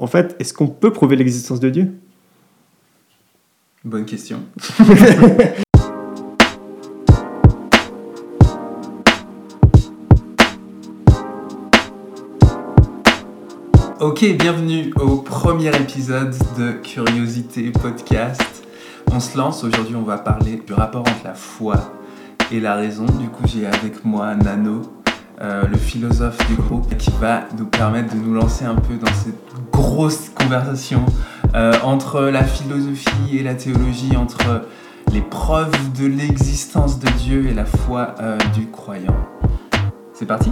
en 0.00 0.06
fait, 0.06 0.34
est-ce 0.40 0.54
qu'on 0.54 0.66
peut 0.66 0.92
prouver 0.92 1.14
l'existence 1.14 1.60
de 1.60 1.68
Dieu? 1.68 1.92
Bonne 3.84 4.06
question. 4.06 4.40
ok, 14.00 14.24
bienvenue 14.38 14.90
au 14.98 15.18
premier 15.18 15.68
épisode 15.76 16.34
de 16.58 16.72
Curiosité 16.72 17.70
Podcast. 17.70 18.64
On 19.12 19.20
se 19.20 19.36
lance, 19.36 19.64
aujourd'hui 19.64 19.96
on 19.96 20.02
va 20.02 20.16
parler 20.16 20.62
du 20.66 20.72
rapport 20.72 21.02
entre 21.02 21.24
la 21.24 21.34
foi 21.34 21.92
et 22.50 22.58
la 22.60 22.74
raison. 22.74 23.04
Du 23.04 23.28
coup 23.28 23.42
j'ai 23.46 23.66
avec 23.66 24.02
moi 24.06 24.34
Nano, 24.34 24.80
euh, 25.42 25.62
le 25.66 25.78
philosophe 25.78 26.36
du 26.48 26.54
groupe, 26.54 26.94
qui 26.98 27.10
va 27.18 27.44
nous 27.58 27.64
permettre 27.64 28.14
de 28.14 28.20
nous 28.20 28.34
lancer 28.34 28.66
un 28.66 28.74
peu 28.74 28.96
dans 28.96 29.12
cette 29.12 29.34
grosse 29.72 30.28
conversation 30.28 31.06
euh, 31.54 31.72
entre 31.82 32.20
la 32.24 32.44
philosophie 32.44 33.38
et 33.38 33.42
la 33.42 33.54
théologie, 33.54 34.16
entre 34.18 34.66
les 35.14 35.22
preuves 35.22 35.72
de 35.98 36.06
l'existence 36.06 36.98
de 36.98 37.08
Dieu 37.18 37.46
et 37.48 37.54
la 37.54 37.64
foi 37.64 38.14
euh, 38.20 38.36
du 38.54 38.66
croyant. 38.66 39.16
C'est 40.12 40.26
parti? 40.26 40.50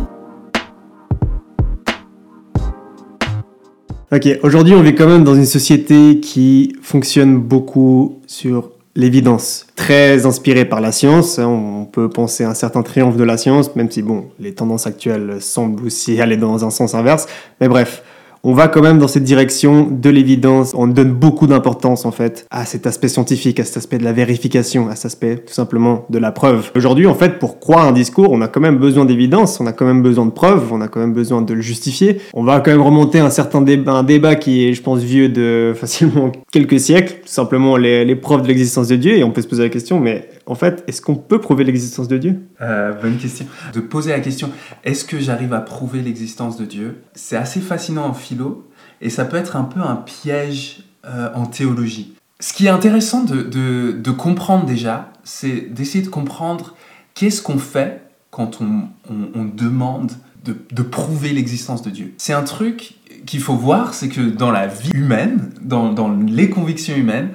Ok, 4.10 4.26
aujourd'hui 4.42 4.74
on 4.74 4.80
vit 4.80 4.94
quand 4.94 5.06
même 5.06 5.22
dans 5.22 5.34
une 5.34 5.44
société 5.44 6.18
qui 6.20 6.74
fonctionne 6.80 7.36
beaucoup 7.36 8.22
sur 8.26 8.70
l'évidence, 8.98 9.64
très 9.76 10.26
inspirée 10.26 10.64
par 10.64 10.80
la 10.80 10.90
science. 10.90 11.38
Hein, 11.38 11.46
on 11.46 11.84
peut 11.84 12.10
penser 12.10 12.42
à 12.42 12.50
un 12.50 12.54
certain 12.54 12.82
triomphe 12.82 13.16
de 13.16 13.22
la 13.22 13.38
science, 13.38 13.74
même 13.76 13.90
si 13.90 14.02
bon, 14.02 14.26
les 14.40 14.52
tendances 14.52 14.88
actuelles 14.88 15.40
semblent 15.40 15.86
aussi 15.86 16.20
aller 16.20 16.36
dans 16.36 16.66
un 16.66 16.70
sens 16.70 16.94
inverse. 16.94 17.26
Mais 17.60 17.68
bref, 17.68 18.02
on 18.42 18.52
va 18.52 18.68
quand 18.68 18.82
même 18.82 18.98
dans 18.98 19.08
cette 19.08 19.24
direction 19.24 19.88
de 19.90 20.10
l'évidence. 20.10 20.72
On 20.76 20.86
donne 20.86 21.12
beaucoup 21.12 21.46
d'importance 21.46 22.04
en 22.04 22.10
fait 22.10 22.46
à 22.50 22.64
cet 22.64 22.86
aspect 22.86 23.08
scientifique, 23.08 23.60
à 23.60 23.64
cet 23.64 23.78
aspect 23.78 23.98
de 23.98 24.04
la 24.04 24.12
vérification, 24.12 24.88
à 24.88 24.94
cet 24.94 25.06
aspect 25.06 25.36
tout 25.36 25.52
simplement 25.52 26.06
de 26.10 26.18
la 26.18 26.32
preuve. 26.32 26.70
Aujourd'hui, 26.76 27.06
en 27.06 27.14
fait, 27.14 27.38
pour 27.38 27.58
croire 27.60 27.86
un 27.86 27.92
discours, 27.92 28.30
on 28.30 28.40
a 28.40 28.48
quand 28.48 28.60
même 28.60 28.78
besoin 28.78 29.04
d'évidence, 29.04 29.60
on 29.60 29.66
a 29.66 29.72
quand 29.72 29.86
même 29.86 30.02
besoin 30.02 30.26
de 30.26 30.30
preuves, 30.30 30.72
on 30.72 30.80
a 30.80 30.88
quand 30.88 31.00
même 31.00 31.12
besoin 31.12 31.42
de 31.42 31.54
le 31.54 31.60
justifier. 31.60 32.20
On 32.34 32.44
va 32.44 32.60
quand 32.60 32.70
même 32.70 32.82
remonter 32.82 33.18
un 33.18 33.30
certain 33.30 33.60
débat, 33.60 33.92
un 33.92 34.02
débat 34.02 34.34
qui 34.34 34.68
est, 34.68 34.74
je 34.74 34.82
pense, 34.82 35.00
vieux 35.00 35.28
de 35.28 35.72
facilement 35.76 36.32
quelques 36.52 36.80
siècles, 36.80 37.14
tout 37.22 37.28
simplement 37.28 37.76
les, 37.76 38.04
les 38.04 38.16
preuves 38.16 38.42
de 38.42 38.48
l'existence 38.48 38.88
de 38.88 38.96
Dieu. 38.96 39.16
Et 39.16 39.24
on 39.24 39.30
peut 39.30 39.42
se 39.42 39.48
poser 39.48 39.62
la 39.64 39.68
question, 39.68 40.00
mais 40.00 40.28
en 40.48 40.54
fait, 40.54 40.82
est-ce 40.86 41.02
qu'on 41.02 41.14
peut 41.14 41.40
prouver 41.40 41.62
l'existence 41.62 42.08
de 42.08 42.16
Dieu? 42.16 42.40
Euh, 42.62 42.92
Bonne 43.00 43.18
question. 43.18 43.46
De 43.74 43.80
poser 43.80 44.10
la 44.10 44.20
question, 44.20 44.50
est-ce 44.82 45.04
que 45.04 45.20
j'arrive 45.20 45.52
à 45.52 45.60
prouver 45.60 46.00
l'existence 46.00 46.56
de 46.56 46.64
Dieu? 46.64 47.02
C'est 47.14 47.36
assez 47.36 47.60
fascinant 47.60 48.06
en 48.06 48.14
philo 48.14 48.66
et 49.02 49.10
ça 49.10 49.26
peut 49.26 49.36
être 49.36 49.56
un 49.56 49.64
peu 49.64 49.80
un 49.80 49.96
piège 49.96 50.84
euh, 51.04 51.28
en 51.34 51.44
théologie. 51.44 52.14
Ce 52.40 52.54
qui 52.54 52.66
est 52.66 52.70
intéressant 52.70 53.24
de, 53.24 54.10
comprendre 54.10 54.64
déjà, 54.64 55.12
c'est 55.22 55.72
d'essayer 55.72 56.02
de 56.02 56.08
comprendre 56.08 56.74
qu'est-ce 57.14 57.42
qu'on 57.42 57.58
fait 57.58 58.02
quand 58.30 58.60
on, 58.62 59.44
demande 59.44 60.12
de, 60.44 60.82
prouver 60.82 61.32
l'existence 61.32 61.82
de 61.82 61.90
Dieu. 61.90 62.14
C'est 62.16 62.32
un 62.32 62.44
truc 62.44 62.94
qu'il 63.26 63.40
faut 63.40 63.56
voir, 63.56 63.92
c'est 63.92 64.08
que 64.08 64.20
dans 64.20 64.50
la 64.50 64.66
vie 64.66 64.92
humaine, 64.94 65.50
dans 65.60 66.16
les 66.26 66.48
convictions 66.48 66.96
humaines, 66.96 67.30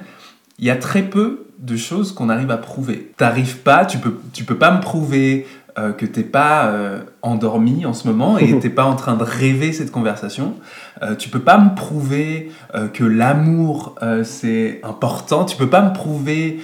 il 0.58 0.64
y 0.64 0.70
a 0.70 0.76
très 0.76 1.02
peu 1.02 1.43
de 1.58 1.76
choses 1.76 2.12
qu'on 2.12 2.28
arrive 2.28 2.50
à 2.50 2.56
prouver. 2.56 3.12
T'arrives 3.16 3.58
pas, 3.58 3.84
tu 3.84 3.98
peux, 3.98 4.18
tu 4.32 4.44
peux 4.44 4.56
pas 4.56 4.70
me 4.70 4.80
prouver 4.80 5.46
euh, 5.76 5.92
que 5.92 6.06
t'es 6.06 6.22
pas 6.22 6.66
euh, 6.66 7.00
endormi 7.22 7.84
en 7.84 7.92
ce 7.92 8.06
moment 8.06 8.38
et 8.38 8.58
t'es 8.60 8.70
pas 8.70 8.84
en 8.84 8.94
train 8.94 9.16
de 9.16 9.24
rêver 9.24 9.72
cette 9.72 9.90
conversation. 9.90 10.54
Euh, 11.02 11.16
tu 11.16 11.28
peux 11.28 11.40
pas 11.40 11.58
me 11.58 11.74
prouver 11.74 12.52
euh, 12.74 12.86
que 12.86 13.02
l'amour 13.02 13.96
euh, 14.02 14.22
c'est 14.22 14.80
important. 14.84 15.44
Tu 15.44 15.56
peux 15.56 15.68
pas 15.68 15.82
me 15.82 15.92
prouver 15.92 16.60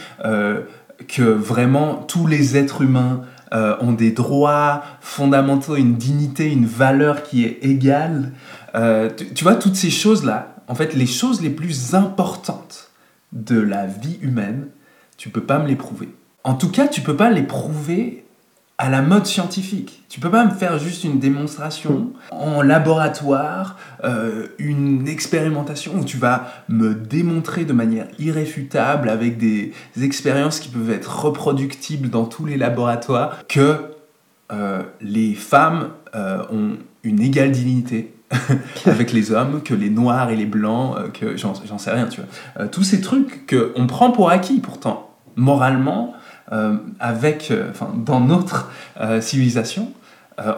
que 1.08 1.22
vraiment 1.22 1.94
tous 1.94 2.26
les 2.26 2.56
êtres 2.56 2.82
humains 2.82 3.22
ont 3.52 3.92
des 3.92 4.12
droits 4.12 4.82
fondamentaux, 5.00 5.74
une 5.74 5.96
dignité, 5.96 6.52
une 6.52 6.66
valeur 6.66 7.24
qui 7.24 7.44
est 7.44 7.58
égale. 7.62 8.32
Tu, 9.16 9.32
tu 9.34 9.42
vois, 9.44 9.56
toutes 9.56 9.74
ces 9.76 9.90
choses-là, 9.90 10.54
en 10.68 10.74
fait, 10.74 10.94
les 10.94 11.06
choses 11.06 11.40
les 11.40 11.50
plus 11.50 11.94
importantes 11.94 12.90
de 13.32 13.58
la 13.58 13.86
vie 13.86 14.18
humaine, 14.20 14.68
tu 15.20 15.28
peux 15.28 15.42
pas 15.42 15.58
me 15.58 15.68
les 15.68 15.76
prouver. 15.76 16.08
En 16.44 16.54
tout 16.54 16.70
cas, 16.70 16.88
tu 16.88 17.02
peux 17.02 17.14
pas 17.14 17.28
les 17.28 17.42
prouver 17.42 18.24
à 18.78 18.88
la 18.88 19.02
mode 19.02 19.26
scientifique. 19.26 20.02
Tu 20.08 20.18
peux 20.18 20.30
pas 20.30 20.46
me 20.46 20.50
faire 20.50 20.78
juste 20.78 21.04
une 21.04 21.18
démonstration 21.18 22.14
en 22.30 22.62
laboratoire, 22.62 23.76
euh, 24.02 24.46
une 24.56 25.06
expérimentation 25.06 25.96
où 25.96 26.04
tu 26.06 26.16
vas 26.16 26.46
me 26.70 26.94
démontrer 26.94 27.66
de 27.66 27.74
manière 27.74 28.06
irréfutable 28.18 29.10
avec 29.10 29.36
des 29.36 29.74
expériences 30.00 30.58
qui 30.58 30.70
peuvent 30.70 30.90
être 30.90 31.26
reproductibles 31.26 32.08
dans 32.08 32.24
tous 32.24 32.46
les 32.46 32.56
laboratoires 32.56 33.46
que 33.46 33.90
euh, 34.50 34.82
les 35.02 35.34
femmes 35.34 35.90
euh, 36.14 36.44
ont 36.50 36.78
une 37.02 37.20
égale 37.20 37.50
dignité 37.50 38.14
avec 38.86 39.12
les 39.12 39.32
hommes, 39.32 39.62
que 39.62 39.74
les 39.74 39.90
noirs 39.90 40.30
et 40.30 40.36
les 40.36 40.46
blancs, 40.46 41.12
que 41.12 41.36
j'en 41.36 41.54
sais 41.54 41.90
rien, 41.90 42.06
tu 42.06 42.22
vois. 42.22 42.68
Tous 42.68 42.84
ces 42.84 43.02
trucs 43.02 43.46
qu'on 43.46 43.86
prend 43.86 44.12
pour 44.12 44.30
acquis 44.30 44.60
pourtant, 44.60 45.09
moralement, 45.40 46.14
euh, 46.52 46.76
avec, 47.00 47.50
euh, 47.50 47.70
enfin, 47.70 47.92
dans 47.96 48.20
notre 48.20 48.70
euh, 49.00 49.20
civilisation, 49.20 49.92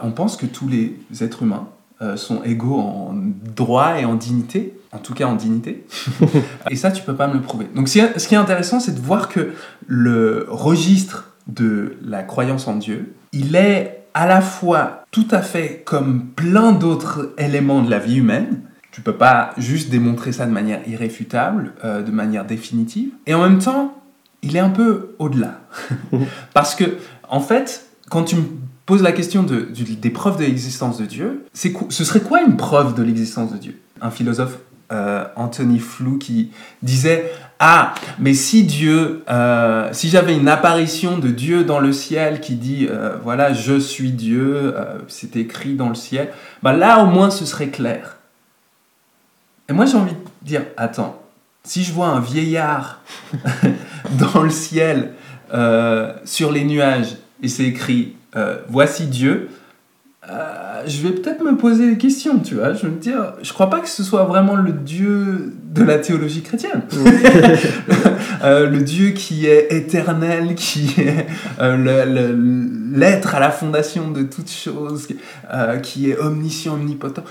on 0.01 0.11
pense 0.11 0.37
que 0.37 0.45
tous 0.45 0.69
les 0.69 0.97
êtres 1.19 1.43
humains 1.43 1.67
sont 2.15 2.41
égaux 2.43 2.79
en 2.79 3.13
droit 3.13 3.99
et 3.99 4.05
en 4.05 4.15
dignité, 4.15 4.79
en 4.93 4.97
tout 4.97 5.13
cas 5.13 5.25
en 5.25 5.35
dignité. 5.35 5.85
et 6.69 6.77
ça, 6.77 6.89
tu 6.89 7.03
peux 7.03 7.15
pas 7.15 7.27
me 7.27 7.33
le 7.33 7.41
prouver. 7.41 7.67
Donc, 7.75 7.89
ce 7.89 8.27
qui 8.27 8.33
est 8.33 8.37
intéressant, 8.37 8.79
c'est 8.79 8.95
de 8.95 9.01
voir 9.01 9.27
que 9.27 9.51
le 9.85 10.45
registre 10.47 11.33
de 11.47 11.97
la 12.01 12.23
croyance 12.23 12.69
en 12.69 12.77
Dieu, 12.77 13.13
il 13.33 13.57
est 13.57 14.05
à 14.13 14.25
la 14.25 14.39
fois 14.39 15.03
tout 15.11 15.27
à 15.31 15.41
fait 15.41 15.81
comme 15.85 16.27
plein 16.27 16.71
d'autres 16.71 17.33
éléments 17.37 17.81
de 17.81 17.89
la 17.89 17.99
vie 17.99 18.19
humaine. 18.19 18.61
Tu 18.91 19.01
peux 19.01 19.17
pas 19.17 19.51
juste 19.57 19.89
démontrer 19.89 20.31
ça 20.31 20.45
de 20.45 20.51
manière 20.51 20.87
irréfutable, 20.87 21.73
euh, 21.83 22.03
de 22.03 22.11
manière 22.11 22.45
définitive. 22.45 23.09
Et 23.27 23.33
en 23.33 23.41
même 23.41 23.59
temps, 23.59 24.01
il 24.43 24.55
est 24.55 24.59
un 24.59 24.69
peu 24.69 25.15
au-delà. 25.19 25.61
Parce 26.53 26.75
que, 26.75 26.97
en 27.27 27.39
fait, 27.39 27.87
quand 28.09 28.23
tu 28.23 28.35
me 28.35 28.43
poses 28.85 29.01
la 29.01 29.13
question 29.13 29.43
de, 29.43 29.69
des 29.71 30.09
preuves 30.09 30.37
de 30.37 30.43
l'existence 30.43 30.97
de 30.97 31.05
Dieu, 31.05 31.45
c'est 31.53 31.73
ce 31.89 32.03
serait 32.03 32.19
quoi 32.19 32.41
une 32.41 32.57
preuve 32.57 32.93
de 32.93 33.01
l'existence 33.01 33.51
de 33.51 33.57
Dieu? 33.57 33.79
Un 34.01 34.11
philosophe, 34.11 34.57
euh, 34.91 35.25
Anthony 35.37 35.79
Flew, 35.79 36.17
qui 36.19 36.51
disait 36.81 37.31
Ah, 37.59 37.95
mais 38.19 38.33
si 38.33 38.63
Dieu, 38.63 39.23
euh, 39.29 39.89
si 39.93 40.09
j'avais 40.09 40.35
une 40.35 40.49
apparition 40.49 41.17
de 41.17 41.29
Dieu 41.29 41.63
dans 41.63 41.79
le 41.79 41.93
ciel 41.93 42.41
qui 42.41 42.55
dit 42.55 42.87
euh, 42.89 43.15
Voilà, 43.23 43.53
je 43.53 43.79
suis 43.79 44.11
Dieu, 44.11 44.75
c'est 45.07 45.37
écrit 45.37 45.75
dans 45.75 45.89
le 45.89 45.95
ciel, 45.95 46.29
bah 46.61 46.73
là 46.73 47.01
au 47.01 47.07
moins 47.07 47.29
ce 47.29 47.45
serait 47.45 47.69
clair. 47.69 48.17
Et 49.69 49.73
moi 49.73 49.85
j'ai 49.85 49.95
envie 49.95 50.11
de 50.11 50.19
dire 50.41 50.63
Attends, 50.75 51.22
si 51.65 51.83
je 51.83 51.93
vois 51.93 52.07
un 52.07 52.19
vieillard 52.19 53.01
dans 54.19 54.43
le 54.43 54.49
ciel, 54.49 55.13
euh, 55.53 56.13
sur 56.25 56.51
les 56.51 56.63
nuages, 56.63 57.17
et 57.41 57.47
c'est 57.47 57.65
écrit 57.65 58.15
euh, 58.35 58.57
Voici 58.69 59.07
Dieu, 59.07 59.49
euh, 60.29 60.83
je 60.87 61.01
vais 61.01 61.11
peut-être 61.11 61.43
me 61.43 61.57
poser 61.57 61.89
des 61.91 61.97
questions, 61.97 62.39
tu 62.39 62.55
vois. 62.55 62.73
Je 62.73 62.83
vais 62.83 62.89
me 62.89 62.99
dire, 62.99 63.33
je 63.41 63.51
crois 63.51 63.69
pas 63.69 63.81
que 63.81 63.89
ce 63.89 64.03
soit 64.03 64.23
vraiment 64.23 64.55
le 64.55 64.71
Dieu 64.71 65.53
de 65.73 65.83
la 65.83 65.97
théologie 65.99 66.41
chrétienne. 66.41 66.83
Euh, 68.43 68.69
le 68.69 68.81
Dieu 68.81 69.11
qui 69.11 69.45
est 69.45 69.71
éternel, 69.71 70.55
qui 70.55 70.95
est 70.97 71.27
euh, 71.61 72.35
l'être 72.93 73.35
à 73.35 73.39
la 73.39 73.51
fondation 73.51 74.11
de 74.11 74.23
toutes 74.23 74.51
choses, 74.51 75.07
qui 75.81 76.09
est 76.09 76.17
omniscient, 76.17 76.73
omnipotent. 76.73 77.23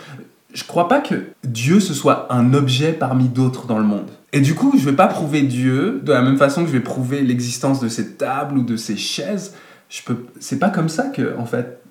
Je 0.54 0.64
crois 0.64 0.88
pas 0.88 1.00
que 1.00 1.14
Dieu 1.44 1.80
ce 1.80 1.92
soit 1.92 2.32
un 2.32 2.54
objet 2.54 2.92
parmi 2.92 3.28
d'autres 3.28 3.66
dans 3.66 3.78
le 3.78 3.84
monde. 3.84 4.08
Et 4.32 4.40
du 4.40 4.54
coup, 4.54 4.72
je 4.78 4.84
vais 4.84 4.96
pas 4.96 5.08
prouver 5.08 5.42
Dieu 5.42 6.00
de 6.02 6.12
la 6.12 6.22
même 6.22 6.38
façon 6.38 6.62
que 6.62 6.68
je 6.68 6.72
vais 6.72 6.80
prouver 6.80 7.20
l'existence 7.20 7.80
de 7.80 7.88
ces 7.88 8.12
tables 8.14 8.58
ou 8.58 8.62
de 8.62 8.76
ces 8.76 8.96
chaises. 8.96 9.54
Je 9.90 10.02
peux. 10.02 10.24
C'est 10.40 10.58
pas 10.58 10.70
comme 10.70 10.88
ça 10.88 11.04
que, 11.08 11.36
en 11.36 11.44
fait, 11.44 11.82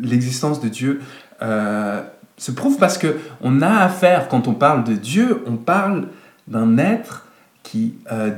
l'existence 0.00 0.60
de 0.60 0.68
Dieu 0.68 1.00
euh, 1.42 2.02
se 2.36 2.52
prouve 2.52 2.78
parce 2.78 2.98
que 2.98 3.16
on 3.40 3.62
a 3.62 3.82
affaire, 3.82 4.28
quand 4.28 4.46
on 4.46 4.54
parle 4.54 4.84
de 4.84 4.94
Dieu, 4.94 5.42
on 5.46 5.56
parle 5.56 6.06
d'un 6.46 6.78
être 6.78 7.26
qui, 7.64 7.94
euh, 8.12 8.30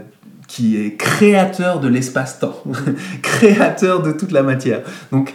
qui 0.48 0.76
est 0.76 0.96
créateur 0.96 1.80
de 1.80 1.88
l'espace-temps, 1.88 2.62
créateur 3.22 4.02
de 4.02 4.12
toute 4.12 4.32
la 4.32 4.42
matière. 4.42 4.80
Donc, 5.10 5.34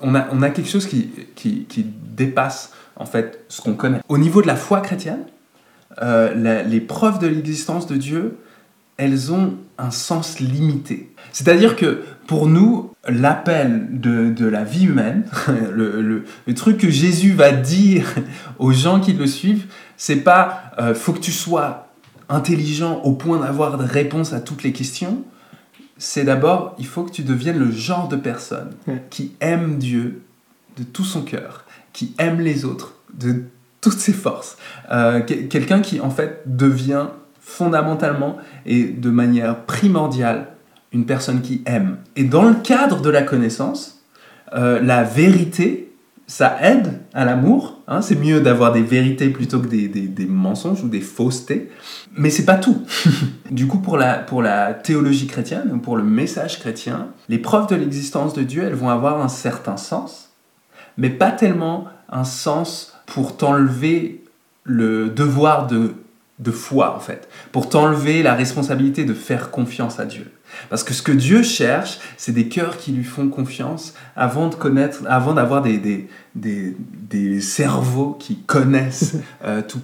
on 0.00 0.14
a, 0.14 0.26
on 0.30 0.42
a 0.42 0.50
quelque 0.50 0.68
chose 0.68 0.86
qui, 0.86 1.10
qui, 1.34 1.64
qui 1.64 1.84
dépasse 1.84 2.72
en 2.96 3.06
fait 3.06 3.44
ce 3.48 3.62
qu'on 3.62 3.74
connaît. 3.74 4.00
Au 4.08 4.18
niveau 4.18 4.42
de 4.42 4.46
la 4.46 4.56
foi 4.56 4.80
chrétienne, 4.80 5.24
euh, 6.02 6.34
la- 6.34 6.62
les 6.62 6.80
preuves 6.80 7.18
de 7.18 7.26
l'existence 7.26 7.86
de 7.86 7.96
Dieu, 7.96 8.36
elles 8.96 9.32
ont 9.32 9.54
un 9.78 9.90
sens 9.90 10.40
limité. 10.40 11.12
C'est-à-dire 11.32 11.76
que 11.76 12.02
pour 12.26 12.46
nous, 12.46 12.92
l'appel 13.08 13.88
de, 13.90 14.46
la 14.46 14.64
vie 14.64 14.86
humaine, 14.86 15.24
le, 15.72 16.24
truc 16.54 16.78
que 16.78 16.90
Jésus 16.90 17.32
va 17.32 17.52
dire 17.52 18.14
aux 18.58 18.72
gens 18.72 19.00
qui 19.00 19.12
le 19.12 19.26
suivent, 19.26 19.66
c'est 19.96 20.16
pas 20.16 20.72
euh, 20.78 20.94
faut 20.94 21.12
que 21.12 21.20
tu 21.20 21.32
sois 21.32 21.88
intelligent 22.28 23.00
au 23.02 23.12
point 23.12 23.40
d'avoir 23.40 23.78
des 23.78 23.84
réponses 23.84 24.32
à 24.32 24.40
toutes 24.40 24.62
les 24.62 24.72
questions. 24.72 25.22
C'est 25.98 26.24
d'abord, 26.24 26.74
il 26.78 26.86
faut 26.86 27.04
que 27.04 27.12
tu 27.12 27.22
deviennes 27.22 27.58
le 27.58 27.70
genre 27.70 28.08
de 28.08 28.16
personne 28.16 28.70
qui 29.10 29.32
aime 29.40 29.78
Dieu 29.78 30.22
de 30.76 30.82
tout 30.82 31.04
son 31.04 31.22
cœur, 31.22 31.64
qui 31.92 32.14
aime 32.18 32.40
les 32.40 32.64
autres 32.64 32.94
de 33.12 33.44
toutes 33.84 34.00
ses 34.00 34.14
forces. 34.14 34.56
Euh, 34.90 35.20
quelqu'un 35.20 35.80
qui 35.80 36.00
en 36.00 36.10
fait 36.10 36.42
devient 36.46 37.06
fondamentalement 37.38 38.38
et 38.64 38.84
de 38.84 39.10
manière 39.10 39.64
primordiale 39.66 40.48
une 40.92 41.04
personne 41.04 41.42
qui 41.42 41.62
aime. 41.66 41.98
Et 42.16 42.24
dans 42.24 42.44
le 42.44 42.54
cadre 42.54 43.02
de 43.02 43.10
la 43.10 43.22
connaissance, 43.22 44.02
euh, 44.54 44.80
la 44.80 45.02
vérité, 45.02 45.92
ça 46.26 46.56
aide 46.62 47.00
à 47.12 47.26
l'amour. 47.26 47.82
Hein. 47.86 48.00
c'est 48.00 48.14
mieux 48.14 48.40
d'avoir 48.40 48.72
des 48.72 48.80
vérités 48.80 49.28
plutôt 49.28 49.60
que 49.60 49.66
des, 49.66 49.88
des, 49.88 50.26
mensonges 50.26 50.82
ou 50.82 50.88
des 50.88 51.02
faussetés. 51.02 51.68
Mais 52.16 52.30
c'est 52.30 52.46
pas 52.46 52.56
tout. 52.56 52.86
du 53.50 53.66
coup, 53.66 53.78
pour 53.78 53.98
la, 53.98 54.14
pour 54.14 54.40
la 54.40 54.72
théologie 54.72 55.26
chrétienne, 55.26 55.70
ou 55.74 55.78
pour 55.78 55.98
le 55.98 56.04
message 56.04 56.60
chrétien, 56.60 57.08
les 57.28 57.38
preuves 57.38 57.66
de 57.66 57.74
l'existence 57.74 58.32
de 58.32 58.42
Dieu, 58.42 58.62
elles 58.64 58.74
vont 58.74 58.88
avoir 58.88 59.20
un 59.20 59.28
certain 59.28 59.76
sens, 59.76 60.30
mais 60.96 61.10
pas 61.10 61.32
tellement 61.32 61.88
un 62.08 62.24
sens 62.24 62.93
pour 63.14 63.36
t'enlever 63.36 64.24
le 64.64 65.08
devoir 65.08 65.68
de, 65.68 65.94
de 66.40 66.50
foi, 66.50 66.96
en 66.96 66.98
fait, 66.98 67.28
pour 67.52 67.68
t'enlever 67.68 68.24
la 68.24 68.34
responsabilité 68.34 69.04
de 69.04 69.14
faire 69.14 69.52
confiance 69.52 70.00
à 70.00 70.04
Dieu. 70.04 70.32
Parce 70.68 70.82
que 70.82 70.92
ce 70.92 71.00
que 71.00 71.12
Dieu 71.12 71.44
cherche, 71.44 72.00
c'est 72.16 72.32
des 72.32 72.48
cœurs 72.48 72.76
qui 72.76 72.90
lui 72.90 73.04
font 73.04 73.28
confiance 73.28 73.94
avant 74.16 74.48
de 74.48 74.56
connaître, 74.56 75.04
avant 75.06 75.32
d'avoir 75.32 75.62
des, 75.62 75.78
des, 75.78 76.08
des, 76.34 76.76
des, 77.08 77.40
cerveaux 77.40 78.16
qui 78.18 78.38
connaissent 78.38 79.14
euh, 79.44 79.62
tout, 79.62 79.80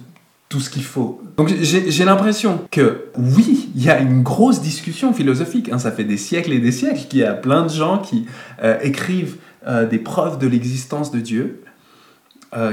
tout 0.49 0.59
ce 0.59 0.69
qu'il 0.69 0.83
faut. 0.83 1.21
Donc 1.37 1.47
j'ai 1.61 2.03
l'impression 2.03 2.59
que 2.69 3.05
oui, 3.17 3.69
il 3.75 3.81
y 3.81 3.89
a 3.89 4.01
une 4.01 4.23
grosse 4.23 4.59
discussion 4.59 5.13
philosophique. 5.13 5.69
Hein, 5.71 5.79
ça 5.79 5.93
fait 5.93 6.03
des 6.03 6.17
siècles 6.17 6.51
et 6.51 6.59
des 6.59 6.73
siècles 6.73 7.07
qu'il 7.07 7.19
y 7.19 7.23
a 7.23 7.33
plein 7.33 7.63
de 7.63 7.69
gens 7.69 7.97
qui 7.99 8.25
euh, 8.61 8.77
écrivent 8.81 9.37
euh, 9.67 9.87
des 9.87 9.99
preuves 9.99 10.37
de 10.37 10.47
l'existence 10.47 11.11
de 11.11 11.21
Dieu, 11.21 11.61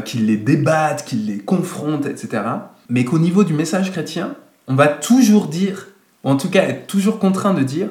qui 0.04 0.18
les 0.18 0.36
débattent, 0.36 1.04
qui 1.04 1.16
les 1.16 1.38
confrontent, 1.38 2.06
etc. 2.06 2.42
Mais 2.88 3.04
qu'au 3.04 3.18
niveau 3.18 3.44
du 3.44 3.52
message 3.52 3.92
chrétien, 3.92 4.34
on 4.68 4.74
va 4.74 4.86
toujours 4.86 5.48
dire 5.48 5.88
ou 6.24 6.30
en 6.30 6.36
tout 6.36 6.50
cas 6.50 6.62
être 6.62 6.86
toujours 6.86 7.18
contraint 7.18 7.54
de 7.54 7.62
dire 7.62 7.88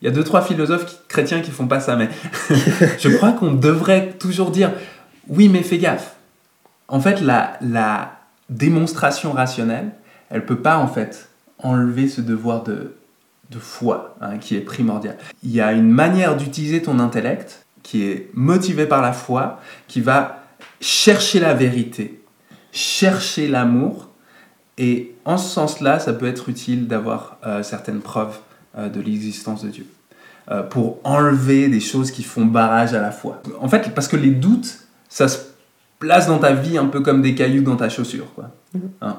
il 0.00 0.06
y 0.06 0.08
a 0.08 0.10
deux 0.10 0.24
trois 0.24 0.42
philosophes 0.42 1.06
chrétiens 1.08 1.40
qui 1.40 1.50
font 1.50 1.66
pas 1.66 1.80
ça 1.80 1.96
mais 1.96 2.08
je 2.98 3.08
crois 3.16 3.32
qu'on 3.32 3.52
devrait 3.52 4.12
toujours 4.18 4.50
dire 4.50 4.72
oui 5.28 5.48
mais 5.48 5.62
fais 5.62 5.78
gaffe 5.78 6.14
en 6.88 7.00
fait 7.00 7.20
la, 7.20 7.54
la 7.60 8.12
démonstration 8.48 9.32
rationnelle 9.32 9.90
elle 10.30 10.46
peut 10.46 10.60
pas 10.60 10.78
en 10.78 10.88
fait 10.88 11.28
enlever 11.58 12.08
ce 12.08 12.20
devoir 12.20 12.62
de, 12.62 12.94
de 13.50 13.58
foi 13.58 14.16
hein, 14.20 14.38
qui 14.38 14.56
est 14.56 14.60
primordial 14.60 15.16
il 15.42 15.50
y 15.50 15.60
a 15.60 15.72
une 15.72 15.90
manière 15.90 16.36
d'utiliser 16.36 16.82
ton 16.82 16.98
intellect 16.98 17.66
qui 17.82 18.04
est 18.04 18.30
motivé 18.34 18.86
par 18.86 19.02
la 19.02 19.12
foi 19.12 19.60
qui 19.88 20.00
va 20.00 20.39
chercher 20.80 21.40
la 21.40 21.54
vérité 21.54 22.20
chercher 22.72 23.48
l'amour 23.48 24.08
et 24.78 25.14
en 25.24 25.36
ce 25.36 25.48
sens-là, 25.48 25.98
ça 25.98 26.12
peut 26.12 26.26
être 26.26 26.48
utile 26.48 26.88
d'avoir 26.88 27.36
euh, 27.46 27.62
certaines 27.62 28.00
preuves 28.00 28.38
euh, 28.78 28.88
de 28.88 29.00
l'existence 29.00 29.62
de 29.64 29.68
Dieu 29.68 29.86
euh, 30.50 30.62
pour 30.62 30.98
enlever 31.04 31.68
des 31.68 31.80
choses 31.80 32.10
qui 32.10 32.22
font 32.22 32.46
barrage 32.46 32.94
à 32.94 33.00
la 33.00 33.10
foi. 33.10 33.42
En 33.60 33.68
fait, 33.68 33.94
parce 33.94 34.08
que 34.08 34.16
les 34.16 34.30
doutes, 34.30 34.78
ça 35.08 35.28
se 35.28 35.38
place 35.98 36.26
dans 36.26 36.38
ta 36.38 36.52
vie 36.52 36.78
un 36.78 36.86
peu 36.86 37.00
comme 37.00 37.20
des 37.20 37.34
cailloux 37.34 37.62
dans 37.62 37.76
ta 37.76 37.88
chaussure. 37.88 38.32
Quoi. 38.34 38.50
Mm-hmm. 38.74 38.80
Hein. 39.02 39.16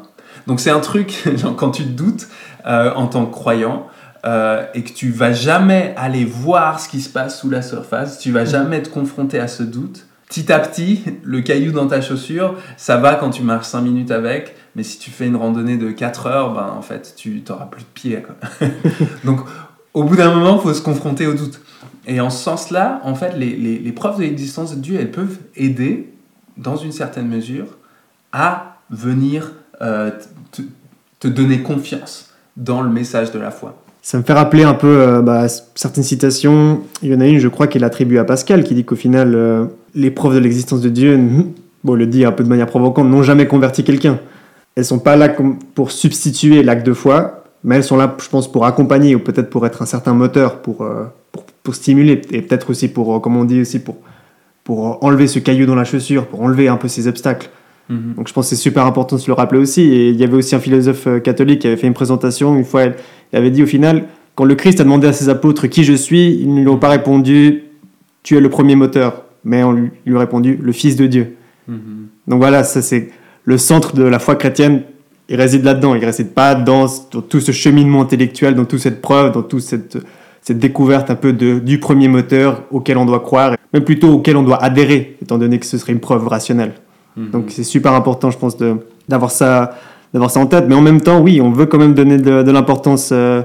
Donc 0.47 0.59
c'est 0.59 0.71
un 0.71 0.79
truc, 0.79 1.29
genre, 1.35 1.55
quand 1.55 1.71
tu 1.71 1.83
doutes 1.83 2.27
en 2.65 3.07
tant 3.07 3.25
que 3.25 3.31
croyant, 3.31 3.87
et 4.23 4.83
que 4.83 4.93
tu 4.93 5.09
vas 5.09 5.33
jamais 5.33 5.95
aller 5.97 6.25
voir 6.25 6.79
ce 6.79 6.87
qui 6.87 7.01
se 7.01 7.09
passe 7.09 7.39
sous 7.39 7.49
la 7.49 7.63
surface, 7.63 8.19
tu 8.19 8.31
vas 8.31 8.43
mm-hmm. 8.43 8.49
jamais 8.49 8.81
te 8.81 8.89
confronter 8.89 9.39
à 9.39 9.47
ce 9.47 9.63
doute, 9.63 10.05
petit 10.31 10.49
à 10.53 10.59
petit, 10.59 11.03
le 11.23 11.41
caillou 11.41 11.73
dans 11.73 11.87
ta 11.87 11.99
chaussure, 11.99 12.55
ça 12.77 12.95
va 12.95 13.15
quand 13.15 13.31
tu 13.31 13.43
marches 13.43 13.65
5 13.65 13.81
minutes 13.81 14.11
avec, 14.11 14.55
mais 14.77 14.83
si 14.83 14.97
tu 14.97 15.11
fais 15.11 15.27
une 15.27 15.35
randonnée 15.35 15.75
de 15.75 15.91
4 15.91 16.27
heures, 16.27 16.53
ben, 16.53 16.73
en 16.73 16.81
fait, 16.81 17.15
tu 17.17 17.43
n'auras 17.49 17.65
plus 17.65 17.81
de 17.81 17.87
pieds. 17.93 18.23
Donc, 19.25 19.41
au 19.93 20.05
bout 20.05 20.15
d'un 20.15 20.33
moment, 20.33 20.55
il 20.55 20.61
faut 20.61 20.73
se 20.73 20.81
confronter 20.81 21.27
au 21.27 21.33
doute. 21.33 21.59
Et 22.07 22.21
en 22.21 22.29
ce 22.29 22.41
sens-là, 22.41 23.01
en 23.03 23.13
fait, 23.13 23.35
les, 23.37 23.57
les, 23.57 23.91
preuves 23.91 24.19
de 24.19 24.21
l'existence 24.21 24.73
de 24.73 24.79
Dieu, 24.79 24.97
elles 25.01 25.11
peuvent 25.11 25.37
aider, 25.57 26.13
dans 26.55 26.77
une 26.77 26.93
certaine 26.93 27.27
mesure, 27.27 27.65
à 28.31 28.77
venir 28.89 29.51
euh, 29.81 30.11
te, 30.53 30.61
te, 31.19 31.27
donner 31.27 31.61
confiance 31.61 32.29
dans 32.55 32.81
le 32.81 32.89
message 32.89 33.33
de 33.33 33.39
la 33.39 33.51
foi. 33.51 33.77
Ça 34.01 34.17
me 34.17 34.23
fait 34.23 34.33
rappeler 34.33 34.63
un 34.63 34.73
peu 34.75 34.87
euh, 34.87 35.21
bah, 35.21 35.47
certaines 35.75 36.05
citations. 36.05 36.83
Il 37.03 37.11
y 37.11 37.15
en 37.15 37.19
a 37.19 37.27
une, 37.27 37.39
je 37.39 37.49
crois, 37.49 37.67
qui 37.67 37.77
est 37.77 37.83
attribuée 37.83 38.17
à 38.17 38.23
Pascal, 38.23 38.63
qui 38.63 38.73
dit 38.75 38.85
qu'au 38.85 38.95
final, 38.95 39.35
euh, 39.35 39.65
les 39.95 40.11
preuves 40.11 40.35
de 40.35 40.39
l'existence 40.39 40.81
de 40.81 40.89
Dieu, 40.89 41.19
bon, 41.83 41.95
le 41.95 42.05
dit 42.07 42.25
un 42.25 42.31
peu 42.31 42.43
de 42.43 42.49
manière 42.49 42.67
provocante, 42.67 43.07
n'ont 43.07 43.23
jamais 43.23 43.47
converti 43.47 43.83
quelqu'un. 43.83 44.19
Elles 44.75 44.85
sont 44.85 44.99
pas 44.99 45.15
là 45.15 45.29
pour 45.75 45.91
substituer 45.91 46.63
l'acte 46.63 46.85
de 46.85 46.93
foi, 46.93 47.43
mais 47.63 47.75
elles 47.75 47.83
sont 47.83 47.97
là, 47.97 48.15
je 48.21 48.29
pense, 48.29 48.51
pour 48.51 48.65
accompagner 48.65 49.15
ou 49.15 49.19
peut-être 49.19 49.49
pour 49.49 49.65
être 49.65 49.81
un 49.81 49.85
certain 49.85 50.13
moteur, 50.13 50.61
pour, 50.61 50.81
euh, 50.81 51.05
pour, 51.63 51.75
stimuler 51.75 52.21
et 52.31 52.41
peut-être 52.41 52.69
aussi 52.69 52.87
pour, 52.87 53.15
euh, 53.15 53.19
comme 53.19 53.37
on 53.37 53.45
dit 53.45 53.61
aussi, 53.61 53.79
pour, 53.79 53.97
pour 54.63 55.03
enlever 55.03 55.27
ce 55.27 55.39
caillou 55.39 55.65
dans 55.65 55.75
la 55.75 55.83
chaussure, 55.83 56.27
pour 56.27 56.41
enlever 56.41 56.67
un 56.67 56.77
peu 56.77 56.87
ces 56.87 57.07
obstacles. 57.07 57.49
Mhm. 57.89 58.13
Donc 58.17 58.27
je 58.27 58.33
pense 58.33 58.45
que 58.49 58.55
c'est 58.55 58.61
super 58.61 58.85
important 58.85 59.17
de 59.17 59.21
se 59.21 59.27
le 59.27 59.33
rappeler 59.33 59.59
aussi. 59.59 59.81
Et 59.81 60.09
il 60.09 60.15
y 60.15 60.23
avait 60.23 60.35
aussi 60.35 60.55
un 60.55 60.59
philosophe 60.59 61.07
euh, 61.07 61.19
catholique 61.19 61.59
qui 61.59 61.67
avait 61.67 61.77
fait 61.77 61.87
une 61.87 61.93
présentation 61.93 62.55
une 62.57 62.65
fois. 62.65 62.85
Il 62.85 63.37
avait 63.37 63.51
dit 63.51 63.61
au 63.61 63.67
final, 63.67 64.05
quand 64.35 64.45
le 64.45 64.55
Christ 64.55 64.79
a 64.79 64.83
demandé 64.83 65.07
à 65.07 65.13
ses 65.13 65.29
apôtres 65.29 65.67
qui 65.67 65.83
je 65.83 65.93
suis, 65.93 66.33
ils 66.33 66.53
ne 66.53 66.61
lui 66.61 66.67
ont 66.69 66.77
pas 66.77 66.89
répondu 66.89 67.65
tu 68.23 68.37
es 68.37 68.39
le 68.39 68.49
premier 68.49 68.75
moteur, 68.75 69.23
mais 69.43 69.63
on 69.63 69.71
lui, 69.71 69.91
a 70.15 70.19
répondu 70.19 70.59
le 70.61 70.71
Fils 70.71 70.95
de 70.95 71.07
Dieu. 71.07 71.35
Mhm. 71.67 72.07
Donc 72.27 72.39
voilà, 72.39 72.63
ça 72.63 72.81
c'est 72.81 73.09
le 73.43 73.57
centre 73.57 73.95
de 73.95 74.03
la 74.03 74.19
foi 74.19 74.35
chrétienne, 74.35 74.83
il 75.31 75.37
réside 75.37 75.63
là-dedans. 75.63 75.95
Il 75.95 76.03
réside 76.03 76.33
pas 76.33 76.55
dans, 76.55 76.87
tout 76.87 77.39
ce 77.39 77.53
cheminement 77.53 78.01
intellectuel, 78.01 78.53
dans 78.53 78.65
toute 78.65 78.79
cette 78.79 79.01
preuve, 79.01 79.31
dans 79.31 79.41
toute 79.41 79.61
cette, 79.61 79.97
cette 80.41 80.59
découverte 80.59 81.09
un 81.09 81.15
peu 81.15 81.31
de, 81.31 81.59
du 81.59 81.79
premier 81.79 82.09
moteur 82.09 82.63
auquel 82.69 82.97
on 82.97 83.05
doit 83.05 83.21
croire, 83.21 83.55
mais 83.73 83.79
plutôt 83.79 84.09
auquel 84.09 84.35
on 84.35 84.43
doit 84.43 84.61
adhérer, 84.61 85.17
étant 85.21 85.37
donné 85.37 85.57
que 85.57 85.65
ce 85.65 85.77
serait 85.77 85.93
une 85.93 86.01
preuve 86.01 86.27
rationnelle. 86.27 86.73
Mhm. 87.15 87.29
Donc 87.31 87.45
c'est 87.47 87.63
super 87.63 87.93
important, 87.93 88.29
je 88.29 88.37
pense, 88.37 88.57
d'avoir 89.07 89.31
ça, 89.31 89.77
d'avoir 90.13 90.29
ça 90.31 90.41
en 90.41 90.47
tête. 90.47 90.65
Mais 90.67 90.75
en 90.75 90.81
même 90.81 90.99
temps, 90.99 91.21
oui, 91.21 91.39
on 91.39 91.51
veut 91.51 91.65
quand 91.65 91.79
même 91.79 91.93
donner 91.93 92.17
de, 92.17 92.51
l'importance, 92.51 93.11
euh, 93.13 93.41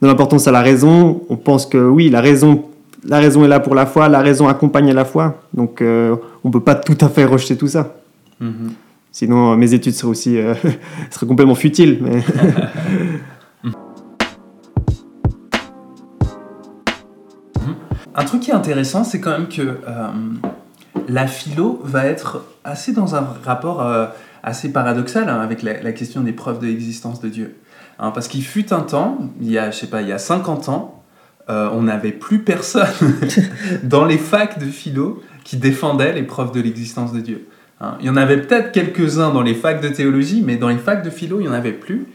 de 0.00 0.06
l'importance 0.06 0.48
à 0.48 0.52
la 0.52 0.62
raison. 0.62 1.20
On 1.28 1.36
pense 1.36 1.66
que 1.66 1.76
oui, 1.76 2.08
la 2.08 2.22
raison, 2.22 2.64
la 3.04 3.18
raison 3.18 3.44
est 3.44 3.48
là 3.48 3.60
pour 3.60 3.74
la 3.74 3.86
foi, 3.86 4.08
la 4.08 4.20
raison 4.20 4.48
accompagne 4.48 4.92
la 4.92 5.04
foi. 5.04 5.40
Donc 5.54 5.80
euh, 5.82 6.16
on 6.44 6.50
peut 6.50 6.60
pas 6.60 6.74
tout 6.74 6.98
à 7.00 7.08
fait 7.08 7.24
rejeter 7.24 7.56
tout 7.56 7.68
ça. 7.68 7.96
Mhm. 8.40 8.72
Sinon, 9.12 9.52
euh, 9.52 9.56
mes 9.56 9.72
études 9.74 9.94
seraient 9.94 10.10
aussi 10.10 10.38
euh, 10.38 10.54
seraient 11.10 11.26
complètement 11.26 11.54
futiles. 11.54 11.98
Mais 12.02 12.22
un 18.14 18.24
truc 18.24 18.40
qui 18.40 18.50
est 18.50 18.54
intéressant, 18.54 19.04
c'est 19.04 19.20
quand 19.20 19.32
même 19.32 19.48
que 19.48 19.78
la 21.08 21.26
philo 21.26 21.80
va 21.84 22.06
être 22.06 22.44
assez 22.64 22.92
dans 22.92 23.14
un 23.14 23.26
rapport 23.44 23.86
assez 24.42 24.72
paradoxal 24.72 25.28
hein, 25.28 25.40
avec 25.40 25.62
la, 25.62 25.92
question 25.92 26.22
des 26.22 26.32
preuves 26.32 26.60
de 26.60 26.66
l'existence 26.66 27.20
de 27.20 27.28
Dieu. 27.28 27.56
Hein, 27.98 28.10
parce 28.12 28.28
qu'il 28.28 28.44
fut 28.44 28.72
un 28.72 28.80
temps, 28.80 29.18
il 29.40 29.50
y 29.50 29.58
a, 29.58 29.70
je 29.70 29.76
sais 29.76 29.86
pas, 29.88 30.02
il 30.02 30.08
y 30.08 30.12
a 30.12 30.18
50 30.18 30.68
ans, 30.68 30.95
on 31.48 31.82
n'avait 31.82 32.12
plus 32.12 32.40
personne 32.40 32.86
dans 33.82 34.04
les 34.04 34.18
facs 34.18 34.58
de 34.58 34.66
philo 34.66 35.22
qui 35.44 35.56
défendait 35.56 36.12
les 36.12 36.24
preuves 36.24 36.52
de 36.52 36.60
l'existence 36.60 37.12
de 37.12 37.20
Dieu. 37.20 37.46
Hein. 37.80 37.96
Il 38.00 38.06
y 38.06 38.10
en 38.10 38.16
avait 38.16 38.40
peut-être 38.40 38.72
quelques-uns 38.72 39.30
dans 39.30 39.42
les 39.42 39.54
facs 39.54 39.80
de 39.80 39.88
théologie, 39.88 40.42
mais 40.44 40.56
dans 40.56 40.68
les 40.68 40.78
facs 40.78 41.04
de 41.04 41.10
philo, 41.10 41.38
il 41.40 41.44
n'y 41.44 41.48
en 41.48 41.52
avait 41.52 41.72
plus. 41.72 42.06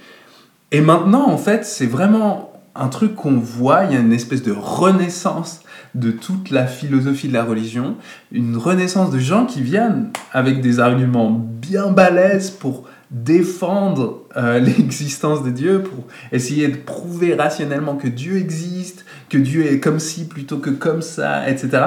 Et 0.72 0.82
maintenant, 0.82 1.30
en 1.30 1.38
fait, 1.38 1.66
c'est 1.66 1.86
vraiment 1.86 2.52
un 2.76 2.88
truc 2.88 3.16
qu'on 3.16 3.38
voit, 3.38 3.86
il 3.86 3.94
y 3.94 3.98
a 3.98 4.00
une 4.00 4.14
espèce 4.14 4.44
de 4.44 4.54
renaissance 4.54 5.62
de 5.96 6.12
toute 6.12 6.50
la 6.50 6.68
philosophie 6.68 7.28
de 7.28 7.34
la 7.34 7.44
religion, 7.44 7.96
une 8.32 8.58
renaissance 8.58 9.12
de 9.12 9.20
gens 9.20 9.46
qui 9.46 9.62
viennent 9.62 10.12
avec 10.32 10.62
des 10.62 10.80
arguments 10.80 11.30
bien 11.32 11.92
balèzes 11.92 12.50
pour 12.50 12.88
défendre 13.10 14.24
euh, 14.38 14.60
l'existence 14.60 15.44
de 15.44 15.50
Dieu, 15.50 15.84
pour 15.84 16.06
essayer 16.32 16.70
de 16.70 16.78
prouver 16.78 17.36
rationnellement 17.36 17.96
que 17.96 18.08
Dieu 18.08 18.38
existe, 18.38 19.06
que 19.30 19.38
Dieu 19.38 19.66
est 19.66 19.80
comme 19.80 20.00
ci 20.00 20.28
plutôt 20.28 20.58
que 20.58 20.70
comme 20.70 21.02
ça, 21.02 21.50
etc. 21.50 21.84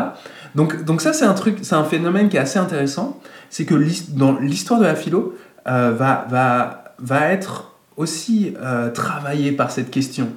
Donc, 0.54 0.84
donc 0.84 1.00
ça, 1.00 1.12
c'est 1.12 1.24
un 1.24 1.34
truc, 1.34 1.58
c'est 1.62 1.74
un 1.74 1.84
phénomène 1.84 2.28
qui 2.28 2.36
est 2.36 2.40
assez 2.40 2.58
intéressant. 2.58 3.20
C'est 3.50 3.64
que 3.64 3.74
dans 4.10 4.38
l'histoire 4.38 4.80
de 4.80 4.84
la 4.84 4.94
philo 4.94 5.34
euh, 5.66 5.92
va, 5.96 6.26
va, 6.28 6.94
va 6.98 7.28
être 7.28 7.74
aussi 7.96 8.54
euh, 8.60 8.90
travaillé 8.90 9.52
par 9.52 9.70
cette 9.70 9.90
question. 9.90 10.28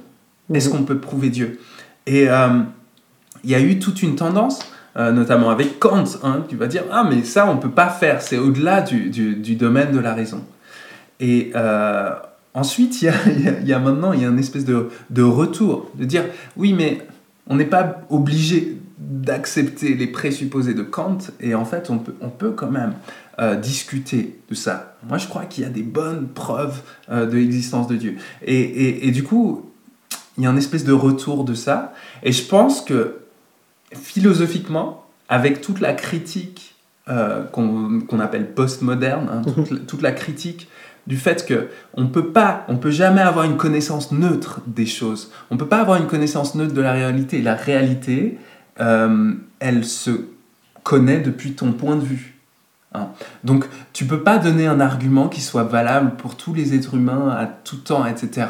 Est-ce 0.52 0.68
qu'on 0.70 0.84
peut 0.84 0.98
prouver 0.98 1.30
Dieu? 1.30 1.60
Et 2.06 2.28
euh, 2.28 2.60
il 3.44 3.50
y 3.50 3.54
a 3.54 3.60
eu 3.60 3.78
toute 3.78 4.02
une 4.02 4.16
tendance, 4.16 4.60
euh, 4.96 5.12
notamment 5.12 5.50
avec 5.50 5.78
Kant, 5.78 6.04
hein, 6.24 6.44
qui 6.48 6.56
va 6.56 6.66
dire 6.66 6.82
Ah, 6.90 7.06
mais 7.08 7.22
ça, 7.22 7.48
on 7.48 7.54
ne 7.54 7.60
peut 7.60 7.70
pas 7.70 7.88
faire, 7.88 8.20
c'est 8.20 8.38
au-delà 8.38 8.80
du, 8.80 9.10
du, 9.10 9.54
domaine 9.54 9.92
de 9.92 9.98
la 10.00 10.12
raison. 10.12 10.42
Et 11.20 11.52
euh, 11.54 12.10
ensuite, 12.54 13.00
il 13.00 13.04
y, 13.04 13.08
a, 13.08 13.14
il 13.60 13.68
y, 13.68 13.72
a, 13.72 13.78
maintenant 13.78 14.12
y 14.12 14.24
a 14.24 14.28
une 14.28 14.38
espèce 14.38 14.64
de, 14.64 14.88
de 15.10 15.22
retour, 15.22 15.90
de 15.94 16.04
dire 16.04 16.24
Oui, 16.56 16.72
mais 16.72 17.06
on 17.46 17.56
n'est 17.56 17.64
pas 17.64 18.00
obligé 18.10 18.78
d'accepter 18.98 19.94
les 19.94 20.08
présupposés 20.08 20.74
de 20.74 20.82
Kant, 20.82 21.18
et 21.38 21.54
en 21.54 21.64
fait, 21.64 21.90
on 21.90 21.98
peut, 21.98 22.14
on 22.20 22.30
peut 22.30 22.50
quand 22.50 22.70
même 22.70 22.94
euh, 23.38 23.54
discuter 23.54 24.40
de 24.50 24.56
ça. 24.56 24.96
Moi, 25.08 25.18
je 25.18 25.28
crois 25.28 25.44
qu'il 25.44 25.62
y 25.62 25.66
a 25.66 25.70
des 25.70 25.82
bonnes 25.82 26.26
preuves 26.26 26.80
de 27.08 27.36
l'existence 27.36 27.86
de 27.86 27.94
Dieu. 27.94 28.16
Et, 28.44 29.06
et, 29.06 29.12
du 29.12 29.22
coup, 29.22 29.70
il 30.36 30.42
y 30.42 30.46
a 30.48 30.50
une 30.50 30.58
espèce 30.58 30.84
de 30.84 30.92
retour 30.92 31.44
de 31.44 31.54
ça, 31.54 31.94
et 32.24 32.32
je 32.32 32.42
pense 32.42 32.80
que 32.80 33.18
philosophiquement, 33.92 35.04
avec 35.28 35.60
toute 35.60 35.80
la 35.80 35.92
critique 35.92 36.74
euh, 37.08 37.44
qu'on 37.44 38.20
appelle 38.20 38.52
postmoderne, 38.52 39.28
hein, 39.32 39.42
toute, 39.42 39.86
toute, 39.86 40.02
la 40.02 40.12
critique 40.12 40.68
du 41.06 41.16
fait 41.16 41.46
que 41.46 41.68
on 41.94 42.06
peut 42.06 42.32
pas, 42.32 42.66
on 42.68 42.76
peut 42.76 42.90
jamais 42.90 43.22
avoir 43.22 43.46
une 43.46 43.56
connaissance 43.56 44.12
neutre 44.12 44.60
des 44.66 44.84
choses. 44.84 45.32
On 45.50 45.56
peut 45.56 45.66
pas 45.66 45.80
avoir 45.80 45.98
une 45.98 46.06
connaissance 46.06 46.54
neutre 46.54 46.74
de 46.74 46.82
la 46.82 46.92
réalité. 46.92 47.40
La 47.40 47.54
réalité, 47.54 48.38
euh, 48.80 49.32
elle 49.58 49.84
se 49.84 50.10
connaît 50.82 51.20
depuis 51.20 51.52
ton 51.52 51.72
point 51.72 51.96
de 51.96 52.04
vue. 52.04 52.38
Hein. 52.94 53.08
Donc, 53.42 53.66
tu 53.92 54.04
peux 54.04 54.22
pas 54.22 54.38
donner 54.38 54.66
un 54.66 54.80
argument 54.80 55.28
qui 55.28 55.40
soit 55.40 55.64
valable 55.64 56.16
pour 56.16 56.36
tous 56.36 56.54
les 56.54 56.74
êtres 56.74 56.94
humains 56.94 57.30
à 57.30 57.46
tout 57.46 57.76
temps, 57.76 58.06
etc. 58.06 58.46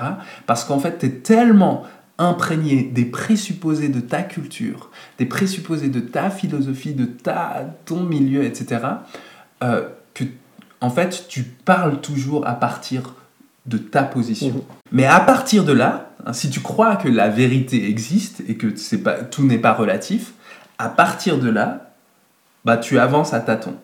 Parce 0.46 0.64
qu'en 0.64 0.78
fait, 0.78 0.98
tu 0.98 1.06
es 1.06 1.10
tellement 1.10 1.84
imprégné 2.18 2.82
des 2.82 3.04
présupposés 3.04 3.88
de 3.88 4.00
ta 4.00 4.22
culture, 4.22 4.90
des 5.18 5.26
présupposés 5.26 5.88
de 5.88 6.00
ta 6.00 6.30
philosophie, 6.30 6.92
de 6.92 7.04
ta, 7.04 7.64
ton 7.84 8.02
milieu, 8.02 8.44
etc., 8.44 8.80
euh, 9.62 9.88
que 10.14 10.24
en 10.80 10.90
fait, 10.90 11.26
tu 11.28 11.42
parles 11.42 12.00
toujours 12.00 12.46
à 12.46 12.54
partir 12.54 13.14
de 13.66 13.78
ta 13.78 14.02
position. 14.02 14.54
Mhm. 14.54 14.62
Mais 14.92 15.06
à 15.06 15.20
partir 15.20 15.64
de 15.64 15.72
là, 15.72 16.10
hein, 16.24 16.32
si 16.32 16.50
tu 16.50 16.60
crois 16.60 16.96
que 16.96 17.08
la 17.08 17.28
vérité 17.28 17.88
existe 17.88 18.42
et 18.48 18.56
que 18.56 18.68
pas, 18.96 19.14
tout 19.22 19.44
n'est 19.44 19.58
pas 19.58 19.72
relatif, 19.72 20.32
à 20.78 20.88
partir 20.88 21.38
de 21.38 21.50
là, 21.50 21.92
bah, 22.64 22.76
tu 22.76 22.98
avances 22.98 23.34
à 23.34 23.40
tâtons. 23.40 23.76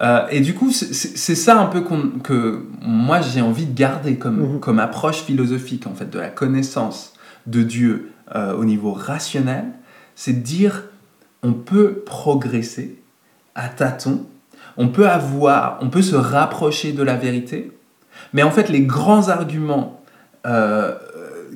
Euh, 0.00 0.26
et 0.30 0.40
du 0.40 0.54
coup, 0.54 0.70
c'est 0.72 1.34
ça 1.34 1.58
un 1.58 1.66
peu 1.66 1.82
que 2.22 2.66
moi 2.82 3.20
j'ai 3.20 3.40
envie 3.40 3.66
de 3.66 3.76
garder 3.76 4.16
comme, 4.16 4.54
mhm. 4.54 4.60
comme 4.60 4.78
approche 4.78 5.22
philosophique 5.22 5.86
en 5.86 5.94
fait 5.94 6.08
de 6.08 6.18
la 6.18 6.28
connaissance 6.28 7.15
de 7.46 7.62
Dieu 7.62 8.12
euh, 8.34 8.54
au 8.54 8.64
niveau 8.64 8.92
rationnel, 8.92 9.64
c'est 10.14 10.32
de 10.32 10.40
dire 10.40 10.84
on 11.42 11.52
peut 11.52 12.02
progresser 12.04 12.98
à 13.54 13.68
tâtons, 13.68 14.26
on 14.76 14.88
peut 14.88 15.08
avoir, 15.08 15.78
on 15.80 15.88
peut 15.88 16.02
se 16.02 16.16
rapprocher 16.16 16.92
de 16.92 17.02
la 17.02 17.16
vérité, 17.16 17.72
mais 18.32 18.42
en 18.42 18.50
fait 18.50 18.68
les 18.68 18.82
grands 18.82 19.28
arguments 19.28 20.02
euh, 20.46 20.94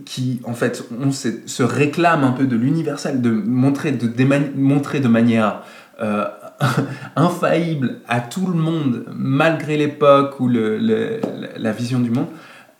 qui 0.04 0.40
en 0.44 0.54
fait 0.54 0.84
on 1.00 1.12
se, 1.12 1.62
réclament 1.62 2.24
un 2.24 2.32
peu 2.32 2.46
de 2.46 2.56
l'universel, 2.56 3.20
de 3.20 3.30
montrer 3.30 3.92
de, 3.92 4.06
de 4.06 5.08
manière 5.08 5.62
euh, 6.00 6.24
infaillible 7.16 8.00
à 8.08 8.20
tout 8.20 8.46
le 8.46 8.54
monde, 8.54 9.04
malgré 9.14 9.76
l'époque 9.76 10.40
ou 10.40 10.48
le, 10.48 10.78
la 11.56 11.72
vision 11.72 12.00
du 12.00 12.10
monde, 12.10 12.28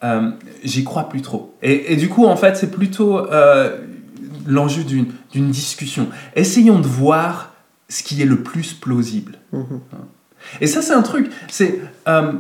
euh, 0.02 0.30
j'y 0.64 0.85
crois 0.85 1.09
plus 1.09 1.23
trop. 1.23 1.54
Et, 1.62 1.97
du 1.97 2.09
coup, 2.09 2.26
en 2.26 2.37
fait, 2.37 2.57
c'est 2.57 2.71
plutôt 2.71 3.19
euh, 3.19 3.76
l'enjeu 4.47 4.83
d'une 4.85 5.50
discussion. 5.50 6.09
Essayons 6.37 6.80
de 6.80 6.87
voir 6.87 7.54
ce 7.88 8.02
qui 8.02 8.21
est 8.23 8.26
le 8.26 8.42
plus 8.42 8.73
plausible. 8.73 9.35
Mhm. 9.52 9.80
Et 10.61 10.66
ça, 10.66 10.80
c'est 10.80 10.95
un 10.95 11.02
truc. 11.02 11.30
C'est, 11.49 11.80
euh, 12.09 12.33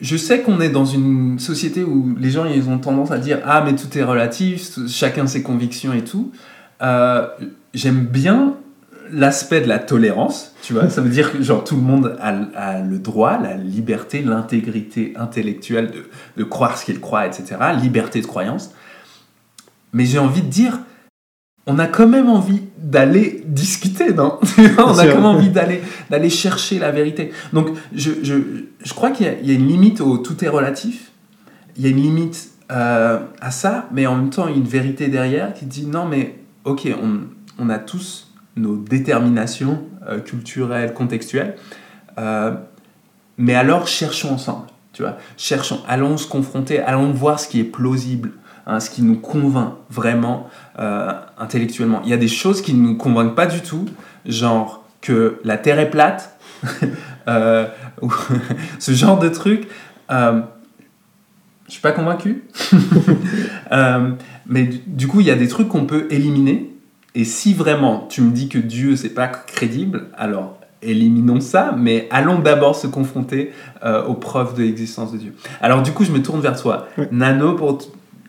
je 0.00 0.16
sais 0.16 0.40
qu'on 0.40 0.60
est 0.60 0.70
dans 0.70 0.84
une 0.84 1.38
société 1.38 1.84
où 1.84 2.16
les 2.18 2.30
gens 2.30 2.44
ils 2.44 2.68
ont 2.68 2.78
tendance 2.78 3.10
à 3.10 3.18
dire 3.18 3.40
ah 3.44 3.62
mais 3.64 3.74
tout 3.74 3.96
est 3.96 4.02
relatif, 4.02 4.78
chacun 4.88 5.26
ses 5.26 5.42
convictions 5.42 5.92
et 5.92 6.04
tout. 6.04 6.32
J'aime 7.74 8.06
bien 8.06 8.56
l'aspect 9.12 9.60
de 9.60 9.68
la 9.68 9.78
tolérance, 9.78 10.54
tu 10.62 10.72
vois, 10.72 10.88
ça 10.88 11.00
veut 11.00 11.08
dire 11.08 11.32
que 11.32 11.42
genre 11.42 11.64
tout 11.64 11.76
le 11.76 11.82
monde 11.82 12.16
a, 12.20 12.80
le 12.80 12.98
droit, 12.98 13.38
la 13.38 13.56
liberté, 13.56 14.22
l'intégrité 14.22 15.14
intellectuelle 15.16 15.90
de, 15.90 16.08
de, 16.36 16.44
croire 16.44 16.76
ce 16.78 16.84
qu'il 16.84 17.00
croit, 17.00 17.26
etc., 17.26 17.56
liberté 17.80 18.20
de 18.20 18.26
croyance. 18.26 18.72
Mais 19.92 20.04
j'ai 20.04 20.18
envie 20.18 20.42
de 20.42 20.48
dire, 20.48 20.80
on 21.66 21.78
a 21.78 21.86
quand 21.86 22.08
même 22.08 22.28
envie 22.28 22.62
d'aller 22.78 23.42
discuter, 23.46 24.14
non? 24.14 24.38
On 24.78 24.98
a 24.98 25.06
quand 25.06 25.16
même 25.16 25.24
envie 25.26 25.50
d'aller 25.50 25.82
d'aller 26.08 26.30
chercher 26.30 26.78
la 26.78 26.90
vérité. 26.90 27.30
Donc 27.52 27.68
je, 27.94 28.10
je, 28.22 28.34
je 28.82 28.94
crois 28.94 29.10
qu'il 29.10 29.26
y, 29.26 29.50
a 29.50 29.54
une 29.54 29.66
limite 29.66 30.00
au 30.00 30.16
tout 30.18 30.42
est 30.44 30.48
relatif, 30.48 31.10
il 31.76 31.82
y 31.84 31.86
a 31.86 31.90
une 31.90 32.00
limite 32.00 32.50
euh, 32.70 33.18
à 33.40 33.50
ça, 33.50 33.86
mais 33.92 34.06
en 34.06 34.16
même 34.16 34.30
temps 34.30 34.46
il 34.46 34.52
y 34.52 34.54
a 34.54 34.58
une 34.58 34.68
vérité 34.68 35.08
derrière 35.08 35.52
qui 35.52 35.66
dit 35.66 35.86
non 35.86 36.06
mais 36.06 36.38
ok, 36.64 36.88
on, 37.02 37.20
on 37.58 37.68
a 37.68 37.78
tous 37.78 38.27
nos 38.58 38.76
déterminations 38.76 39.82
euh, 40.08 40.20
culturelles, 40.20 40.92
contextuelles. 40.94 41.56
Euh, 42.18 42.54
mais 43.36 43.54
alors, 43.54 43.86
cherchons 43.86 44.32
ensemble, 44.32 44.66
tu 44.92 45.02
vois. 45.02 45.16
Cherchons, 45.36 45.80
allons 45.86 46.16
se 46.16 46.26
confronter, 46.26 46.80
allons 46.80 47.12
voir 47.12 47.38
ce 47.40 47.48
qui 47.48 47.60
est 47.60 47.64
plausible, 47.64 48.32
hein, 48.66 48.80
ce 48.80 48.90
qui 48.90 49.02
nous 49.02 49.16
convainc 49.16 49.74
vraiment 49.90 50.48
euh, 50.78 51.12
intellectuellement. 51.38 52.00
Il 52.04 52.10
y 52.10 52.14
a 52.14 52.18
des 52.18 52.28
choses 52.28 52.62
qui 52.62 52.74
ne 52.74 52.82
nous 52.82 52.96
convainquent 52.96 53.36
pas 53.36 53.46
du 53.46 53.60
tout, 53.60 53.86
genre 54.26 54.84
que 55.00 55.40
la 55.44 55.56
Terre 55.56 55.78
est 55.78 55.90
plate, 55.90 56.36
ce 58.78 58.92
genre 58.92 59.18
de 59.18 59.28
truc. 59.28 59.68
je 60.08 60.42
suis 61.68 61.82
pas 61.82 61.92
convaincu. 61.92 62.44
mais 64.46 64.70
du 64.86 65.06
coup, 65.06 65.20
il 65.20 65.26
y 65.26 65.30
a 65.30 65.36
des 65.36 65.48
trucs 65.48 65.68
qu'on 65.68 65.84
peut 65.84 66.06
éliminer 66.10 66.72
et 67.18 67.24
si 67.24 67.52
vraiment 67.52 68.06
tu 68.08 68.22
me 68.22 68.30
dis 68.30 68.48
que 68.48 68.58
Dieu 68.58 68.94
c'est 68.94 69.08
pas 69.10 69.26
crédible, 69.26 70.06
alors 70.16 70.54
éliminons 70.82 71.40
ça, 71.40 71.74
mais 71.76 72.06
allons 72.12 72.38
d'abord 72.38 72.76
se 72.76 72.86
confronter 72.86 73.50
euh, 73.84 74.04
aux 74.04 74.14
preuves 74.14 74.54
de 74.54 74.62
l'existence 74.62 75.10
de 75.10 75.18
Dieu. 75.18 75.34
Alors 75.60 75.82
du 75.82 75.90
coup, 75.90 76.04
je 76.04 76.12
me 76.12 76.22
tourne 76.22 76.40
vers 76.40 76.54
toi, 76.54 76.86
Nano, 77.10 77.54
pour 77.54 77.78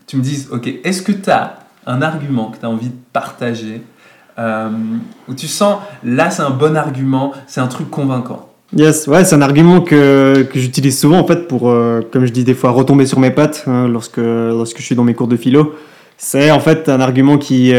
tu 0.08 0.18
me 0.18 0.24
dises, 0.24 0.50
ok, 0.52 0.68
est-ce 0.84 1.04
que 1.04 1.12
tu 1.12 1.30
as 1.30 1.60
un 1.86 2.02
argument 2.02 2.50
que 2.50 2.58
tu 2.58 2.66
as 2.66 2.70
envie 2.70 2.90
de 2.90 2.98
partager, 3.14 3.84
euh, 4.40 4.70
où 5.28 5.36
tu 5.36 5.46
sens, 5.46 5.78
là 6.04 6.32
c'est 6.32 6.42
un 6.42 6.50
bon 6.50 6.76
argument, 6.76 7.34
c'est 7.46 7.62
un 7.62 7.68
truc 7.68 7.92
convaincant? 7.92 8.50
Yes, 8.76 9.06
ouais, 9.06 9.24
c'est 9.24 9.36
un 9.36 9.44
argument 9.44 9.82
que, 9.82 10.48
que 10.52 10.58
j'utilise 10.58 11.00
souvent 11.00 11.20
en 11.20 11.28
fait 11.28 11.48
pour, 11.48 11.70
euh, 11.70 12.02
comme 12.12 12.26
je 12.26 12.32
dis 12.32 12.44
des 12.44 12.56
fois, 12.56 12.72
retomber 12.72 13.06
sur 13.06 13.20
mes 13.20 13.30
pattes 13.30 13.66
hein, 13.68 13.88
lorsque, 13.88 14.18
lorsque 14.18 14.80
je 14.80 14.84
suis 14.84 14.96
dans 14.96 15.04
mes 15.04 15.14
cours 15.14 15.28
de 15.28 15.38
philo. 15.38 15.76
C'est 16.18 16.50
en 16.52 16.60
fait 16.60 16.90
un 16.90 17.00
argument 17.00 17.38
qui, 17.38 17.72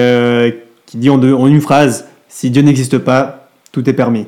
qui 0.91 0.99
dit 0.99 1.09
en, 1.09 1.23
en 1.23 1.47
une 1.47 1.61
phrase 1.61 2.09
Si 2.29 2.51
Dieu 2.51 2.63
n'existe 2.63 2.99
pas, 2.99 3.49
tout 3.71 3.89
est 3.89 3.93
permis. 3.93 4.27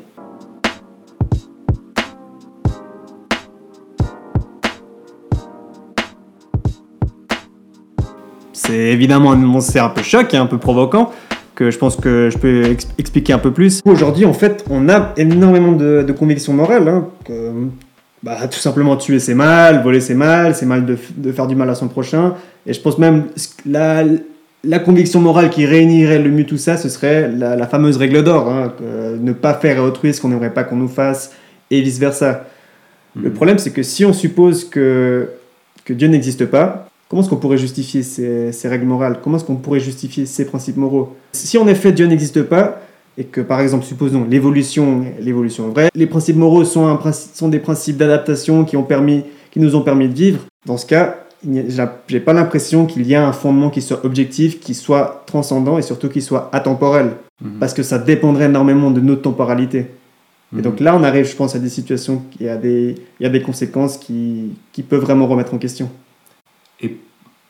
C'est 8.53 8.73
évidemment 8.73 9.61
c'est 9.61 9.81
un 9.81 9.89
peu 9.89 10.03
choc 10.03 10.33
et 10.33 10.37
un 10.37 10.47
peu 10.47 10.59
provoquant 10.59 11.11
que 11.57 11.73
je 11.73 11.79
pense 11.79 11.97
que 11.97 12.31
je 12.31 12.39
peux 12.39 12.65
expliquer 12.97 13.33
un 13.33 13.39
peu 13.39 13.51
plus. 13.51 13.81
Aujourd'hui, 13.85 14.25
en 14.25 14.33
fait, 14.33 14.65
on 14.71 14.89
a 14.89 15.13
énormément 15.17 15.73
de, 15.73 16.15
convictions 16.17 16.55
morales. 16.55 16.87
Hein, 16.87 17.09
bah, 18.23 18.47
tout 18.47 18.61
simplement, 18.61 18.97
tuer 18.97 19.19
c'est 19.19 19.35
mal, 19.35 19.83
voler 19.83 20.01
c'est 20.01 20.15
mal, 20.15 20.55
c'est 20.55 20.67
mal 20.67 20.87
de, 20.87 20.97
de, 21.17 21.33
faire 21.33 21.49
du 21.49 21.57
mal 21.57 21.69
à 21.69 21.75
son 21.75 21.89
prochain. 21.89 22.35
Et 22.67 22.73
je 22.73 22.81
pense 22.81 22.99
même 22.99 23.27
la, 23.67 24.05
la 24.65 24.79
conviction 24.79 25.21
morale 25.21 25.51
qui 25.51 25.67
réunirait 25.67 26.19
le 26.19 26.31
mieux 26.31 26.47
tout 26.47 26.57
ça, 26.57 26.77
ce 26.77 26.89
serait 26.89 27.29
la, 27.31 27.67
fameuse 27.67 27.97
règle 27.97 28.23
d'or, 28.23 28.49
hein, 28.49 28.73
ne 29.21 29.33
pas 29.33 29.55
faire 29.55 29.81
à 29.81 29.85
autrui 29.85 30.15
ce 30.15 30.21
qu'on 30.21 30.29
n'aimerait 30.29 30.55
pas 30.55 30.65
qu'on 30.65 30.77
nous 30.77 30.89
fasse, 30.89 31.33
et 31.71 31.81
vice-versa. 31.81 32.45
Le 33.17 33.31
hmm. 33.31 33.33
problème, 33.33 33.59
c'est 33.59 33.73
que 33.73 33.83
si 33.83 34.05
on 34.05 34.13
suppose 34.13 34.65
que, 34.65 35.29
que 35.85 35.93
Dieu 35.93 36.09
n'existe 36.09 36.47
pas, 36.47 36.89
comment 37.09 37.23
est-ce 37.23 37.31
qu'on 37.31 37.37
pourrait 37.37 37.59
justifier 37.59 38.03
ces, 38.03 38.53
ces, 38.53 38.69
règles 38.69 38.87
morales? 38.87 39.19
Comment 39.23 39.37
est-ce 39.37 39.45
qu'on 39.45 39.57
pourrait 39.57 39.81
justifier 39.81 40.27
ces 40.27 40.47
principes 40.47 40.77
moraux? 40.77 41.17
Si 41.33 41.59
en 41.59 41.67
effet 41.67 41.93
Dieu 41.93 42.07
n'existe 42.07 42.43
pas, 42.43 42.81
et 43.19 43.25
que 43.25 43.41
par 43.41 43.61
exemple, 43.61 43.85
supposons 43.85 44.27
l'évolution, 44.29 45.05
l'évolution 45.21 45.69
vraie, 45.69 45.91
les 45.95 46.07
principes 46.07 46.37
moraux 46.37 46.65
sont, 46.65 46.87
un, 46.87 47.13
sont 47.13 47.49
des 47.49 47.59
principes 47.59 47.97
d'adaptation 47.97 48.65
qui, 48.65 48.77
ont 48.77 48.83
permis, 48.85 49.25
qui 49.51 49.61
nous 49.61 49.77
ont 49.77 49.83
permis 49.83 50.09
de 50.09 50.15
vivre, 50.15 50.41
dans 50.65 50.77
ce 50.77 50.87
cas, 50.87 51.22
j'ai 51.45 52.21
pas 52.21 52.33
l'impression 52.33 52.87
qu'il 52.87 53.07
y 53.07 53.15
a 53.15 53.27
un 53.27 53.33
fondement 53.33 53.71
qui 53.71 53.83
soit 53.83 54.05
objectif, 54.05 54.61
qui 54.61 54.75
soit 54.75 55.25
transcendant 55.27 55.79
et 55.79 55.83
surtout 55.83 56.09
qui 56.09 56.23
soit 56.23 56.49
atemporel. 56.53 57.17
Mhm. 57.41 57.59
Parce 57.59 57.75
que 57.75 57.83
ça 57.83 57.99
dépendrait 57.99 58.45
énormément 58.47 58.91
de 58.91 59.01
notre 59.01 59.23
temporalité. 59.23 59.79
Et 60.53 60.57
mhm. 60.57 60.63
donc 60.63 60.81
là, 60.81 60.95
on 60.95 61.03
arrive, 61.03 61.25
je 61.25 61.35
pense, 61.35 61.57
à 61.57 61.59
des 61.59 61.69
situations, 61.69 62.23
il 62.39 62.47
y 62.47 62.49
a 62.49 62.57
des, 62.57 62.95
il 63.19 63.23
y 63.23 63.27
a 63.27 63.31
des 63.31 63.43
conséquences 63.43 63.99
qui, 63.99 64.53
qui 64.73 64.83
peuvent 64.83 65.01
vraiment 65.01 65.27
remettre 65.27 65.53
en 65.55 65.59
question. 65.59 65.91
Et 66.81 66.97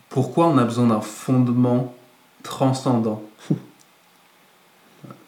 pourquoi 0.08 0.46
on 0.46 0.58
a 0.58 0.64
besoin 0.64 0.86
d'un 0.86 1.00
fondement 1.00 1.94
transcendant? 2.42 3.22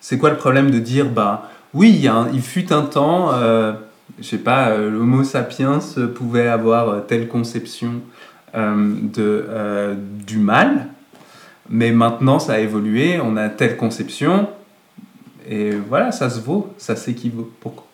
C'est 0.01 0.19
quoi 0.19 0.31
le 0.31 0.37
problème 0.37 0.71
de 0.71 0.79
dire, 0.79 1.09
bah 1.09 1.51
oui, 1.73 1.91
il, 1.91 2.01
y 2.01 2.09
a 2.09 2.15
un- 2.15 2.31
il 2.33 2.43
fut 2.43 2.73
un 2.73 2.83
temps, 2.83 3.33
euh, 3.33 3.73
je 4.19 4.25
sais 4.25 4.39
pas, 4.39 4.69
euh, 4.69 4.91
l'Homo 4.91 5.25
sapiens 5.25 5.81
pouvait 6.15 6.47
avoir 6.47 6.89
euh, 6.89 7.01
telle 7.01 7.27
conception 7.27 8.03
de, 8.55 9.47
euh, 9.49 9.95
du 10.27 10.39
mal, 10.39 10.87
mais 11.69 11.91
maintenant 11.91 12.39
ça 12.39 12.55
a 12.55 12.59
évolué, 12.61 13.19
on 13.23 13.37
a 13.37 13.49
telle 13.49 13.77
conception, 13.77 14.49
et 15.49 15.71
voilà, 15.89 16.13
ça 16.13 16.31
se 16.31 16.41
vaut, 16.41 16.73
ça 16.79 16.97
s'équivaut. 16.97 17.51
Pourquoi, 17.61 17.85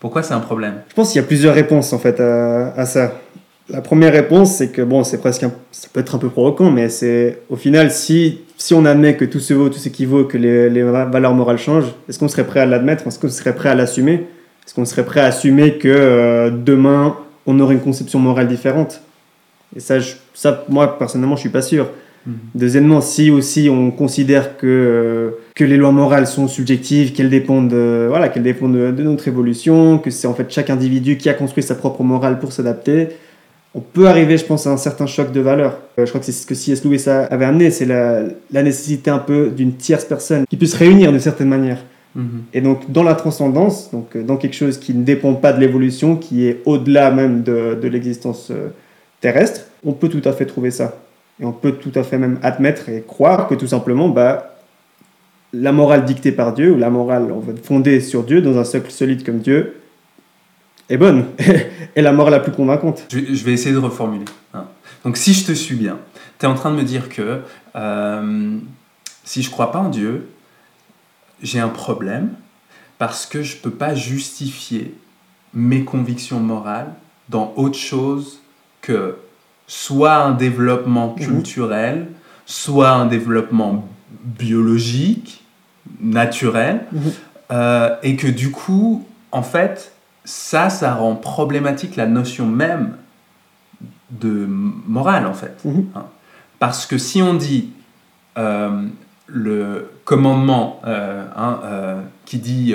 pourquoi 0.00 0.22
c'est 0.22 0.34
un 0.34 0.40
problème? 0.40 0.74
Je 0.88 0.94
pense 0.94 1.12
qu'il 1.12 1.20
y 1.20 1.24
a 1.24 1.26
plusieurs 1.26 1.54
réponses 1.54 1.92
en 1.92 1.98
fait 1.98 2.20
à, 2.20 2.84
ça. 2.86 3.12
La 3.70 3.82
première 3.82 4.12
réponse, 4.12 4.54
c'est 4.54 4.68
que 4.68 4.80
bon, 4.80 5.04
c'est 5.04 5.18
presque, 5.18 5.42
un- 5.42 5.52
ça 5.72 5.88
peut 5.92 6.00
être 6.00 6.14
un 6.14 6.18
peu 6.18 6.30
provoquant, 6.30 6.70
mais 6.70 6.88
c'est 6.88 7.42
au 7.50 7.56
final, 7.56 7.90
si, 7.90 8.40
si 8.56 8.72
on 8.72 8.86
admet 8.86 9.14
que 9.16 9.26
tout 9.26 9.40
se 9.40 9.52
vaut, 9.52 9.68
tout 9.68 9.78
s'équivaut, 9.78 10.24
que 10.24 10.38
les, 10.38 10.70
les 10.70 10.82
va- 10.82 11.04
valeurs 11.04 11.34
morales 11.34 11.58
changent, 11.58 11.92
est-ce 12.08 12.18
qu'on 12.18 12.28
serait 12.28 12.46
prêt 12.46 12.60
à 12.60 12.66
l'admettre? 12.66 13.06
Est-ce 13.06 13.18
qu'on 13.18 13.28
serait 13.28 13.54
prêt 13.54 13.68
à 13.68 13.74
l'assumer? 13.74 14.26
Est-ce 14.66 14.74
qu'on 14.74 14.86
serait 14.86 15.04
prêt 15.04 15.20
à 15.20 15.26
assumer 15.26 15.76
que 15.76 15.88
euh, 15.88 16.50
demain, 16.50 17.14
on 17.46 17.60
aurait 17.60 17.74
une 17.74 17.80
conception 17.82 18.18
morale 18.18 18.48
différente? 18.48 19.02
Et 19.76 19.80
ça, 19.80 19.98
je- 19.98 20.14
ça, 20.34 20.64
moi 20.68 20.98
personnellement, 20.98 21.36
je 21.36 21.40
suis 21.40 21.48
pas 21.50 21.62
sûr. 21.62 21.88
Deuxièmement, 22.54 23.00
si 23.00 23.30
aussi 23.30 23.70
on 23.70 23.90
considère 23.90 24.58
que, 24.58 24.66
euh, 24.66 25.30
que 25.54 25.64
les 25.64 25.78
lois 25.78 25.92
morales 25.92 26.26
sont 26.26 26.46
subjectives, 26.46 27.12
qu'elles 27.14 27.30
dépendent, 27.30 27.68
de, 27.70 28.04
voilà, 28.06 28.28
qu'elles 28.28 28.42
dépendent 28.42 28.74
de, 28.76 28.90
de 28.90 29.02
notre 29.02 29.28
évolution, 29.28 29.96
que 29.98 30.10
c'est 30.10 30.26
en 30.26 30.34
fait 30.34 30.44
chaque 30.50 30.68
individu 30.68 31.16
qui 31.16 31.30
a 31.30 31.34
construit 31.34 31.62
sa 31.62 31.74
propre 31.74 32.02
morale 32.02 32.38
pour 32.38 32.52
s'adapter, 32.52 33.08
on 33.74 33.80
peut 33.80 34.08
arriver, 34.08 34.36
je 34.36 34.44
pense, 34.44 34.66
à 34.66 34.70
un 34.72 34.76
certain 34.76 35.06
choc 35.06 35.32
de 35.32 35.40
valeurs. 35.40 35.78
Euh, 35.98 36.04
je 36.04 36.10
crois 36.10 36.18
que 36.20 36.26
c'est 36.26 36.32
ce 36.32 36.44
que 36.46 36.54
C.S. 36.54 36.84
Lewis 36.84 37.08
avait 37.08 37.46
amené, 37.46 37.70
c'est 37.70 37.86
la, 37.86 38.24
la 38.52 38.62
nécessité 38.62 39.10
un 39.10 39.18
peu 39.20 39.48
d'une 39.48 39.72
tierce 39.76 40.04
personne 40.04 40.44
qui 40.50 40.56
puisse 40.58 40.74
réunir 40.74 41.10
d'une 41.12 41.20
certaine 41.20 41.48
manière. 41.48 41.78
Mhm. 42.14 42.42
Et 42.52 42.60
donc, 42.60 42.90
dans 42.90 43.04
la 43.04 43.14
transcendance, 43.14 43.90
donc 43.90 44.16
euh, 44.16 44.22
dans 44.22 44.36
quelque 44.36 44.56
chose 44.56 44.76
qui 44.78 44.92
ne 44.92 45.02
dépend 45.02 45.32
pas 45.32 45.54
de 45.54 45.60
l'évolution, 45.60 46.16
qui 46.16 46.46
est 46.46 46.60
au-delà 46.66 47.10
même 47.10 47.42
de, 47.42 47.78
de 47.80 47.88
l'existence 47.88 48.48
euh, 48.50 48.68
terrestre, 49.20 49.62
on 49.84 49.92
peut 49.92 50.08
tout 50.08 50.22
à 50.28 50.32
fait 50.32 50.46
trouver 50.46 50.70
ça. 50.70 50.96
Et 51.40 51.44
on 51.44 51.52
peut 51.52 51.72
tout 51.72 51.92
à 51.94 52.02
fait 52.02 52.18
même 52.18 52.38
admettre 52.42 52.88
et 52.88 53.02
croire 53.06 53.46
que 53.46 53.54
tout 53.54 53.68
simplement, 53.68 54.08
bah, 54.08 54.56
la 55.52 55.72
morale 55.72 56.04
dictée 56.04 56.32
par 56.32 56.52
Dieu, 56.52 56.72
ou 56.72 56.78
la 56.78 56.90
morale 56.90 57.30
on 57.32 57.42
fondée 57.62 58.00
sur 58.00 58.24
Dieu, 58.24 58.42
dans 58.42 58.58
un 58.58 58.64
socle 58.64 58.90
solide 58.90 59.24
comme 59.24 59.38
Dieu, 59.38 59.80
est 60.88 60.96
bonne. 60.96 61.26
et 61.96 62.02
la 62.02 62.12
morale 62.12 62.32
la 62.34 62.40
plus 62.40 62.52
convaincante. 62.52 63.06
Je, 63.10 63.18
vais- 63.44 63.52
essayer 63.52 63.74
de 63.74 63.78
reformuler. 63.80 64.24
hein. 64.54 64.64
Donc 65.04 65.16
si 65.16 65.32
je 65.32 65.46
te 65.46 65.52
suis 65.52 65.76
bien, 65.76 65.98
tu 66.38 66.46
es 66.46 66.48
en 66.48 66.54
train 66.54 66.70
de 66.70 66.76
me 66.76 66.82
dire 66.82 67.08
que 67.08 67.42
euh, 67.76 68.58
si 69.24 69.42
je 69.42 69.50
crois 69.50 69.70
pas 69.70 69.78
en 69.78 69.88
Dieu, 69.90 70.28
j'ai 71.42 71.60
un 71.60 71.68
problème 71.68 72.30
parce 72.98 73.26
que 73.26 73.42
je 73.44 73.56
peux 73.56 73.70
pas 73.70 73.94
justifier 73.94 74.94
mes 75.54 75.84
convictions 75.84 76.40
morales 76.40 76.92
dans 77.28 77.52
autre 77.56 77.78
chose 77.78 78.40
que 78.80 79.16
soit 79.66 80.14
un 80.16 80.32
développement 80.32 81.14
Mhm. 81.18 81.24
culturel, 81.26 82.06
soit 82.46 82.90
un 82.90 83.06
développement 83.06 83.86
biologique, 84.22 85.44
naturel, 86.00 86.84
Mhm. 86.92 87.00
euh, 87.52 87.94
et 88.02 88.16
que 88.16 88.26
du 88.28 88.50
coup, 88.50 89.04
en 89.32 89.42
fait, 89.42 89.92
ça, 90.24 90.70
ça 90.70 90.94
rend 90.94 91.14
problématique 91.16 91.96
la 91.96 92.06
notion 92.06 92.46
même 92.46 92.96
de 94.10 94.46
morale, 94.48 95.26
en 95.26 95.34
fait. 95.34 95.56
Mhm. 95.64 95.86
Hein. 95.94 96.04
Parce 96.58 96.86
que 96.86 96.98
si 96.98 97.22
on 97.22 97.34
dit 97.34 97.70
euh, 98.36 98.82
le 99.26 99.90
commandement 100.04 100.80
euh, 100.86 101.24
hein, 101.36 101.60
euh, 101.64 102.00
qui 102.24 102.38
dit 102.38 102.74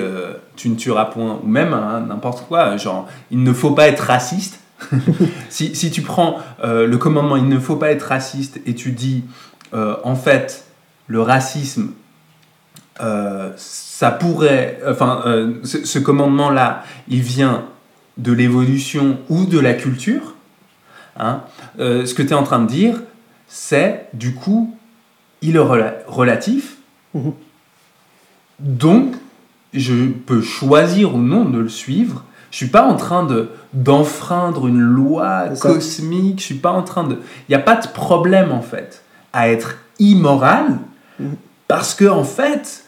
tu 0.56 0.68
ne 0.68 0.74
tueras 0.76 1.06
point, 1.06 1.38
ou 1.42 1.46
même 1.46 1.72
hein, 1.72 2.04
n'importe 2.08 2.46
quoi, 2.46 2.76
genre 2.76 3.08
il 3.30 3.42
ne 3.42 3.52
faut 3.52 3.70
pas 3.72 3.88
être 3.88 4.00
raciste, 4.00 4.60
si, 5.48 5.74
si 5.74 5.90
tu 5.90 6.02
prends 6.02 6.38
euh, 6.62 6.86
le 6.86 6.98
commandement 6.98 7.36
il 7.36 7.48
ne 7.48 7.58
faut 7.58 7.76
pas 7.76 7.90
être 7.90 8.02
raciste 8.08 8.60
et 8.66 8.74
tu 8.74 8.90
dis 8.92 9.24
euh, 9.72 9.96
en 10.04 10.14
fait 10.16 10.66
le 11.06 11.20
racisme 11.22 11.92
euh, 13.00 13.52
ça 13.56 14.10
pourrait 14.10 14.80
enfin 14.86 15.22
ce, 15.64 15.84
ce 15.84 15.98
commandement 15.98 16.50
là 16.50 16.84
il 17.08 17.22
vient 17.22 17.64
de 18.18 18.32
l'évolution 18.32 19.18
ou 19.28 19.46
de 19.46 19.58
la 19.58 19.74
culture 19.74 20.34
hein, 21.18 21.42
ce 21.78 22.12
que 22.14 22.22
tu 22.22 22.28
es 22.30 22.34
en 22.34 22.44
train 22.44 22.60
de 22.60 22.68
dire 22.68 23.02
c'est 23.48 24.06
du 24.12 24.34
coup 24.34 24.76
il 25.42 25.56
est 25.56 25.60
rela- 25.60 25.94
relatif 26.06 26.76
Mhm. 27.14 27.32
donc 28.58 29.14
je 29.72 30.08
peux 30.08 30.40
choisir 30.42 31.14
ou 31.14 31.18
non 31.18 31.44
de 31.44 31.58
le 31.58 31.68
suivre 31.68 32.24
je 32.54 32.58
suis 32.58 32.68
pas 32.68 32.84
en 32.86 32.94
train 32.94 33.24
de 33.24 33.50
d'enfreindre 33.72 34.68
une 34.68 34.80
loi 34.80 35.48
cosmique 35.60 36.38
je 36.38 36.44
suis 36.44 36.54
pas 36.54 36.70
en 36.70 36.82
train 36.82 37.02
de 37.02 37.14
il 37.14 37.50
n'y 37.50 37.56
a 37.56 37.58
pas 37.58 37.74
de 37.74 37.88
problème 37.88 38.52
en 38.52 38.62
fait 38.62 39.02
à 39.32 39.48
être 39.48 39.76
immoral 39.98 40.78
Mhm. 41.18 41.36
parce 41.68 41.94
que 41.94 42.06
en 42.06 42.24
fait 42.24 42.84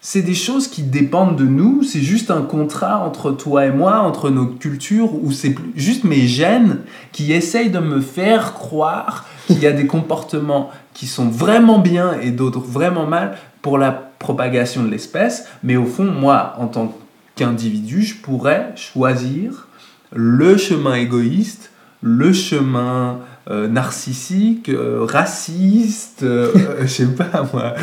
c'est 0.00 0.22
des 0.22 0.34
choses 0.34 0.68
qui 0.68 0.82
dépendent 0.82 1.36
de 1.36 1.44
nous 1.44 1.82
c'est 1.82 2.00
juste 2.00 2.30
un 2.30 2.42
contrat 2.42 2.98
entre 2.98 3.32
toi 3.32 3.66
et 3.66 3.70
moi 3.70 3.98
entre 4.00 4.30
nos 4.30 4.46
cultures 4.46 5.12
ou 5.22 5.32
c'est 5.32 5.54
juste 5.74 6.04
mes 6.04 6.26
gènes 6.26 6.78
qui 7.12 7.32
essayent 7.32 7.70
de 7.70 7.78
me 7.80 8.00
faire 8.00 8.54
croire 8.54 9.26
qu'il 9.46 9.58
y 9.58 9.66
a 9.66 9.72
des 9.72 9.86
comportements 9.86 10.70
qui 10.94 11.06
sont 11.06 11.28
vraiment 11.28 11.78
bien 11.78 12.18
et 12.22 12.30
d'autres 12.30 12.60
vraiment 12.60 13.06
mal 13.06 13.36
pour 13.62 13.76
la 13.78 13.92
propagation 13.92 14.82
de 14.82 14.88
l'espèce 14.90 15.46
mais 15.62 15.76
au 15.76 15.84
fond 15.86 16.04
moi 16.04 16.54
en 16.58 16.66
tant 16.68 16.94
qu'individu 17.36 18.02
je 18.02 18.16
pourrais 18.16 18.72
choisir 18.76 19.68
le 20.12 20.56
chemin 20.56 20.94
égoïste 20.94 21.70
le 22.02 22.32
chemin 22.32 23.20
euh, 23.48 23.68
narcissique, 23.68 24.68
euh, 24.68 25.04
raciste, 25.04 26.22
euh, 26.22 26.52
je 26.82 26.86
sais 26.86 27.06
pas 27.06 27.44
moi, 27.52 27.74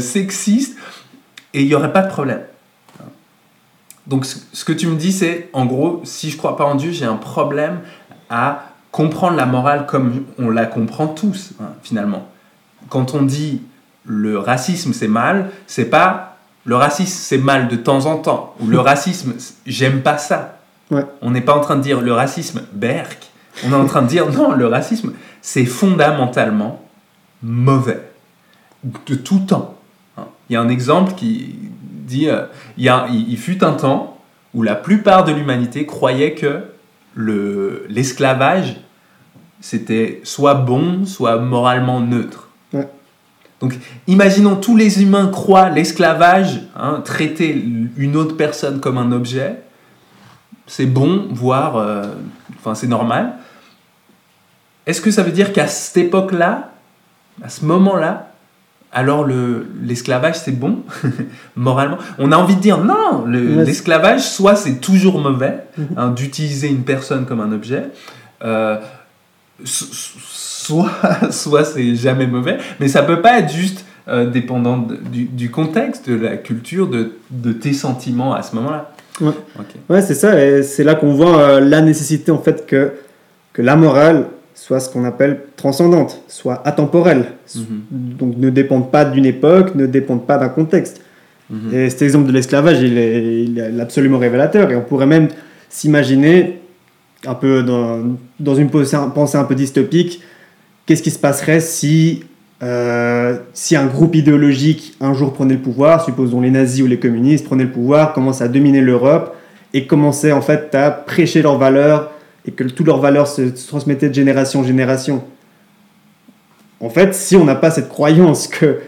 sexiste, 0.00 0.76
et 1.52 1.62
il 1.62 1.68
n'y 1.68 1.74
aurait 1.74 1.92
pas 1.92 2.02
de 2.02 2.08
problème. 2.08 2.42
Donc 4.06 4.26
ce, 4.26 4.38
ce 4.52 4.64
que 4.64 4.72
tu 4.72 4.86
me 4.86 4.96
dis, 4.96 5.12
c'est 5.12 5.48
en 5.54 5.64
gros, 5.64 6.02
si 6.04 6.30
je 6.30 6.36
crois 6.36 6.56
pas 6.56 6.64
en 6.64 6.74
Dieu, 6.74 6.92
j'ai 6.92 7.06
un 7.06 7.16
problème 7.16 7.80
à 8.28 8.70
comprendre 8.92 9.36
la 9.36 9.46
morale 9.46 9.86
comme 9.86 10.24
on 10.38 10.50
la 10.50 10.66
comprend 10.66 11.06
tous, 11.06 11.52
hein, 11.60 11.70
finalement. 11.82 12.28
Quand 12.90 13.14
on 13.14 13.22
dit 13.22 13.62
le 14.04 14.38
racisme 14.38 14.92
c'est 14.92 15.08
mal, 15.08 15.50
c'est 15.66 15.86
pas 15.86 16.33
le 16.64 16.76
racisme 16.76 17.12
c'est 17.12 17.38
mal 17.38 17.68
de 17.68 17.76
temps 17.76 18.06
en 18.06 18.16
temps, 18.18 18.54
ou 18.60 18.66
le 18.66 18.78
racisme 18.78 19.34
j'aime 19.66 20.02
pas 20.02 20.18
ça. 20.18 20.58
Ouais. 20.90 21.04
On 21.22 21.30
n'est 21.30 21.40
pas 21.40 21.56
en 21.56 21.60
train 21.60 21.76
de 21.76 21.82
dire 21.82 22.00
le 22.00 22.12
racisme 22.12 22.62
berk, 22.72 23.30
on 23.64 23.72
est 23.72 23.76
en 23.76 23.86
train 23.86 24.02
de 24.02 24.08
dire 24.08 24.30
non, 24.30 24.52
le 24.52 24.66
racisme 24.66 25.12
c'est 25.42 25.66
fondamentalement 25.66 26.82
mauvais 27.42 28.00
de 29.06 29.14
tout 29.14 29.40
temps. 29.40 29.74
hein. 30.18 30.24
Il 30.48 30.54
y 30.54 30.56
a 30.56 30.60
un 30.60 30.68
exemple 30.68 31.14
qui 31.14 31.56
dit 31.82 32.28
euh, 32.28 32.42
il, 32.76 32.84
y 32.84 32.88
a, 32.88 33.06
il, 33.10 33.30
il 33.30 33.38
fut 33.38 33.64
un 33.64 33.72
temps 33.72 34.18
où 34.52 34.62
la 34.62 34.74
plupart 34.74 35.24
de 35.24 35.32
l'humanité 35.32 35.86
croyait 35.86 36.34
que 36.34 36.62
le- 37.14 37.86
l'esclavage 37.88 38.76
c'était 39.60 40.20
soit 40.24 40.54
bon, 40.54 41.06
soit 41.06 41.38
moralement 41.38 42.00
neutre. 42.00 42.43
Donc 43.64 43.78
imaginons 44.06 44.56
tous 44.56 44.76
les 44.76 45.00
humains 45.02 45.28
croient 45.28 45.70
l'esclavage, 45.70 46.60
hein, 46.76 47.00
traiter 47.02 47.64
une 47.96 48.14
autre 48.14 48.36
personne 48.36 48.78
comme 48.78 48.98
un 48.98 49.10
objet, 49.10 49.62
c'est 50.66 50.84
bon, 50.84 51.28
voire 51.30 51.78
euh, 51.78 52.02
enfin 52.58 52.74
c'est 52.74 52.86
normal. 52.88 53.32
Est-ce 54.84 55.00
que 55.00 55.10
ça 55.10 55.22
veut 55.22 55.32
dire 55.32 55.54
qu'à 55.54 55.66
cette 55.66 55.96
époque-là, 55.96 56.72
à 57.42 57.48
ce 57.48 57.64
moment-là, 57.64 58.32
alors 58.92 59.24
le- 59.24 59.66
l'esclavage 59.82 60.34
c'est 60.34 60.52
bon 60.52 60.80
moralement? 61.56 61.96
On 62.18 62.30
a 62.32 62.36
envie 62.36 62.56
de 62.56 62.60
dire 62.60 62.84
non, 62.84 63.24
le- 63.26 63.62
l'esclavage 63.64 64.20
soit 64.28 64.56
c'est 64.56 64.74
toujours 64.78 65.18
mauvais 65.22 65.64
Mhm. 65.78 65.86
hein, 65.96 66.08
d'utiliser 66.10 66.68
une 66.68 66.84
personne 66.84 67.24
comme 67.24 67.40
un 67.40 67.50
objet, 67.50 67.84
euh, 68.44 68.76
soit 69.64 70.90
soit 71.30 71.64
c'est 71.64 71.94
jamais 71.94 72.26
mauvais, 72.26 72.58
mais 72.80 72.88
ça 72.88 73.02
peut 73.02 73.20
pas 73.20 73.38
être 73.38 73.52
juste 73.52 73.84
euh, 74.08 74.28
dépendant 74.30 74.78
de- 74.78 74.96
du, 74.96 75.24
du 75.24 75.50
contexte, 75.50 76.08
de 76.10 76.16
la 76.16 76.36
culture, 76.36 76.88
de, 76.88 77.12
de 77.30 77.52
tes 77.52 77.72
sentiments 77.72 78.34
à 78.34 78.42
ce 78.42 78.54
moment-là. 78.56 78.90
Ouais. 79.88 80.02
C'est 80.02 80.14
ça, 80.14 80.42
et 80.44 80.62
c'est 80.62 80.84
là 80.84 80.94
qu'on 80.96 81.14
voit 81.14 81.38
euh, 81.40 81.60
la 81.60 81.80
nécessité 81.80 82.30
en 82.32 82.38
fait 82.38 82.66
que, 82.66 82.92
que 83.52 83.62
la 83.62 83.76
morale 83.76 84.26
soit 84.54 84.80
ce 84.80 84.88
qu'on 84.90 85.04
appelle 85.04 85.40
transcendante, 85.56 86.22
soit 86.28 86.62
atemporelle, 86.66 87.26
Mhm. 87.56 87.82
donc 88.18 88.36
ne 88.36 88.50
dépende 88.50 88.90
pas 88.90 89.04
d'une 89.04 89.26
époque, 89.26 89.74
ne 89.74 89.86
dépende 89.86 90.26
pas 90.26 90.38
d'un 90.38 90.48
contexte. 90.48 91.00
Mhm. 91.50 91.74
Et 91.74 91.90
cet 91.90 92.02
exemple 92.02 92.26
de 92.26 92.32
l'esclavage, 92.32 92.80
il 92.80 92.96
est, 92.98 93.44
il 93.44 93.58
est 93.58 93.80
absolument 93.80 94.18
révélateur, 94.18 94.70
et 94.70 94.76
on 94.76 94.80
pourrait 94.82 95.06
même 95.06 95.28
s'imaginer, 95.68 96.60
un 97.26 97.34
peu 97.34 97.62
dans, 97.62 98.16
dans 98.40 98.54
une 98.54 98.70
pensée, 98.70 98.96
un 99.36 99.44
peu 99.44 99.54
dystopique, 99.54 100.20
qu'est-ce 100.86 101.02
qui 101.02 101.10
se 101.10 101.18
passerait 101.18 101.60
si 101.60 102.24
Euh, 102.64 103.36
si 103.52 103.76
un 103.76 103.84
groupe 103.86 104.14
idéologique 104.14 104.94
un 105.00 105.12
jour 105.12 105.34
prenait 105.34 105.54
le 105.54 105.60
pouvoir, 105.60 106.02
supposons 106.02 106.40
les 106.40 106.50
nazis 106.50 106.82
ou 106.82 106.86
les 106.86 106.98
communistes 106.98 107.44
prenaient 107.44 107.64
le 107.64 107.70
pouvoir, 107.70 108.14
commençaient 108.14 108.44
à 108.44 108.48
dominer 108.48 108.80
l'Europe 108.80 109.36
et 109.74 109.86
commençaient 109.86 110.32
en 110.32 110.40
fait 110.40 110.74
à 110.74 110.90
prêcher 110.90 111.42
leurs 111.42 111.58
valeurs 111.58 112.12
et 112.46 112.52
que 112.52 112.64
toutes 112.64 112.86
leurs 112.86 113.00
valeurs 113.00 113.26
se, 113.26 113.54
se 113.54 113.66
transmettaient 113.66 114.08
de 114.08 114.14
génération 114.14 114.60
en 114.60 114.64
génération. 114.64 115.24
En 116.80 116.88
fait, 116.88 117.14
si 117.14 117.36
on 117.36 117.44
n'a 117.44 117.56
pas 117.56 117.70
cette 117.70 117.88
croyance 117.88 118.46
que 118.46 118.80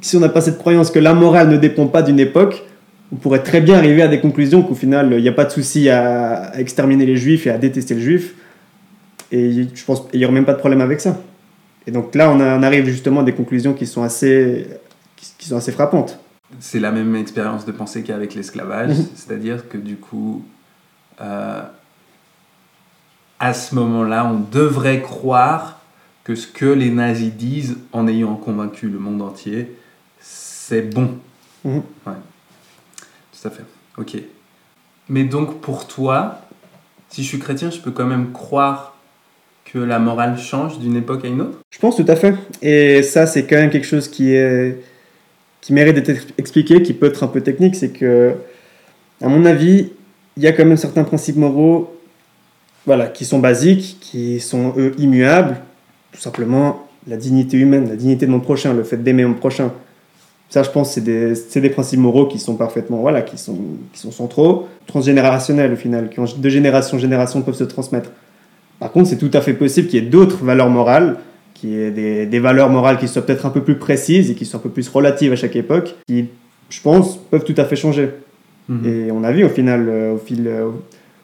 si 0.00 0.16
on 0.16 0.20
n'a 0.20 0.28
pas 0.28 0.40
cette 0.40 0.58
croyance 0.58 0.90
que 0.90 1.00
la 1.00 1.14
morale 1.14 1.48
ne 1.48 1.56
dépend 1.56 1.86
pas 1.86 2.02
d'une 2.02 2.20
époque, 2.20 2.64
on 3.12 3.16
pourrait 3.16 3.42
très 3.42 3.60
bien 3.60 3.76
arriver 3.76 4.02
à 4.02 4.08
des 4.08 4.20
conclusions 4.20 4.62
qu'au 4.62 4.74
final, 4.74 5.12
il 5.12 5.22
n'y 5.22 5.28
a 5.28 5.32
pas 5.32 5.44
de 5.44 5.50
souci 5.50 5.88
à, 5.90 6.44
à 6.44 6.58
exterminer 6.58 7.04
les 7.06 7.16
juifs 7.16 7.46
et 7.46 7.50
à 7.50 7.58
détester 7.58 7.94
le 7.94 8.00
juif. 8.00 8.34
Et 9.30 9.66
je 9.74 9.84
pense 9.84 10.08
qu'il 10.08 10.18
n'y 10.18 10.24
aurait 10.24 10.34
même 10.34 10.44
pas 10.44 10.54
de 10.54 10.58
problème 10.58 10.80
avec 10.80 11.00
ça. 11.00 11.20
Et 11.86 11.90
donc 11.90 12.14
là, 12.14 12.30
on, 12.30 12.40
a- 12.40 12.56
on 12.58 12.62
arrive 12.62 12.86
justement 12.86 13.20
à 13.20 13.24
des 13.24 13.32
conclusions 13.34 13.74
qui 13.74 13.86
sont 13.86 14.02
assez, 14.02 14.66
qui, 15.16 15.32
qui 15.38 15.48
sont 15.48 15.56
assez 15.56 15.72
frappantes. 15.72 16.18
C'est 16.60 16.80
la 16.80 16.90
même 16.92 17.16
expérience 17.16 17.64
de 17.64 17.72
pensée 17.72 18.02
qu'avec 18.02 18.34
l'esclavage, 18.34 18.90
Mhm. 18.96 19.06
c'est-à-dire 19.14 19.68
que 19.68 19.78
du 19.78 19.96
coup, 19.96 20.44
euh, 21.20 21.62
à 23.40 23.54
ce 23.54 23.74
moment-là, 23.74 24.26
on 24.32 24.38
devrait 24.52 25.00
croire 25.02 25.80
que 26.24 26.34
ce 26.34 26.46
que 26.46 26.66
les 26.66 26.90
nazis 26.90 27.32
disent, 27.32 27.76
en 27.92 28.06
ayant 28.06 28.36
convaincu 28.36 28.88
le 28.88 28.98
monde 28.98 29.20
entier, 29.22 29.74
c'est 30.20 30.82
bon. 30.82 31.16
Ouais. 31.64 31.80
Tout 33.42 33.48
à 33.48 33.50
fait. 33.50 33.64
Ok. 33.98 34.22
Mais 35.08 35.24
donc 35.24 35.60
pour 35.60 35.88
toi, 35.88 36.42
si 37.08 37.24
je 37.24 37.28
suis 37.28 37.40
chrétien, 37.40 37.70
je 37.70 37.80
peux 37.80 37.90
quand 37.90 38.06
même 38.06 38.30
croire 38.30 38.96
que 39.64 39.78
la 39.78 39.98
morale 39.98 40.38
change 40.38 40.78
d'une 40.78 40.96
époque 40.96 41.24
à 41.24 41.28
une 41.28 41.40
autre? 41.40 41.58
Je 41.70 41.78
pense 41.78 41.96
tout 41.96 42.04
à 42.06 42.14
fait. 42.14 42.34
Et 42.60 43.02
ça, 43.02 43.26
c'est 43.26 43.46
quand 43.46 43.56
même 43.56 43.70
quelque 43.70 43.86
chose 43.86 44.08
qui, 44.08 44.32
est, 44.32 44.78
qui 45.60 45.72
mérite 45.72 45.96
d'être 45.96 46.24
expliqué, 46.38 46.82
qui 46.82 46.92
peut 46.92 47.06
être 47.06 47.24
un 47.24 47.26
peu 47.26 47.40
technique. 47.40 47.74
C'est 47.74 47.90
que, 47.90 48.34
à 49.20 49.28
mon 49.28 49.44
avis, 49.44 49.90
il 50.36 50.42
y 50.42 50.46
a 50.46 50.52
quand 50.52 50.64
même 50.64 50.76
certains 50.76 51.04
principes 51.04 51.36
moraux 51.36 51.96
voilà, 52.86 53.06
qui 53.06 53.24
sont 53.24 53.38
basiques, 53.38 53.98
qui 54.00 54.40
sont 54.40 54.74
eux 54.76 54.92
immuables. 54.98 55.56
Tout 56.12 56.20
simplement, 56.20 56.88
la 57.06 57.16
dignité 57.16 57.56
humaine, 57.56 57.88
la 57.88 57.96
dignité 57.96 58.26
de 58.26 58.30
mon 58.30 58.40
prochain, 58.40 58.72
le 58.74 58.84
fait 58.84 58.98
d'aimer 58.98 59.24
mon 59.24 59.34
prochain. 59.34 59.72
Ça, 60.52 60.62
je 60.62 60.68
pense, 60.68 60.92
c'est 60.92 61.00
des, 61.00 61.34
c'est 61.34 61.62
des 61.62 61.70
principes 61.70 62.00
moraux 62.00 62.26
qui 62.26 62.38
sont 62.38 62.56
parfaitement, 62.56 62.98
voilà, 62.98 63.22
qui 63.22 63.38
sont, 63.38 63.56
qui 63.90 63.98
sont 63.98 64.10
centraux, 64.10 64.68
transgénérationnels 64.86 65.72
au 65.72 65.76
final, 65.76 66.10
qui 66.10 66.20
de 66.20 66.48
génération 66.50 66.98
en 66.98 67.00
génération 67.00 67.40
peuvent 67.40 67.54
se 67.54 67.64
transmettre. 67.64 68.10
Par 68.78 68.92
contre, 68.92 69.08
c'est 69.08 69.16
tout 69.16 69.30
à 69.32 69.40
fait 69.40 69.54
possible 69.54 69.88
qu'il 69.88 70.04
y 70.04 70.06
ait 70.06 70.10
d'autres 70.10 70.44
valeurs 70.44 70.68
morales, 70.68 71.16
qu'il 71.54 71.70
y 71.70 71.80
ait 71.80 71.90
des, 71.90 72.26
des 72.26 72.38
valeurs 72.38 72.68
morales 72.68 72.98
qui 72.98 73.08
soient 73.08 73.24
peut-être 73.24 73.46
un 73.46 73.48
peu 73.48 73.62
plus 73.62 73.76
précises 73.76 74.30
et 74.30 74.34
qui 74.34 74.44
soient 74.44 74.60
un 74.60 74.62
peu 74.62 74.68
plus 74.68 74.86
relatives 74.90 75.32
à 75.32 75.36
chaque 75.36 75.56
époque, 75.56 75.94
qui, 76.06 76.26
je 76.68 76.80
pense, 76.82 77.16
peuvent 77.16 77.44
tout 77.44 77.54
à 77.56 77.64
fait 77.64 77.76
changer. 77.76 78.10
Mhm. 78.68 78.86
Et 78.86 79.10
on 79.10 79.24
a 79.24 79.32
vu 79.32 79.44
au 79.44 79.48
final, 79.48 79.86
euh, 79.88 80.12
au 80.12 80.18
fil, 80.18 80.46
euh, 80.46 80.68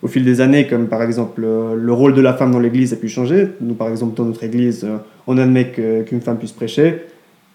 au 0.01 0.09
fil 0.09 0.25
des 0.25 0.41
années, 0.41 0.67
comme 0.67 0.87
par 0.87 1.03
exemple 1.03 1.43
euh, 1.45 1.75
le 1.75 1.93
rôle 1.93 2.15
de 2.15 2.23
la 2.23 2.33
femme 2.33 2.51
dans 2.51 2.61
l'église 2.61 2.95
a 2.95 2.97
pu 2.97 3.11
changer. 3.11 3.49
Nous, 3.61 3.75
par 3.75 3.91
exemple, 3.91 4.17
dans 4.17 4.25
notre 4.25 4.43
église, 4.43 4.87
on 5.27 5.37
admet 5.37 5.69
qu'une 5.69 6.23
femme 6.23 6.39
puisse 6.39 6.53
prêcher. 6.53 7.03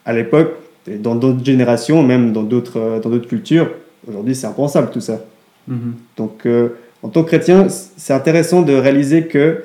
À 0.05 0.13
l'époque, 0.13 0.51
et 0.87 0.97
dans 0.97 1.15
d'autres 1.15 1.43
générations, 1.43 2.03
même 2.03 2.33
dans 2.33 2.43
d'autres 2.43 2.79
euh, 2.79 2.99
dans 2.99 3.09
d'autres 3.09 3.27
cultures, 3.27 3.69
aujourd'hui, 4.07 4.35
c'est 4.35 4.47
impensable 4.47 4.89
tout 4.91 5.01
ça. 5.01 5.19
Mhm. 5.67 5.93
Donc, 6.17 6.45
euh, 6.45 6.69
en 7.01 7.09
tant 7.09 7.23
que 7.23 7.27
chrétien, 7.27 7.67
c'est 7.69 8.13
intéressant 8.13 8.61
de 8.61 8.73
réaliser 8.73 9.27
que, 9.27 9.63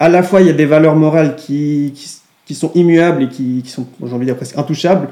à 0.00 0.08
la 0.08 0.22
fois, 0.22 0.40
il 0.40 0.46
y 0.46 0.50
a 0.50 0.54
des 0.54 0.66
valeurs 0.66 0.96
morales 0.96 1.36
qui, 1.36 1.92
qui, 1.94 2.08
qui 2.46 2.54
sont 2.54 2.70
immuables 2.74 3.24
et 3.24 3.28
qui, 3.28 3.62
qui 3.64 3.70
sont, 3.70 3.86
j'ai 4.00 4.12
envie 4.12 4.20
de 4.20 4.24
dire, 4.26 4.36
presque 4.36 4.56
intouchables, 4.58 5.08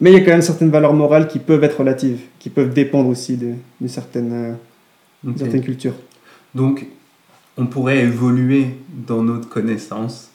mais 0.00 0.10
il 0.12 0.14
y 0.14 0.16
a 0.16 0.24
quand 0.24 0.30
même 0.32 0.42
certaines 0.42 0.70
valeurs 0.70 0.94
morales 0.94 1.28
qui 1.28 1.38
peuvent 1.38 1.62
être 1.64 1.78
relatives, 1.78 2.20
qui 2.38 2.48
peuvent 2.50 2.72
dépendre 2.72 3.08
aussi 3.08 3.36
de- 3.36 3.54
d'une 3.80 3.88
certaine, 3.88 4.32
euh, 4.32 4.52
d'une 5.22 5.32
Ok. 5.32 5.38
certaine 5.38 5.62
culture. 5.62 5.94
Donc, 6.54 6.86
on 7.56 7.66
pourrait 7.66 7.98
évoluer 7.98 8.68
dans 9.06 9.22
notre 9.22 9.48
connaissance 9.48 10.30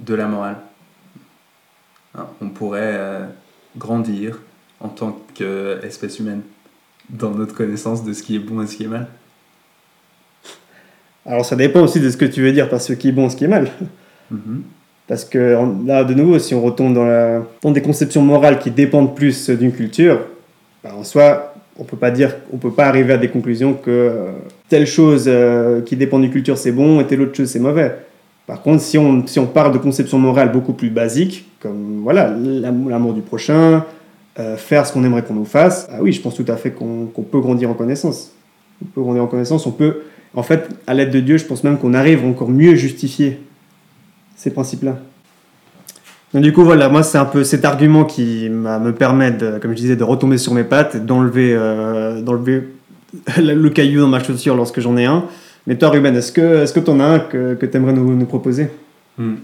de 0.00 0.14
la 0.14 0.26
morale. 0.26 0.56
Hein, 2.16 2.26
on 2.40 2.48
pourrait 2.50 2.80
euh, 2.94 3.24
grandir 3.76 4.40
en 4.80 4.88
tant 4.88 5.18
qu'espèce 5.34 6.18
humaine 6.18 6.42
dans 7.10 7.30
notre 7.30 7.54
connaissance 7.54 8.04
de 8.04 8.12
ce 8.12 8.22
qui 8.22 8.36
est 8.36 8.38
bon 8.38 8.62
et 8.62 8.66
ce 8.66 8.76
qui 8.76 8.84
est 8.84 8.88
mal. 8.88 9.08
Alors, 11.26 11.44
ça 11.44 11.56
dépend 11.56 11.82
aussi 11.82 12.00
de 12.00 12.10
ce 12.10 12.16
que 12.16 12.24
tu 12.24 12.42
veux 12.42 12.52
dire 12.52 12.68
par 12.68 12.80
ce 12.80 12.92
qui 12.92 13.08
est 13.08 13.12
bon 13.12 13.26
et 13.26 13.30
ce 13.30 13.36
qui 13.36 13.44
est 13.44 13.48
mal. 13.48 13.70
Mhm. 14.30 14.62
Parce 15.06 15.24
que 15.24 15.56
là, 15.86 16.04
de 16.04 16.14
nouveau, 16.14 16.38
si 16.38 16.54
on 16.54 16.62
retombe 16.62 16.94
dans, 16.94 17.04
la, 17.04 17.42
dans 17.62 17.70
des 17.70 17.82
conceptions 17.82 18.22
morales 18.22 18.58
qui 18.58 18.70
dépendent 18.70 19.14
plus 19.14 19.50
d'une 19.50 19.72
culture, 19.72 20.20
bah, 20.82 20.94
en 20.96 21.04
soi, 21.04 21.54
on 21.78 21.84
peut 21.84 21.96
pas 21.96 22.10
dire, 22.10 22.34
on 22.52 22.56
peut 22.56 22.72
pas 22.72 22.86
arriver 22.86 23.12
à 23.12 23.18
des 23.18 23.28
conclusions 23.28 23.74
que 23.74 23.90
euh, 23.90 24.32
telle 24.68 24.86
chose 24.86 25.24
euh, 25.26 25.82
qui 25.82 25.96
dépend 25.96 26.18
d'une 26.18 26.30
culture 26.30 26.56
c'est 26.56 26.72
bon 26.72 27.00
et 27.00 27.06
telle 27.06 27.20
autre 27.20 27.36
chose 27.36 27.50
c'est 27.50 27.60
mauvais. 27.60 27.96
Par 28.46 28.60
contre, 28.62 28.82
si 28.82 28.98
on, 28.98 29.26
si 29.26 29.38
on 29.38 29.46
parle 29.46 29.72
de 29.72 29.78
conceptions 29.78 30.18
morales 30.18 30.52
beaucoup 30.52 30.74
plus 30.74 30.90
basiques, 30.90 31.46
comme 31.60 32.00
voilà 32.02 32.28
l'am- 32.30 32.88
l'amour 32.90 33.14
du 33.14 33.22
prochain, 33.22 33.84
euh, 34.38 34.56
faire 34.56 34.86
ce 34.86 34.92
qu'on 34.92 35.02
aimerait 35.04 35.22
qu'on 35.22 35.34
nous 35.34 35.44
fasse, 35.46 35.88
ah 35.90 35.98
oui, 36.00 36.12
je 36.12 36.20
pense 36.20 36.34
tout 36.34 36.44
à 36.48 36.56
fait 36.56 36.70
qu'on 36.72 37.06
peut 37.30 37.40
grandir 37.40 37.70
en 37.70 37.74
connaissance. 37.74 38.32
On 38.82 38.86
peut 38.86 39.00
grandir 39.00 39.22
en 39.22 39.26
connaissance, 39.28 39.66
on 39.66 39.70
peut, 39.70 40.02
en 40.34 40.42
fait, 40.42 40.68
à 40.86 40.92
l'aide 40.94 41.10
de 41.10 41.20
Dieu, 41.20 41.38
je 41.38 41.44
pense 41.44 41.64
même 41.64 41.78
qu'on 41.78 41.94
arrive 41.94 42.24
encore 42.24 42.50
mieux 42.50 42.74
justifier 42.74 43.38
ces 44.36 44.50
principes-là. 44.50 44.98
Du 46.34 46.52
coup, 46.52 46.64
voilà, 46.64 46.88
moi, 46.88 47.04
c'est 47.04 47.16
un 47.16 47.24
peu 47.26 47.44
cet 47.44 47.64
argument 47.64 48.04
qui 48.04 48.48
me 48.50 48.90
permet, 48.90 49.30
de, 49.30 49.58
comme 49.58 49.70
je 49.70 49.76
disais, 49.76 49.94
de 49.96 50.02
retomber 50.02 50.36
sur 50.36 50.52
mes 50.52 50.64
pattes, 50.64 51.06
d'enlever 51.06 51.54
euh, 51.56 52.20
d'enlever 52.20 52.64
le 53.38 53.68
caillou 53.70 54.00
dans 54.00 54.08
ma 54.08 54.22
chaussure 54.22 54.56
lorsque 54.56 54.80
j'en 54.80 54.96
ai 54.96 55.04
un. 55.04 55.24
Mais 55.66 55.76
toi, 55.76 55.90
Ruben, 55.90 56.14
est-ce 56.16 56.32
que 56.32 56.62
est-ce 56.62 56.72
que 56.72 56.80
tu 56.80 56.90
en 56.90 57.00
as 57.00 57.04
un 57.04 57.18
que, 57.20 57.54
que 57.54 57.66
tu 57.66 57.76
aimerais 57.76 57.92
nous, 57.92 58.14
nous 58.14 58.26
proposer? 58.26 58.70
Hmm. 59.18 59.36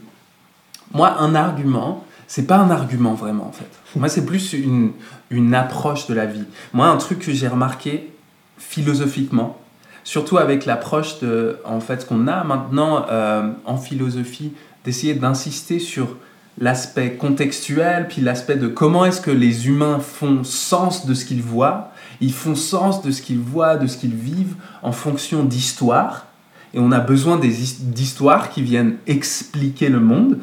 Moi, 0.93 1.17
un 1.19 1.35
argument, 1.35 2.05
c'est 2.27 2.47
pas 2.47 2.59
un 2.59 2.71
argument 2.71 3.15
vraiment 3.15 3.47
en 3.47 3.53
fait. 3.53 3.69
Moi, 3.99 4.09
c'est 4.09 4.27
plus 4.27 4.53
une, 4.53 4.93
une 5.31 5.55
approche 5.55 6.07
de 6.07 6.15
la 6.15 6.27
vie. 6.27 6.45
Moi, 6.73 6.87
un 6.87 6.97
truc 6.97 7.21
que 7.21 7.33
j'ai 7.33 7.49
remarqué 7.49 8.13
philosophiquement, 8.59 9.59
surtout 10.05 10.39
avec 10.39 10.67
l'approche 10.67 11.21
de, 11.21 11.59
en 11.65 11.81
fait, 11.81 12.07
qu'on 12.07 12.27
a 12.29 12.45
maintenant 12.45 13.07
euh, 13.11 13.51
en 13.65 13.77
philosophie, 13.77 14.53
d'essayer 14.85 15.15
d'insister 15.15 15.79
sur 15.79 16.17
l'aspect 16.61 17.15
contextuel, 17.15 18.07
puis 18.07 18.21
l'aspect 18.21 18.57
de 18.57 18.69
comment 18.69 19.07
est-ce 19.07 19.21
que 19.21 19.31
les 19.31 19.67
humains 19.67 19.99
font 19.99 20.45
sens 20.45 21.07
de 21.07 21.15
ce 21.15 21.25
qu'ils 21.25 21.43
voient. 21.43 21.93
Ils 22.21 22.35
font 22.35 22.55
sens 22.55 23.03
de 23.03 23.11
ce 23.11 23.23
qu'ils 23.23 23.41
voient, 23.41 23.77
de 23.77 23.87
ce 23.87 23.97
qu'ils 23.97 24.15
vivent 24.15 24.55
en 24.83 24.93
fonction 24.93 25.43
d'histoires. 25.43 26.27
Et 26.75 26.79
on 26.79 26.93
a 26.93 27.01
besoin 27.01 27.39
d'histoires 27.39 28.51
qui 28.51 28.63
viennent 28.63 28.99
expliquer 29.07 29.89
le 29.89 30.01
monde. 30.01 30.39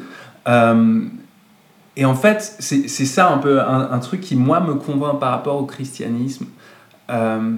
Euh, 0.48 1.06
et 1.96 2.04
en 2.04 2.14
fait, 2.14 2.56
c'est 2.58 2.88
ça 2.88 3.32
un 3.32 3.38
peu 3.38 3.60
un, 3.60 3.92
un 3.92 3.98
truc 3.98 4.20
qui, 4.20 4.36
moi, 4.36 4.60
me 4.60 4.74
convainc 4.74 5.18
par 5.20 5.30
rapport 5.30 5.56
au 5.56 5.64
christianisme. 5.64 6.46
Euh, 7.10 7.56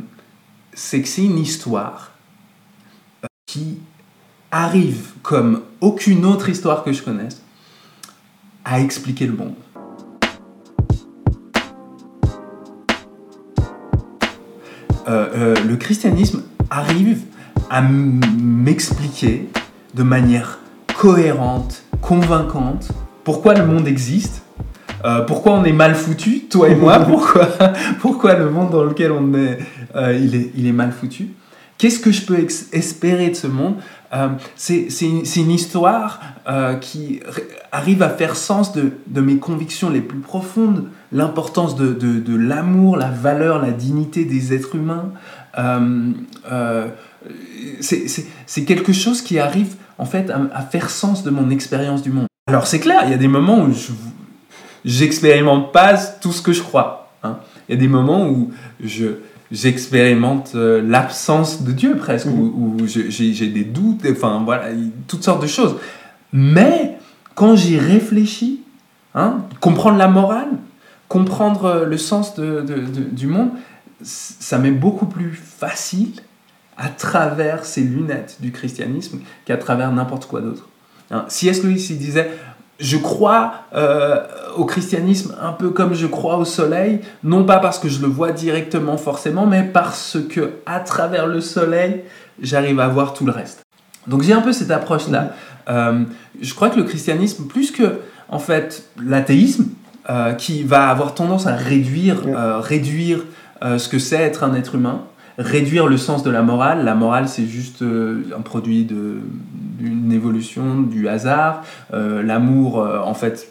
c'est 0.73 1.03
que 1.03 1.09
c'est 1.09 1.25
une 1.25 1.39
histoire 1.39 2.13
euh, 3.25 3.27
qui 3.47 3.79
arrive, 4.51 5.13
comme 5.23 5.63
aucune 5.81 6.25
autre 6.25 6.49
histoire 6.49 6.85
que 6.85 6.93
je 6.93 7.03
connaisse, 7.03 7.43
à 8.65 8.81
expliquer 8.81 9.27
le 9.27 9.33
monde. 9.33 9.55
Euh, 15.09 15.29
euh, 15.35 15.55
le 15.67 15.77
christianisme 15.77 16.43
arrive 16.71 17.23
à 17.69 17.83
m'expliquer 17.83 19.49
de 19.95 20.03
manière 20.03 20.59
cohérente, 20.97 21.83
convaincante, 22.01 22.93
pourquoi 23.25 23.55
le 23.55 23.67
monde 23.67 23.89
existe, 23.89 24.43
euh, 25.05 25.23
pourquoi 25.23 25.55
on 25.55 25.65
est 25.65 25.73
mal 25.73 25.95
foutu, 25.95 26.43
toi 26.49 26.69
et 26.69 26.77
moi, 26.77 27.01
pourquoi, 28.01 28.35
le 28.35 28.51
monde 28.51 28.71
dans 28.71 28.85
lequel 28.85 29.11
on 29.13 29.35
est, 29.35 29.59
il 30.17 30.67
est 30.67 30.73
mal 30.73 30.93
foutu. 30.93 31.31
Qu'est-ce 31.81 31.99
que 31.99 32.13
je 32.13 32.27
peux 32.27 32.47
espérer 32.73 33.31
de 33.31 33.35
ce 33.35 33.47
monde? 33.47 33.77
Euh, 34.13 34.29
C'est 34.55 34.87
une, 35.01 35.51
histoire 35.51 36.21
euh, 36.47 36.75
qui 36.75 37.21
arrive 37.73 38.03
à 38.03 38.11
faire 38.11 38.37
sens 38.37 38.73
de, 38.75 39.21
mes 39.23 39.39
convictions 39.39 39.89
les 39.89 40.03
plus 40.03 40.19
profondes, 40.19 40.89
l'importance 41.11 41.77
de, 41.77 42.37
l'amour, 42.37 42.99
la 42.99 43.09
valeur, 43.09 43.63
la 43.63 43.71
dignité 43.71 44.27
des 44.27 44.53
êtres 44.53 44.75
humains. 44.75 45.13
Euh, 45.59 46.89
c'est- 47.81 48.65
quelque 48.67 48.93
chose 48.93 49.23
qui 49.23 49.39
arrive 49.39 49.77
en 49.97 50.05
fait 50.05 50.31
à, 50.31 50.61
faire 50.61 50.91
sens 50.91 51.23
de 51.23 51.31
mon 51.31 51.49
expérience 51.49 52.03
du 52.03 52.11
monde. 52.11 52.27
Alors 52.47 52.67
c'est 52.67 52.81
clair, 52.81 53.05
il 53.07 53.11
y 53.11 53.15
a 53.15 53.19
des 53.19 53.29
moments 53.29 53.63
où 53.63 53.73
je 53.73 53.93
j'expérimente 54.85 55.73
pas 55.73 55.97
tout 55.97 56.33
ce 56.33 56.43
que 56.43 56.53
je 56.53 56.63
crois. 56.63 57.11
hein. 57.23 57.39
Il 57.69 57.75
y 57.75 57.79
a 57.79 57.81
des 57.81 57.89
moments 57.89 58.29
où 58.29 58.51
je 58.85 59.07
j'expérimente 59.51 60.53
euh, 60.55 60.81
l'absence 60.87 61.63
de 61.63 61.73
Dieu 61.73 61.97
presque, 61.97 62.27
Mhm. 62.27 62.87
je- 62.87 63.11
j'ai 63.11 63.49
des 63.49 63.65
doutes, 63.65 64.07
enfin 64.11 64.43
voilà, 64.45 64.71
il- 64.71 64.93
toutes 65.09 65.25
sortes 65.25 65.43
de 65.43 65.47
choses. 65.49 65.77
Mais 66.33 66.97
quand 67.35 67.57
j'y 67.57 67.79
réfléchis, 67.79 68.63
Hein 69.17 69.41
comprendre 69.59 69.99
la 69.99 70.07
morale, 70.07 70.51
comprendre 71.09 71.85
le 71.85 71.99
sens 71.99 72.37
de, 72.37 72.65
du 73.11 73.27
monde, 73.27 73.51
ça 74.03 74.57
m'est 74.59 74.71
beaucoup 74.71 75.07
plus 75.07 75.33
facile 75.33 76.13
à 76.79 76.89
travers 76.89 77.65
ces 77.65 77.81
lunettes 77.83 78.37
du 78.41 78.53
christianisme 78.53 79.19
qu'à 79.47 79.57
travers 79.57 79.91
n'importe 79.91 80.27
quoi 80.27 80.43
d'autre. 80.43 80.69
Hein, 81.11 81.25
C.S. 81.27 81.65
Lewis, 81.65 81.89
il 81.91 81.99
disait, 81.99 82.31
je 82.81 82.97
crois 82.97 83.53
euh, 83.75 84.21
au 84.57 84.65
christianisme 84.65 85.35
un 85.41 85.53
peu 85.53 85.71
comme 85.71 85.95
je 85.95 86.07
crois 86.07 86.39
au 86.39 86.45
soleil, 86.45 87.01
non 87.23 87.45
pas 87.45 87.59
parce 87.59 87.79
que 87.79 87.89
je 87.89 88.01
le 88.01 88.09
vois 88.09 88.33
directement 88.33 88.97
forcément, 88.97 89.47
mais 89.47 89.63
parce 89.63 90.17
que 90.29 90.55
à 90.67 90.81
travers 90.81 91.27
le 91.27 91.41
soleil, 91.41 92.03
j'arrive 92.41 92.81
à 92.81 92.89
voir 92.89 93.13
tout 93.13 93.27
le 93.27 93.33
reste. 93.33 93.63
Donc 94.07 94.23
j'ai 94.23 94.33
un 94.33 94.41
peu 94.41 94.53
cette 94.53 94.71
approche-là. 94.71 95.35
Euh, 95.69 96.05
je 96.41 96.55
crois 96.55 96.71
que 96.71 96.79
le 96.79 96.85
christianisme, 96.85 97.47
plus 97.47 97.71
que 97.71 98.01
en 98.31 98.39
fait 98.39 98.89
l'athéisme, 99.01 99.67
euh, 100.09 100.33
qui 100.33 100.63
va 100.63 100.89
avoir 100.89 101.15
tendance 101.15 101.47
à 101.47 101.55
réduire, 101.55 102.23
réduire 102.61 103.25
ce 103.63 103.89
que 103.89 103.99
c'est 103.99 104.17
être 104.17 104.43
un 104.43 104.55
être 104.55 104.75
humain, 104.75 105.03
réduire 105.41 105.87
le 105.87 105.97
sens 105.97 106.23
de 106.23 106.31
la 106.31 106.43
morale. 106.43 106.85
La 106.85 106.95
morale, 106.95 107.29
c'est 107.29 107.47
juste 107.47 107.83
euh, 107.83 108.23
un 108.37 108.43
produit 108.43 108.85
d'une 108.85 110.13
évolution, 110.13 110.83
du 110.83 111.09
hasard. 111.09 111.65
Euh, 111.93 112.23
l'amour, 112.23 112.81
euh, 112.81 113.01
en 113.01 113.15
fait, 113.15 113.51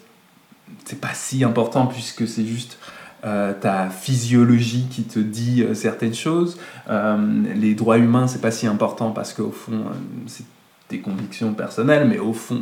c'est 0.86 1.02
pas 1.02 1.14
si 1.14 1.44
important 1.44 1.88
puisque 1.88 2.28
c'est 2.28 2.46
juste 2.46 2.78
ta 3.22 3.90
physiologie 3.90 4.88
qui 4.90 5.04
te 5.04 5.20
dit 5.20 5.66
certaines 5.74 6.14
choses. 6.14 6.58
les 6.88 7.76
droits 7.76 7.98
humains, 7.98 8.28
c'est 8.28 8.40
pas 8.40 8.50
si 8.50 8.66
important 8.66 9.12
parce 9.12 9.34
qu'au 9.34 9.52
fond, 9.52 9.84
c'est 10.26 10.46
tes 10.88 11.00
convictions 11.00 11.54
personnelles, 11.54 12.08
mais 12.08 12.18
au 12.18 12.32
fond, 12.32 12.62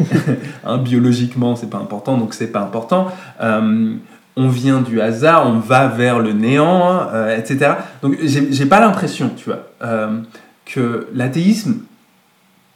hein, 0.64 0.78
biologiquement, 0.78 1.54
c'est 1.54 1.68
pas 1.68 1.76
important, 1.76 2.16
donc 2.16 2.32
c'est 2.32 2.50
pas 2.50 2.62
important 2.62 3.08
on 4.36 4.48
vient 4.48 4.80
du 4.80 5.00
hasard, 5.00 5.46
on 5.46 5.58
va 5.58 5.88
vers 5.88 6.18
le 6.18 6.32
néant, 6.32 7.08
euh, 7.12 7.36
etc. 7.36 7.72
Donc 8.02 8.16
j'ai 8.22 8.66
pas 8.66 8.80
l'impression, 8.80 9.30
tu 9.36 9.46
vois, 9.46 9.68
euh, 9.82 10.20
que 10.64 11.08
l'athéisme 11.14 11.80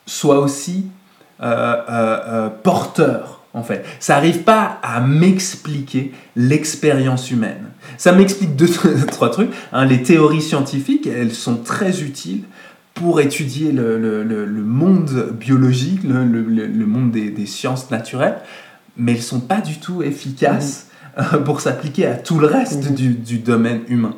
soit 0.07 0.39
aussi 0.39 0.87
euh, 1.43 2.49
porteur, 2.63 3.43
en 3.55 3.63
fait. 3.63 3.85
Ça 4.01 4.15
n'arrive 4.15 4.43
pas 4.43 4.79
à 4.83 5.01
m'expliquer 5.01 6.13
l'expérience 6.37 7.31
humaine. 7.31 7.67
Ça 7.97 8.13
m'explique 8.13 8.57
deux, 8.57 8.69
trois 9.09 9.31
trucs. 9.31 9.51
Hein. 9.73 9.87
les 9.87 10.03
théories 10.03 10.43
scientifiques, 10.43 11.07
elles 11.07 11.35
sont 11.35 11.57
très 11.57 12.03
utiles 12.03 12.45
pour 12.95 13.21
étudier 13.21 13.73
le, 13.73 14.47
monde 14.65 15.35
biologique, 15.39 16.05
le, 16.05 16.87
monde 16.87 17.11
des, 17.11 17.47
sciences 17.47 17.91
naturelles, 17.91 18.39
mais 18.97 19.13
elles 19.13 19.23
sont 19.23 19.41
pas 19.41 19.61
du 19.61 19.79
tout 19.79 20.03
efficaces 20.03 20.89
pour 21.45 21.61
s'appliquer 21.61 22.07
à 22.07 22.15
tout 22.15 22.39
le 22.39 22.47
reste 22.47 22.91
mhm. 22.91 23.15
du, 23.15 23.39
domaine 23.39 23.83
humain. 23.89 24.15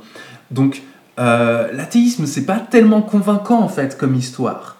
Donc, 0.50 0.82
euh, 1.18 1.68
l'athéisme, 1.72 2.26
c'est 2.26 2.44
pas 2.44 2.58
tellement 2.58 3.02
convaincant 3.02 3.60
en 3.60 3.68
fait 3.68 3.96
comme 3.96 4.14
histoire. 4.14 4.76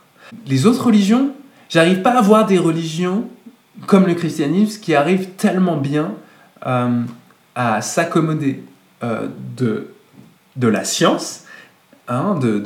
Les 0.47 0.67
autres 0.67 0.87
religions, 0.87 1.31
j'arrive 1.69 2.03
pas 2.03 2.13
à 2.13 2.21
voir 2.21 2.47
des 2.47 2.59
religions 2.59 3.29
comme 3.87 4.07
le 4.07 4.15
christianisme 4.15 4.81
qui 4.81 4.95
arrivent 4.95 5.31
tellement 5.37 5.77
bien 5.77 6.13
euh, 6.67 7.03
à 7.55 7.81
s'accommoder 7.83 8.63
euh, 9.03 9.29
de, 9.57 9.89
de 10.57 10.69
la 10.69 10.85
science, 10.85 11.45
hein, 12.09 12.38
de, 12.40 12.62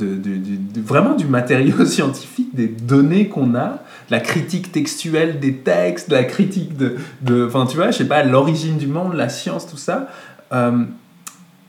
vraiment 0.80 1.14
du 1.14 1.26
matériau 1.26 1.84
scientifique, 1.84 2.54
des 2.54 2.68
données 2.68 3.28
qu'on 3.28 3.54
a, 3.54 3.78
la 4.10 4.20
critique 4.20 4.72
textuelle 4.72 5.40
des 5.40 5.56
textes, 5.56 6.10
la 6.10 6.24
critique 6.24 6.76
de, 6.76 7.46
enfin 7.46 7.66
tu 7.66 7.76
vois, 7.76 7.90
je 7.90 7.98
sais 7.98 8.08
pas, 8.08 8.22
l'origine 8.22 8.76
du 8.76 8.86
monde, 8.86 9.14
la 9.14 9.28
science, 9.28 9.66
tout 9.66 9.76
ça. 9.76 10.08
Euh, 10.52 10.84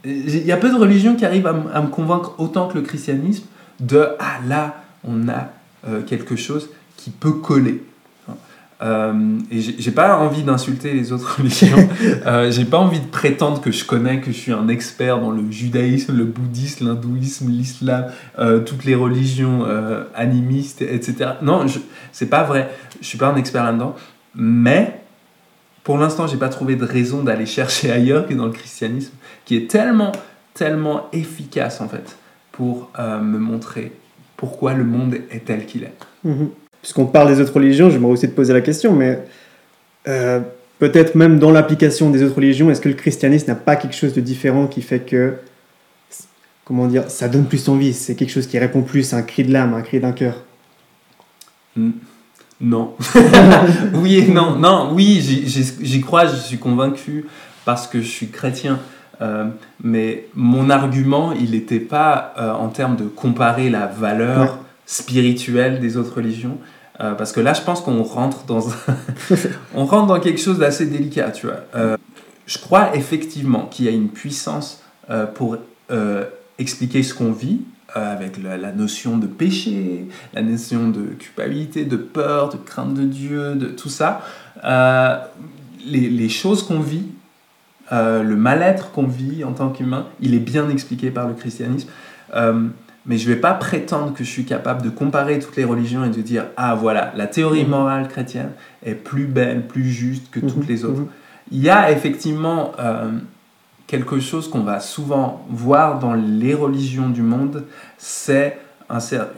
il 0.03 0.45
y 0.45 0.51
a 0.51 0.57
peu 0.57 0.69
de 0.69 0.75
religions 0.75 1.15
qui 1.15 1.25
arrivent 1.25 1.47
à, 1.47 1.81
me 1.81 1.89
convaincre 1.89 2.33
autant 2.39 2.67
que 2.67 2.75
le 2.75 2.81
christianisme 2.81 3.45
de 3.79 4.09
ah 4.19 4.39
là 4.47 4.83
on 5.03 5.27
a 5.29 5.49
euh, 5.87 6.01
quelque 6.01 6.35
chose 6.35 6.69
qui 6.97 7.11
peut 7.11 7.33
coller. 7.33 7.83
Euh, 8.81 9.37
et 9.51 9.61
j'ai 9.61 9.91
pas 9.91 10.17
envie 10.17 10.43
d'insulter 10.43 10.93
les 10.93 11.11
autres 11.11 11.37
religions. 11.37 11.89
euh, 12.25 12.51
j'ai 12.51 12.65
pas 12.65 12.79
envie 12.79 12.99
de 12.99 13.05
prétendre 13.05 13.61
que 13.61 13.71
je 13.71 13.85
connais, 13.85 14.19
que 14.21 14.31
je 14.31 14.37
suis 14.37 14.51
un 14.51 14.67
expert 14.67 15.19
dans 15.19 15.31
le 15.31 15.51
judaïsme, 15.51 16.17
le 16.17 16.25
bouddhisme, 16.25 16.87
l'hindouisme, 16.87 17.49
l'islam, 17.49 18.05
euh, 18.39 18.59
toutes 18.59 18.85
les 18.85 18.95
religions 18.95 19.65
euh, 19.65 20.03
animistes, 20.15 20.81
etc. 20.81 21.31
Non, 21.41 21.65
c'est 22.11 22.29
pas 22.29 22.43
vrai. 22.43 22.71
Je 23.01 23.05
suis 23.05 23.17
pas 23.17 23.27
un 23.27 23.35
expert 23.35 23.63
là-dedans. 23.63 23.95
Mais 24.33 25.01
pour 25.83 25.97
l'instant, 25.97 26.25
j'ai 26.25 26.37
pas 26.37 26.49
trouvé 26.49 26.75
de 26.75 26.85
raison 26.85 27.23
d'aller 27.23 27.45
chercher 27.45 27.91
ailleurs 27.91 28.27
que 28.27 28.33
dans 28.33 28.45
le 28.45 28.51
christianisme, 28.51 29.13
qui 29.45 29.57
est 29.57 29.69
tellement, 29.69 30.11
tellement 30.53 31.07
efficace 31.13 31.81
en 31.81 31.87
fait 31.87 32.17
pour 32.51 32.91
euh, 32.97 33.19
me 33.19 33.37
montrer 33.37 33.91
pourquoi 34.37 34.73
le 34.73 34.83
monde 34.83 35.15
est 35.29 35.45
tel 35.45 35.67
qu'il 35.67 35.83
est. 35.83 35.93
Mm-hmm 36.25 36.47
puisqu'on 36.81 37.05
parle 37.05 37.33
des 37.33 37.41
autres 37.41 37.53
religions, 37.53 37.89
j'aimerais 37.89 38.11
aussi 38.11 38.27
te 38.27 38.33
poser 38.33 38.53
la 38.53 38.61
question, 38.61 38.93
mais 38.93 39.19
euh, 40.07 40.39
peut-être 40.79 41.15
même 41.15 41.39
dans 41.39 41.51
l'application 41.51 42.09
des 42.09 42.23
autres 42.23 42.35
religions, 42.35 42.69
est-ce 42.71 42.81
que 42.81 42.89
le 42.89 42.95
christianisme 42.95 43.47
n'a 43.47 43.55
pas 43.55 43.75
quelque 43.75 43.95
chose 43.95 44.13
de 44.13 44.21
différent 44.21 44.67
qui 44.67 44.81
fait 44.81 44.99
que, 44.99 45.35
comment 46.65 46.87
dire, 46.87 47.09
ça 47.09 47.27
donne 47.27 47.45
plus 47.45 47.69
envie 47.69 47.93
C'est 47.93 48.15
quelque 48.15 48.31
chose 48.31 48.47
qui 48.47 48.57
répond 48.57 48.81
plus 48.81 49.13
à 49.13 49.17
un 49.17 49.21
cri 49.21 49.43
de 49.43 49.53
l'âme, 49.53 49.73
un 49.73 49.81
cri 49.81 49.99
d'un 49.99 50.11
cœur? 50.11 50.43
Non. 52.59 52.95
oui 53.95 54.17
et 54.17 54.27
non. 54.27 54.55
Non, 54.55 54.91
oui, 54.93 55.21
j'y 55.21 56.01
crois, 56.01 56.25
je 56.25 56.35
suis 56.35 56.57
convaincu 56.57 57.25
parce 57.65 57.87
que 57.87 58.01
je 58.01 58.07
suis 58.07 58.29
chrétien. 58.29 58.79
Euh, 59.21 59.45
mais 59.83 60.25
mon 60.33 60.69
argument, 60.69 61.31
il 61.31 61.51
n'était 61.51 61.79
pas 61.79 62.33
euh, 62.37 62.51
en 62.53 62.69
termes 62.69 62.95
de 62.95 63.03
comparer 63.03 63.69
la 63.69 63.85
valeur 63.85 64.57
spirituelle 64.91 65.79
des 65.79 65.95
autres 65.95 66.17
religions. 66.17 66.57
Euh, 66.99 67.13
parce 67.15 67.31
que 67.31 67.39
là, 67.39 67.53
je 67.53 67.61
pense 67.61 67.79
qu'on 67.79 68.03
rentre 68.03 68.43
dans 68.45 68.67
on 69.73 69.85
rentre 69.85 70.07
dans 70.07 70.19
quelque 70.19 70.39
chose 70.39 70.59
d'assez 70.59 70.85
délicat, 70.85 71.31
tu 71.31 71.47
vois. 71.47 71.61
Euh, 71.75 71.95
je 72.45 72.57
crois 72.57 72.93
effectivement 72.95 73.67
qu'il 73.67 73.85
y 73.85 73.87
a 73.87 73.91
une 73.91 74.09
puissance 74.09 74.83
euh, 75.09 75.25
pour 75.25 75.57
expliquer 76.57 77.03
ce 77.03 77.13
qu'on 77.13 77.31
vit, 77.31 77.61
avec 77.93 78.41
la, 78.41 78.71
notion 78.71 79.17
de 79.17 79.27
péché, 79.27 80.07
la 80.33 80.41
notion 80.41 80.87
de 80.87 81.01
culpabilité, 81.19 81.83
de 81.83 81.97
peur, 81.97 82.47
de 82.47 82.55
crainte 82.55 82.93
de 82.93 83.03
Dieu, 83.03 83.55
de 83.55 83.65
tout 83.65 83.89
ça. 83.89 84.21
Les, 84.63 86.09
les, 86.09 86.29
choses 86.29 86.63
qu'on 86.63 86.79
vit, 86.79 87.07
le 87.91 88.35
mal-être 88.35 88.91
qu'on 88.91 89.07
vit 89.07 89.43
en 89.43 89.51
tant 89.51 89.69
qu'humain, 89.69 90.07
il 90.21 90.33
est 90.33 90.39
bien 90.39 90.69
expliqué 90.69 91.11
par 91.11 91.27
le 91.27 91.33
christianisme 91.33 91.89
mais 93.05 93.17
je 93.17 93.29
ne 93.29 93.33
vais 93.35 93.39
pas 93.39 93.53
prétendre 93.53 94.13
que 94.13 94.23
je 94.23 94.29
suis 94.29 94.45
capable 94.45 94.83
de 94.83 94.89
comparer 94.89 95.39
toutes 95.39 95.55
les 95.55 95.63
religions 95.63 96.03
et 96.03 96.09
de 96.09 96.21
dire 96.21 96.45
ah 96.57 96.75
voilà 96.75 97.11
la 97.15 97.27
théorie 97.27 97.63
mhm. 97.63 97.69
morale 97.69 98.07
chrétienne 98.07 98.51
est 98.85 98.95
plus 98.95 99.25
belle, 99.25 99.67
plus 99.67 99.89
juste 99.89 100.29
que 100.29 100.39
toutes 100.39 100.57
mhm. 100.57 100.67
les 100.67 100.85
autres. 100.85 101.01
Mhm. 101.01 101.07
Il 101.51 101.59
y 101.59 101.69
a 101.69 101.91
effectivement 101.91 102.71
euh, 102.79 103.11
quelque 103.87 104.19
chose 104.19 104.49
qu'on 104.49 104.61
va 104.61 104.79
souvent 104.79 105.45
voir 105.49 105.99
dans 105.99 106.13
les 106.13 106.53
religions 106.53 107.09
du 107.09 107.21
monde, 107.21 107.65
c'est 107.97 108.57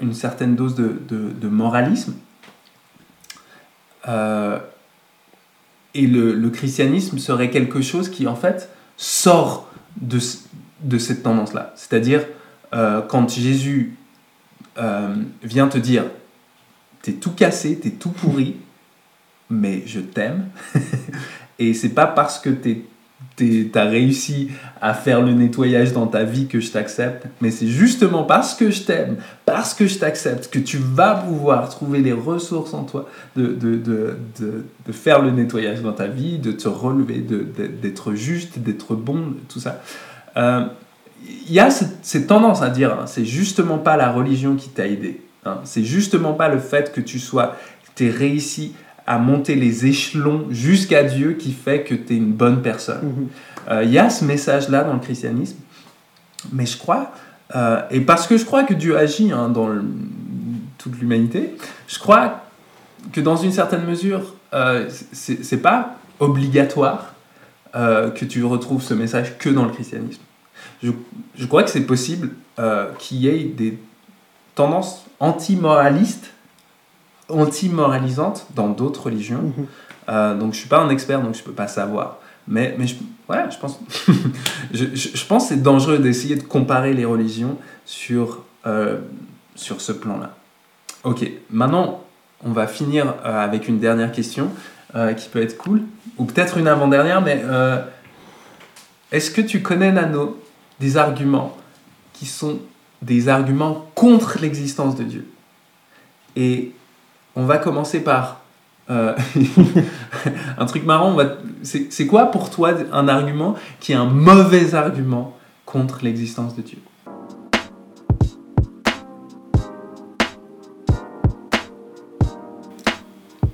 une 0.01 0.13
certaine 0.13 0.55
dose 0.55 0.75
de, 0.75 0.99
de, 1.09 1.47
moralisme. 1.47 2.13
Euh, 4.07 4.57
et 5.93 6.07
le, 6.07 6.33
le, 6.33 6.49
christianisme 6.49 7.19
serait 7.19 7.51
quelque 7.51 7.81
chose 7.81 8.09
qui 8.09 8.27
en 8.27 8.35
fait 8.35 8.69
sort 8.97 9.71
de, 10.01 10.19
de 10.81 10.97
cette 10.97 11.23
tendance-là. 11.23 11.71
C'est-à-dire 11.75 12.21
euh, 12.73 13.01
quand 13.01 13.29
Jésus 13.29 13.95
euh, 14.77 15.15
vient 15.43 15.67
te 15.67 15.77
dire, 15.77 16.05
t'es 17.01 17.13
tout 17.13 17.31
cassé, 17.31 17.77
t'es 17.77 17.91
tout 17.91 18.09
pourri, 18.09 18.55
mais 19.49 19.83
je 19.85 19.99
t'aime. 19.99 20.47
et 21.59 21.73
c'est 21.73 21.89
pas 21.89 22.07
parce 22.07 22.39
que 22.39 22.49
tu 23.37 23.71
as 23.75 23.83
réussi 23.83 24.49
à 24.81 24.93
faire 24.93 25.21
le 25.21 25.33
nettoyage 25.33 25.93
dans 25.93 26.07
ta 26.07 26.23
vie 26.23 26.47
que 26.47 26.59
je 26.59 26.71
t'accepte, 26.71 27.27
mais 27.41 27.51
c'est 27.51 27.67
justement 27.67 28.23
parce 28.23 28.55
que 28.55 28.71
je 28.71 28.81
t'aime, 28.81 29.17
parce 29.45 29.75
que 29.75 29.85
je 29.85 29.99
t'accepte, 29.99 30.49
que 30.49 30.59
tu 30.59 30.77
vas 30.77 31.15
pouvoir 31.15 31.69
trouver 31.69 31.99
les 31.99 32.13
ressources 32.13 32.73
en 32.73 32.83
toi 32.83 33.07
de, 33.35 33.47
de, 33.47 33.75
de, 33.75 34.17
de, 34.39 34.91
faire 34.91 35.21
le 35.21 35.29
nettoyage 35.29 35.81
dans 35.81 35.93
ta 35.93 36.07
vie, 36.07 36.39
de 36.39 36.51
te 36.51 36.67
relever, 36.67 37.19
d'être 37.19 38.13
juste, 38.13 38.57
d'être 38.57 38.95
bon, 38.95 39.35
tout 39.49 39.59
ça. 39.59 39.81
Euh, 40.37 40.65
il 41.47 41.53
y 41.53 41.59
a 41.59 41.69
cette, 41.69 42.27
tendance 42.27 42.61
à 42.61 42.69
dire, 42.69 42.93
hein, 42.93 43.05
c'est 43.05 43.25
justement 43.25 43.77
pas 43.77 43.97
la 43.97 44.11
religion 44.11 44.55
qui 44.55 44.69
t'a 44.69 44.87
aidé. 44.87 45.21
Hein, 45.45 45.59
c'est 45.63 45.83
justement 45.83 46.33
pas 46.33 46.49
le 46.49 46.59
fait 46.59 46.93
que 46.93 47.01
tu 47.01 47.19
sois, 47.19 47.55
tu 47.95 48.09
réussi 48.09 48.73
à 49.05 49.17
monter 49.17 49.55
les 49.55 49.85
échelons 49.85 50.45
jusqu'à 50.49 51.03
Dieu 51.03 51.33
qui 51.33 51.51
fait 51.51 51.83
que 51.83 51.93
tu 51.93 52.13
es 52.13 52.17
une 52.17 52.31
bonne 52.31 52.61
personne. 52.61 53.01
Mm-hmm. 53.01 53.71
Euh, 53.71 53.83
il 53.83 53.91
y 53.91 53.99
a 53.99 54.09
ce 54.09 54.23
message-là 54.23 54.83
dans 54.83 54.93
le 54.93 54.99
christianisme, 54.99 55.57
mais 56.51 56.65
je 56.65 56.77
crois, 56.77 57.11
euh, 57.55 57.81
et 57.91 58.01
parce 58.01 58.27
que 58.27 58.37
je 58.37 58.45
crois 58.45 58.63
que 58.63 58.73
Dieu 58.73 58.97
agit 58.97 59.31
hein, 59.31 59.49
dans 59.49 59.69
toute 60.77 60.99
l'humanité, 60.99 61.55
je 61.87 61.99
crois 61.99 62.41
que 63.11 63.21
dans 63.21 63.35
une 63.35 63.51
certaine 63.51 63.85
mesure, 63.85 64.35
euh, 64.53 64.89
c'est 65.11 65.61
pas 65.61 65.95
obligatoire 66.19 67.13
euh, 67.75 68.11
que 68.11 68.25
tu 68.25 68.43
retrouves 68.43 68.81
ce 68.81 68.93
message 68.93 69.37
que 69.37 69.49
dans 69.49 69.65
le 69.65 69.71
christianisme. 69.71 70.21
Je, 70.83 70.91
je 71.35 71.45
crois 71.45 71.63
que 71.63 71.69
c'est 71.69 71.85
possible 71.85 72.31
euh, 72.59 72.91
qu'il 72.99 73.17
y 73.17 73.29
ait 73.29 73.45
des 73.45 73.79
tendances 74.53 75.05
anti-moralistes, 75.19 76.31
anti-moralisantes 77.29 78.47
dans 78.55 78.69
d'autres 78.69 79.05
religions. 79.05 79.53
Mhm. 79.57 79.65
Euh, 80.09 80.37
donc 80.37 80.53
je 80.53 80.59
suis 80.59 80.67
pas 80.67 80.79
un 80.79 80.89
expert, 80.89 81.21
donc 81.21 81.35
je 81.35 81.43
peux 81.43 81.53
pas 81.53 81.67
savoir. 81.67 82.17
Mais, 82.45 82.75
mais 82.77 82.87
je, 82.87 82.95
ouais, 83.29 83.45
je 83.49 83.57
pense, 83.57 83.79
je, 84.73 84.85
je, 84.93 85.09
je 85.15 85.25
pense 85.25 85.43
que 85.43 85.49
c'est 85.55 85.63
dangereux 85.63 85.99
d'essayer 85.99 86.35
de 86.35 86.43
comparer 86.43 86.93
les 86.93 87.05
religions 87.05 87.57
sur, 87.85 88.43
euh, 88.65 88.97
sur 89.55 89.79
ce 89.79 89.93
plan-là. 89.93 90.35
Ok, 91.05 91.29
maintenant 91.49 92.03
on 92.45 92.51
va 92.51 92.67
finir 92.67 93.15
euh, 93.25 93.41
avec 93.41 93.69
une 93.69 93.79
dernière 93.79 94.11
question 94.11 94.51
qui 95.17 95.27
peut 95.27 95.41
être 95.41 95.57
cool, 95.57 95.81
ou 96.19 96.25
peut-être 96.25 96.59
une 96.59 96.67
avant-dernière, 96.67 97.19
mais 97.19 97.43
est-ce 99.11 99.31
que 99.31 99.41
tu 99.41 99.63
connais, 99.63 99.91
Nano, 99.91 100.39
des 100.79 100.97
arguments 100.97 101.55
qui 102.13 102.25
sont 102.25 102.59
des 103.01 103.29
arguments 103.29 103.85
contre 103.95 104.39
l'existence 104.41 104.95
de 104.95 105.03
Dieu 105.03 105.27
Et 106.35 106.71
on 107.35 107.45
va 107.45 107.57
commencer 107.57 107.99
par 108.01 108.41
euh, 108.89 109.13
un 110.57 110.65
truc 110.65 110.85
marrant. 110.85 111.13
va- 111.13 111.37
c'est 111.63 112.07
quoi 112.07 112.31
pour 112.31 112.49
toi 112.49 112.71
un 112.91 113.07
argument 113.07 113.55
qui 113.79 113.91
est 113.91 113.95
un 113.95 114.05
mauvais 114.05 114.73
argument 114.75 115.35
contre 115.65 115.99
l'existence 116.03 116.55
de 116.55 116.61
Dieu? 116.61 116.79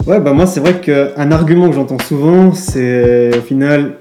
Ouais, 0.05 0.19
bah 0.19 0.33
moi 0.33 0.47
c'est 0.47 0.59
vrai 0.59 0.79
qu'un 0.81 1.31
argument 1.31 1.69
que 1.69 1.75
j'entends 1.75 1.99
souvent, 1.99 2.53
c'est 2.53 3.37
au 3.37 3.41
final, 3.41 3.95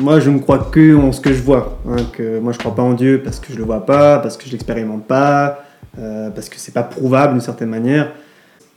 moi 0.00 0.20
je 0.20 0.30
ne 0.30 0.38
crois 0.38 0.68
que 0.70 0.94
en 0.96 1.12
ce 1.12 1.20
que 1.20 1.32
je 1.32 1.42
vois. 1.42 1.78
hein, 1.88 1.96
que 2.12 2.38
moi 2.38 2.52
je 2.52 2.58
crois 2.58 2.74
pas 2.74 2.82
en 2.82 2.94
Dieu 2.94 3.20
parce 3.24 3.40
que 3.40 3.52
je 3.52 3.58
le 3.58 3.64
vois 3.64 3.84
pas, 3.86 4.18
parce 4.18 4.36
que 4.36 4.46
je 4.46 4.52
l'expérimente 4.52 5.06
pas, 5.06 5.64
euh, 5.98 6.30
parce 6.30 6.48
que 6.48 6.56
c'est 6.58 6.72
pas 6.74 6.82
prouvable 6.82 7.34
d'une 7.34 7.42
certaine 7.42 7.68
manière. 7.70 8.12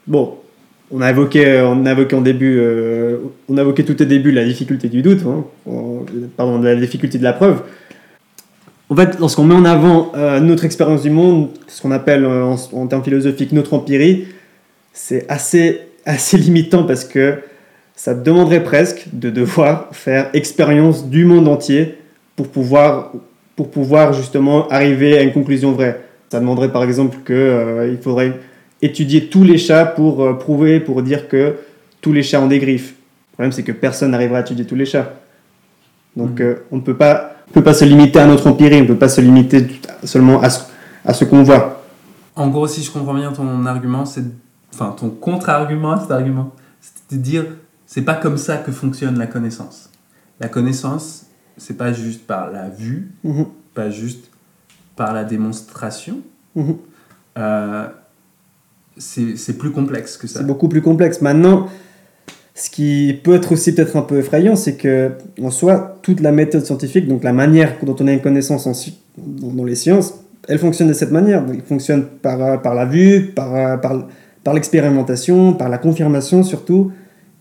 Bon, 0.07 0.35
on 0.91 1.01
a 1.01 1.09
évoqué, 1.09 1.61
on 1.61 1.85
a 1.85 1.91
évoqué 1.91 2.15
en 2.15 2.21
début, 2.21 2.57
euh, 2.59 3.17
on 3.47 3.57
a 3.57 3.61
évoqué 3.61 3.83
tout 3.83 4.01
au 4.01 4.05
début 4.05 4.31
la 4.31 4.43
difficulté 4.43 4.89
du 4.89 5.01
doute, 5.01 5.21
hein, 5.27 5.43
pardon, 6.35 6.59
la 6.61 6.75
difficulté 6.75 7.17
de 7.17 7.23
la 7.23 7.33
preuve. 7.33 7.61
En 8.91 8.95
fait, 8.95 9.19
lorsqu'on 9.19 9.43
met 9.43 9.53
en 9.53 9.65
avant 9.65 10.11
euh, 10.15 10.39
notre 10.39 10.65
expérience 10.65 11.03
du 11.03 11.11
monde, 11.11 11.49
ce 11.67 11.79
qu'on 11.81 11.91
appelle 11.91 12.25
en, 12.25 12.55
en 12.73 12.87
termes 12.87 13.03
philosophiques 13.03 13.51
notre 13.51 13.75
empirie, 13.75 14.25
c'est 14.93 15.25
assez, 15.29 15.81
assez 16.05 16.37
limitant 16.37 16.83
parce 16.83 17.05
que 17.05 17.35
ça 17.99 18.15
te 18.15 18.23
demanderait 18.23 18.63
presque 18.63 19.07
de 19.11 19.29
devoir 19.29 19.89
faire 19.91 20.29
expérience 20.33 21.07
du 21.07 21.25
monde 21.25 21.49
entier 21.49 21.97
pour 22.37 22.47
pouvoir, 22.47 23.11
pour 23.57 23.69
pouvoir 23.69 24.13
justement 24.13 24.69
arriver 24.69 25.17
à 25.17 25.21
une 25.21 25.33
conclusion 25.33 25.73
vraie. 25.73 25.99
Ça 26.29 26.39
demanderait 26.39 26.71
par 26.71 26.83
exemple 26.83 27.17
qu'il 27.27 27.97
faudrait 28.01 28.39
étudier 28.81 29.25
tous 29.25 29.43
les 29.43 29.57
chats 29.57 29.85
pour 29.85 30.23
euh, 30.23 30.33
prouver, 30.37 30.79
pour 30.79 31.01
dire 31.01 31.27
que 31.27 31.55
tous 31.99 32.13
les 32.13 32.23
chats 32.23 32.39
ont 32.39 32.47
des 32.47 32.59
griffes. 32.59 32.93
Le 32.93 33.33
problème 33.33 33.51
c'est 33.51 33.63
que 33.63 33.73
personne 33.73 34.11
n'arrivera 34.11 34.37
à 34.37 34.41
étudier 34.43 34.63
tous 34.63 34.75
les 34.75 34.85
chats. 34.85 35.11
Donc 36.15 36.39
Mhm. 36.39 36.45
euh, 36.45 36.55
on 36.71 36.77
ne 36.77 36.81
peut 36.81 36.95
pas, 36.95 37.33
on 37.49 37.51
peut 37.51 37.63
pas 37.63 37.73
se 37.73 37.83
limiter 37.83 38.19
à 38.19 38.27
notre 38.27 38.47
empirie, 38.47 38.77
on 38.77 38.83
ne 38.83 38.87
peut 38.87 38.95
pas 38.95 39.09
se 39.09 39.19
limiter 39.19 39.67
seulement 40.05 40.41
à 40.41 40.49
ce, 40.49 40.61
à 41.03 41.13
ce 41.13 41.25
qu'on 41.25 41.43
voit. 41.43 41.83
En 42.37 42.47
gros, 42.47 42.65
si 42.65 42.81
je 42.81 42.91
comprends 42.91 43.13
bien 43.13 43.33
ton 43.33 43.65
argument, 43.65 44.05
c'est 44.05 44.23
enfin 44.73 44.95
ton 44.97 45.09
contre-argument 45.09 45.91
à 45.91 45.99
cet 45.99 46.11
argument, 46.11 46.53
c'est 46.79 47.17
de 47.17 47.21
dire 47.21 47.43
c'est 47.91 48.03
pas 48.03 48.13
comme 48.13 48.37
ça 48.37 48.57
que 48.57 48.71
fonctionne 48.71 49.17
la 49.17 49.25
connaissance. 49.25 49.89
La 50.39 50.47
connaissance, 50.47 51.25
c'est 51.57 51.75
pas 51.75 51.91
juste 51.91 52.27
par 52.27 52.51
la 52.51 52.69
vue, 52.69 53.09
Mhm. 53.23 53.45
pas 53.73 53.89
juste 53.89 54.29
par 54.95 55.11
la 55.11 55.23
démonstration. 55.23 56.19
Euh, 57.39 57.87
c'est 58.97 59.57
plus 59.57 59.71
complexe 59.71 60.17
que 60.17 60.27
ça. 60.27 60.39
C'est 60.39 60.45
beaucoup 60.45 60.69
plus 60.69 60.83
complexe. 60.83 61.19
Maintenant, 61.21 61.65
ce 62.53 62.69
qui 62.69 63.19
peut 63.23 63.33
être 63.33 63.53
aussi 63.53 63.73
peut-être 63.73 63.95
un 63.97 64.03
peu 64.03 64.19
effrayant, 64.19 64.55
c'est 64.55 64.75
que 64.75 65.13
en 65.41 65.49
soi, 65.49 65.97
toute 66.03 66.19
la 66.19 66.31
méthode 66.31 66.63
scientifique, 66.65 67.07
donc 67.07 67.23
la 67.23 67.33
manière 67.33 67.73
dont 67.81 67.95
on 67.99 68.07
a 68.07 68.11
une 68.13 68.21
connaissance 68.21 68.67
en 68.67 68.73
dans, 69.17 69.47
dans 69.51 69.63
les 69.63 69.75
sciences, 69.75 70.13
elle 70.47 70.59
fonctionne 70.59 70.89
de 70.89 70.93
cette 70.93 71.11
manière. 71.11 71.43
Elle 71.49 71.61
fonctionne 71.63 72.05
par, 72.05 72.61
par 72.61 72.75
la 72.75 72.85
vue, 72.85 73.31
par, 73.35 73.81
par, 73.81 74.07
par 74.43 74.53
l'expérimentation, 74.53 75.53
par 75.53 75.69
la 75.69 75.79
confirmation 75.79 76.43
surtout. 76.43 76.91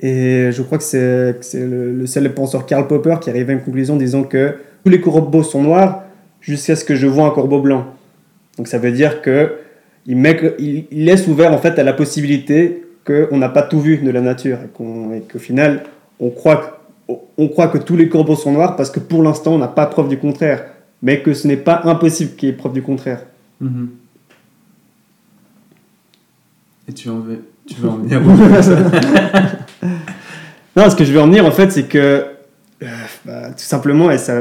Et 0.00 0.50
je 0.52 0.62
crois 0.62 0.78
que 0.78 0.84
c'est 0.84 1.34
le, 1.54 1.92
le 1.92 2.06
célèbre 2.06 2.36
penseur 2.36 2.66
Karl 2.66 2.86
Popper 2.86 3.16
qui 3.20 3.30
arrive 3.30 3.50
à 3.50 3.52
une 3.52 3.62
conclusion 3.62 3.96
disant 3.96 4.22
que 4.22 4.54
tous 4.84 4.90
les 4.90 5.00
corbeaux 5.00 5.42
sont 5.42 5.62
noirs 5.62 6.04
jusqu'à 6.40 6.76
ce 6.76 6.84
que 6.84 6.94
je 6.94 7.06
vois 7.06 7.26
un 7.26 7.30
corbeau 7.30 7.60
blanc. 7.60 7.86
Donc 8.56 8.68
ça 8.68 8.78
veut 8.78 8.92
dire 8.92 9.22
que 9.22 9.52
il, 10.06 10.86
laisse 10.90 11.26
ouvert 11.26 11.52
en 11.52 11.58
fait 11.58 11.78
à 11.78 11.82
la 11.82 11.92
possibilité 11.92 12.84
qu'on 13.04 13.38
n'a 13.38 13.48
pas 13.48 13.62
tout 13.62 13.80
vu 13.80 13.98
de 13.98 14.10
la 14.10 14.20
nature 14.20 14.58
et 14.62 14.68
qu'au 15.20 15.38
final 15.38 15.84
on 16.20 16.30
croit, 16.30 16.82
que, 17.68 17.78
tous 17.78 17.96
les 17.96 18.08
corbeaux 18.08 18.36
sont 18.36 18.52
noirs 18.52 18.76
parce 18.76 18.90
que 18.90 19.00
pour 19.00 19.22
l'instant 19.22 19.54
on 19.54 19.58
n'a 19.58 19.68
pas 19.68 19.86
preuve 19.86 20.08
du 20.08 20.18
contraire, 20.18 20.64
mais 21.02 21.22
que 21.22 21.32
ce 21.32 21.46
n'est 21.46 21.56
pas 21.56 21.82
impossible 21.84 22.34
qu'il 22.36 22.48
y 22.48 22.52
ait 22.52 22.54
preuve 22.54 22.72
du 22.72 22.82
contraire. 22.82 23.24
Mhm. 23.60 23.90
Et 26.88 26.92
tu, 26.92 27.08
en 27.10 27.20
veux, 27.20 27.44
tu 27.68 27.80
veux 27.80 27.88
en 27.88 27.96
venir 27.98 28.20
Non, 30.76 30.88
ce 30.90 30.96
que 30.96 31.04
je 31.04 31.12
veux 31.12 31.20
en 31.20 31.26
venir 31.26 31.44
en 31.44 31.50
fait, 31.50 31.70
c'est 31.72 31.84
que 31.84 32.24
euh, 32.82 32.86
bah, 33.24 33.48
tout 33.50 33.54
simplement, 33.58 34.10
et 34.10 34.18
ça, 34.18 34.34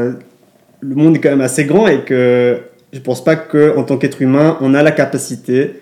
le 0.79 0.95
monde 0.95 1.15
est 1.15 1.19
quand 1.19 1.29
même 1.29 1.41
assez 1.41 1.65
grand 1.65 1.87
et 1.87 2.01
que 2.01 2.59
je 2.93 2.99
pense 2.99 3.23
pas 3.23 3.35
qu'en 3.35 3.83
tant 3.83 3.97
qu'être 3.97 4.21
humain, 4.21 4.57
on 4.61 4.73
a 4.75 4.83
la 4.83 4.91
capacité 4.91 5.81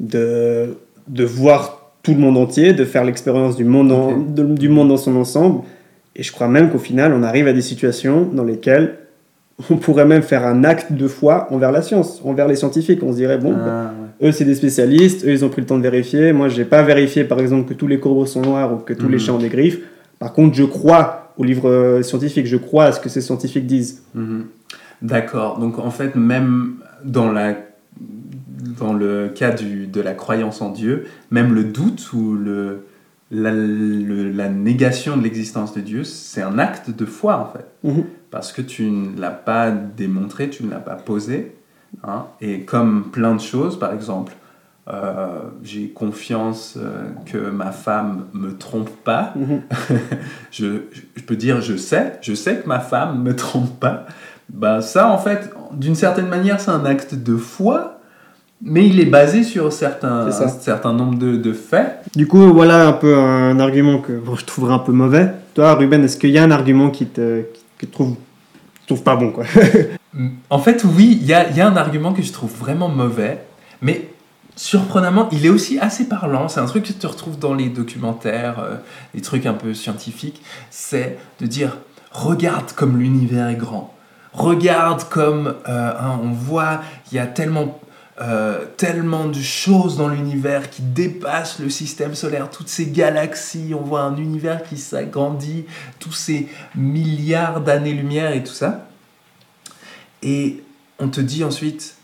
de, 0.00 0.76
de 1.08 1.24
voir 1.24 1.90
tout 2.02 2.12
le 2.14 2.20
monde 2.20 2.36
entier, 2.38 2.72
de 2.72 2.84
faire 2.84 3.04
l'expérience 3.04 3.56
du, 3.56 3.64
monde 3.64 3.90
en- 3.90 4.10
Ok. 4.12 4.34
de- 4.34 4.44
du 4.44 4.68
monde 4.68 4.88
dans 4.88 4.96
son 4.96 5.16
ensemble. 5.16 5.62
Et 6.16 6.22
je 6.22 6.30
crois 6.30 6.46
même 6.48 6.70
qu'au 6.70 6.78
final, 6.78 7.12
on 7.12 7.22
arrive 7.24 7.48
à 7.48 7.52
des 7.52 7.62
situations 7.62 8.28
dans 8.32 8.44
lesquelles 8.44 8.94
on 9.70 9.76
pourrait 9.76 10.04
même 10.04 10.22
faire 10.22 10.46
un 10.46 10.62
acte 10.64 10.92
de 10.92 11.08
foi 11.08 11.48
envers 11.50 11.72
la 11.72 11.82
science, 11.82 12.20
envers 12.24 12.46
les 12.46 12.56
scientifiques. 12.56 13.02
On 13.02 13.10
se 13.10 13.16
dirait, 13.16 13.38
bon, 13.38 13.54
Ah, 13.56 13.90
eux, 14.22 14.32
c'est 14.32 14.44
des 14.44 14.54
spécialistes, 14.54 15.24
eux, 15.24 15.30
ils 15.32 15.44
ont 15.44 15.48
pris 15.48 15.60
le 15.60 15.66
temps 15.66 15.76
de 15.78 15.82
vérifier. 15.82 16.32
Moi, 16.32 16.48
j'ai 16.48 16.64
pas 16.64 16.82
vérifié, 16.82 17.24
par 17.24 17.40
exemple, 17.40 17.68
que 17.68 17.74
tous 17.74 17.86
les 17.86 17.98
corbeaux 18.00 18.26
sont 18.26 18.42
noirs 18.42 18.72
ou 18.72 18.76
que 18.78 18.92
tous 18.92 19.08
les 19.08 19.14
Mhm. 19.14 19.20
chats 19.20 19.32
ont 19.34 19.38
des 19.38 19.48
griffes. 19.48 19.80
Par 20.18 20.32
contre, 20.32 20.54
je 20.56 20.64
crois 20.64 21.32
aux 21.36 21.44
livres 21.44 21.68
euh, 21.68 22.02
scientifiques, 22.02 22.46
je 22.46 22.56
crois 22.56 22.84
à 22.86 22.92
ce 22.92 23.00
que 23.00 23.08
ces 23.08 23.20
scientifiques 23.20 23.66
disent. 23.66 24.02
Mhm. 24.14 24.44
D'accord. 25.02 25.58
Donc 25.58 25.78
en 25.78 25.90
fait, 25.90 26.14
même 26.14 26.74
dans, 27.04 27.30
la, 27.32 27.56
dans 28.78 28.92
le 28.92 29.28
cas 29.34 29.50
du, 29.50 29.86
de 29.86 30.00
la 30.00 30.14
croyance 30.14 30.62
en 30.62 30.70
Dieu, 30.70 31.06
même 31.30 31.52
le 31.54 31.64
doute 31.64 32.12
ou 32.12 32.34
le, 32.34 32.84
la, 33.30 33.50
le- 33.52 34.30
la 34.30 34.48
négation 34.48 35.16
de 35.16 35.22
l'existence 35.22 35.74
de 35.74 35.80
Dieu, 35.80 36.04
c'est 36.04 36.42
un 36.42 36.58
acte 36.58 36.90
de 36.96 37.04
foi 37.04 37.36
en 37.38 37.52
fait. 37.56 37.66
Mhm. 37.90 38.04
Parce 38.30 38.52
que 38.52 38.62
tu 38.62 38.84
ne 38.84 39.20
l'as 39.20 39.30
pas 39.30 39.70
démontré, 39.70 40.48
tu 40.50 40.64
ne 40.64 40.70
l'as 40.70 40.78
pas 40.78 40.94
posé. 40.94 41.52
Hein. 42.02 42.24
Et 42.40 42.60
comme 42.62 43.04
plein 43.12 43.34
de 43.34 43.40
choses, 43.40 43.78
par 43.78 43.92
exemple, 43.92 44.32
euh, 44.92 45.26
j'ai 45.62 45.88
confiance 45.88 46.74
euh, 46.76 47.04
que 47.24 47.38
ma 47.50 47.72
femme 47.72 48.24
me 48.34 48.54
trompe 48.56 48.90
pas 49.02 49.32
Mhm. 49.34 49.62
je, 50.50 50.66
je 51.16 51.22
peux 51.22 51.36
dire 51.36 51.62
je 51.62 51.76
sais, 51.76 52.18
je 52.20 52.34
sais 52.34 52.56
que 52.56 52.68
ma 52.68 52.80
femme 52.80 53.22
me 53.22 53.34
trompe 53.34 53.80
pas. 53.80 54.04
Bah 54.52 54.82
ça 54.82 55.08
en 55.08 55.16
fait, 55.18 55.50
d'une 55.72 55.94
certaine 55.94 56.28
manière, 56.28 56.60
c'est 56.60 56.70
un 56.70 56.84
acte 56.84 57.14
de 57.14 57.36
foi, 57.36 57.98
mais 58.62 58.86
il 58.86 59.00
est 59.00 59.06
basé 59.06 59.42
sur 59.42 59.72
certains, 59.72 60.26
un 60.26 60.48
certain 60.48 60.92
nombre 60.92 61.18
de, 61.18 61.36
de 61.36 61.52
faits. 61.54 62.00
Du 62.14 62.26
coup, 62.26 62.52
voilà 62.52 62.86
un 62.88 62.92
peu 62.92 63.16
un 63.16 63.58
argument 63.58 63.98
que 64.00 64.12
bon, 64.12 64.36
je 64.36 64.44
trouverais 64.44 64.74
un 64.74 64.78
peu 64.78 64.92
mauvais. 64.92 65.32
Toi, 65.54 65.74
Ruben, 65.74 66.04
est-ce 66.04 66.18
qu'il 66.18 66.30
y 66.30 66.38
a 66.38 66.42
un 66.42 66.50
argument 66.50 66.90
qui 66.90 67.06
te, 67.06 67.40
qui, 67.54 67.64
que 67.78 67.86
tu 67.86 67.92
trouves, 67.92 68.16
tu 68.80 68.86
trouves 68.88 69.02
pas 69.02 69.16
bon 69.16 69.30
quoi? 69.30 69.44
En 70.50 70.58
fait, 70.58 70.84
oui, 70.84 71.18
il 71.20 71.26
y 71.26 71.34
a, 71.34 71.66
un 71.66 71.76
argument 71.76 72.12
que 72.12 72.22
je 72.22 72.32
trouve 72.32 72.52
vraiment 72.52 72.88
mauvais, 72.88 73.44
mais 73.82 74.08
surprenamment, 74.54 75.28
il 75.32 75.44
est 75.44 75.48
aussi 75.48 75.78
assez 75.80 76.08
parlant. 76.08 76.48
C'est 76.48 76.60
un 76.60 76.66
truc 76.66 76.84
que 76.84 76.92
tu 76.92 77.06
retrouves 77.06 77.38
dans 77.38 77.54
les 77.54 77.68
documentaires, 77.68 78.60
euh, 78.60 78.76
les 79.14 79.20
trucs 79.20 79.46
un 79.46 79.54
peu 79.54 79.74
scientifiques. 79.74 80.40
C'est 80.70 81.18
de 81.40 81.46
dire 81.46 81.78
regarde 82.12 82.72
comme 82.72 82.98
l'univers 82.98 83.48
est 83.48 83.56
grand. 83.56 83.92
Regarde 84.32 85.04
comme 85.08 85.54
euh, 85.68 85.92
hein, 85.98 86.20
on 86.22 86.30
voit, 86.30 86.80
il 87.10 87.16
y 87.16 87.18
a 87.18 87.26
tellement, 87.26 87.80
euh, 88.20 88.64
tellement 88.76 89.26
de 89.26 89.40
choses 89.40 89.96
dans 89.96 90.08
l'univers 90.08 90.70
qui 90.70 90.82
dépassent 90.82 91.58
le 91.58 91.70
système 91.70 92.14
solaire, 92.14 92.50
toutes 92.50 92.68
ces 92.68 92.86
galaxies. 92.86 93.74
On 93.74 93.82
voit 93.82 94.02
un 94.02 94.16
univers 94.16 94.62
qui 94.62 94.76
s'agrandit, 94.76 95.64
tous 95.98 96.12
ces 96.12 96.48
milliards 96.76 97.60
d'années-lumière 97.60 98.32
et 98.32 98.44
tout 98.44 98.52
ça. 98.52 98.86
Et 100.24 100.64
on 100.98 101.08
te 101.08 101.20
dit 101.20 101.44
ensuite, 101.44 101.96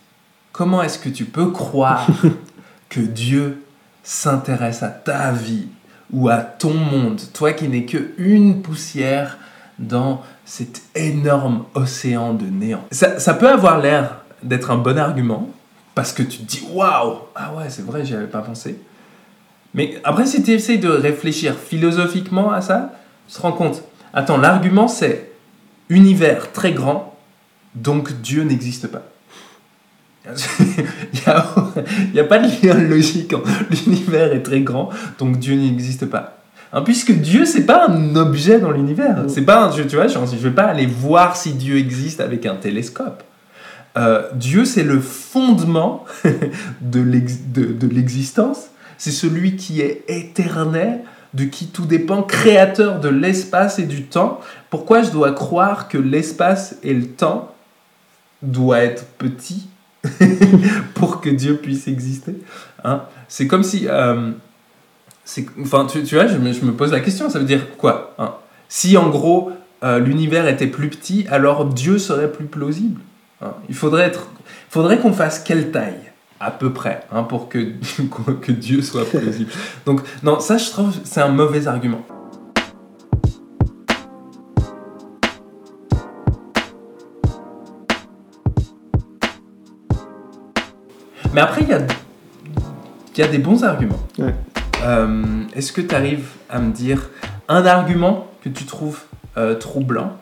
comment 0.52 0.82
est-ce 0.82 0.98
que 0.98 1.08
tu 1.08 1.24
peux 1.24 1.50
croire 1.50 2.06
que 2.90 3.00
Dieu 3.00 3.64
s'intéresse 4.04 4.82
à 4.82 4.88
ta 4.88 5.32
vie 5.32 5.66
ou 6.12 6.28
à 6.28 6.38
ton 6.38 6.74
monde, 6.74 7.20
toi 7.32 7.52
qui 7.52 7.68
n'es 7.68 7.86
que 7.86 8.10
une 8.18 8.62
poussière 8.62 9.38
dans 9.78 10.22
cet 10.44 10.82
énorme 10.94 11.64
océan 11.74 12.34
de 12.34 12.44
néant? 12.44 12.84
Ça, 12.90 13.34
peut 13.34 13.48
avoir 13.48 13.80
l'air 13.80 14.18
d'être 14.42 14.70
un 14.70 14.76
bon 14.76 14.98
argument, 14.98 15.48
parce 15.94 16.12
que 16.12 16.22
tu 16.22 16.38
te 16.38 16.42
dis 16.42 16.66
waouh, 16.72 17.20
ah 17.34 17.54
ouais, 17.54 17.70
c'est 17.70 17.84
vrai, 17.84 18.04
j'y 18.04 18.14
avais 18.14 18.26
pas 18.26 18.42
pensé. 18.42 18.78
Mais 19.72 20.00
après, 20.04 20.26
si 20.26 20.42
tu 20.42 20.50
essayes 20.50 20.78
de 20.78 20.88
réfléchir 20.88 21.56
philosophiquement 21.56 22.50
à 22.50 22.60
ça, 22.60 22.92
tu 23.28 23.34
te 23.36 23.40
rends 23.40 23.52
compte. 23.52 23.82
Attends, 24.12 24.36
l'argument 24.36 24.88
c'est 24.88 25.30
univers 25.88 26.52
très 26.52 26.72
grand, 26.72 27.09
donc 27.74 28.20
Dieu 28.20 28.42
n'existe 28.42 28.88
pas. 28.88 29.02
Il 30.26 30.32
n'y 32.14 32.20
a, 32.20 32.24
pas 32.24 32.38
de 32.38 32.66
lien 32.66 32.74
logique. 32.74 33.34
L'univers 33.70 34.32
est 34.32 34.42
très 34.42 34.60
grand, 34.60 34.90
donc 35.18 35.38
Dieu 35.38 35.54
n'existe 35.54 36.06
pas. 36.06 36.36
Hein, 36.72 36.82
puisque 36.82 37.12
Dieu, 37.12 37.46
c'est 37.46 37.64
pas 37.64 37.88
un 37.88 38.14
objet 38.16 38.60
dans 38.60 38.70
l'univers. 38.70 39.24
C'est 39.28 39.44
pas 39.44 39.64
un, 39.64 39.70
tu 39.70 39.96
vois, 39.96 40.06
je 40.06 40.18
ne 40.18 40.24
vais 40.24 40.50
pas 40.50 40.64
aller 40.64 40.86
voir 40.86 41.36
si 41.36 41.52
Dieu 41.54 41.78
existe 41.78 42.20
avec 42.20 42.46
un 42.46 42.56
télescope. 42.56 43.22
Euh, 43.98 44.22
Dieu, 44.34 44.64
c'est 44.64 44.84
le 44.84 45.00
fondement 45.00 46.04
de 46.80 47.88
l'existence. 47.88 48.66
C'est 48.98 49.10
celui 49.10 49.56
qui 49.56 49.80
est 49.80 50.04
éternel, 50.08 51.00
de 51.34 51.44
qui 51.44 51.68
tout 51.68 51.86
dépend, 51.86 52.22
créateur 52.22 53.00
de 53.00 53.08
l'espace 53.08 53.78
et 53.78 53.84
du 53.84 54.02
temps. 54.02 54.40
Pourquoi 54.68 55.02
je 55.02 55.10
dois 55.10 55.32
croire 55.32 55.88
que 55.88 55.98
l'espace 55.98 56.76
et 56.82 56.92
le 56.92 57.06
temps 57.06 57.54
doivent 58.42 58.82
être 58.82 59.04
petits 59.18 59.68
pour 60.94 61.20
que 61.20 61.30
Dieu 61.30 61.56
puisse 61.56 61.88
exister. 61.88 62.34
Hein 62.84 63.02
c'est 63.28 63.46
comme 63.46 63.62
si... 63.62 63.86
Euh, 63.88 64.30
enfin, 65.62 65.86
tu, 65.86 66.02
tu, 66.02 66.14
vois, 66.14 66.26
je 66.26 66.36
me, 66.36 66.52
je 66.52 66.64
me, 66.64 66.72
pose 66.72 66.92
la 66.92 67.00
question, 67.00 67.30
ça 67.30 67.38
veut 67.38 67.44
dire 67.44 67.76
quoi 67.76 68.14
hein? 68.18 68.34
Si 68.68 68.96
en 68.96 69.08
gros 69.08 69.52
euh, 69.82 69.98
l'univers 69.98 70.46
était 70.46 70.66
plus 70.66 70.88
petit, 70.88 71.26
alors 71.30 71.64
Dieu 71.66 71.98
serait 71.98 72.30
plus 72.30 72.46
plausible. 72.46 73.00
Hein? 73.40 73.52
Il 73.68 73.74
faudrait, 73.74 74.04
être, 74.04 74.28
faudrait 74.68 74.98
qu'on 74.98 75.12
fasse 75.12 75.38
quelle 75.38 75.70
taille 75.70 76.10
à 76.40 76.50
peu 76.50 76.72
près, 76.72 77.04
hein, 77.12 77.22
pour 77.22 77.48
que, 77.48 77.58
que 78.40 78.52
Dieu 78.52 78.80
soit 78.82 79.04
plausible. 79.04 79.50
Donc, 79.84 80.00
non, 80.22 80.40
ça, 80.40 80.56
je 80.56 80.70
trouve, 80.70 80.94
c'est 81.04 81.20
un 81.20 81.28
mauvais 81.28 81.66
argument. 81.66 82.04
Mais 91.32 91.40
après, 91.40 91.62
il 91.62 91.68
y 91.68 91.72
a, 91.72 91.80
y 93.16 93.22
a 93.22 93.28
des 93.28 93.38
bons 93.38 93.62
arguments. 93.62 94.00
Euh, 94.84 95.22
est-ce 95.54 95.72
que 95.72 95.80
tu 95.80 95.94
arrives 95.94 96.28
à 96.48 96.58
me 96.58 96.72
dire 96.72 97.10
un 97.48 97.64
argument 97.66 98.26
que 98.42 98.48
tu 98.48 98.64
trouves 98.64 99.00
euh, 99.36 99.54
troublant 99.54 100.16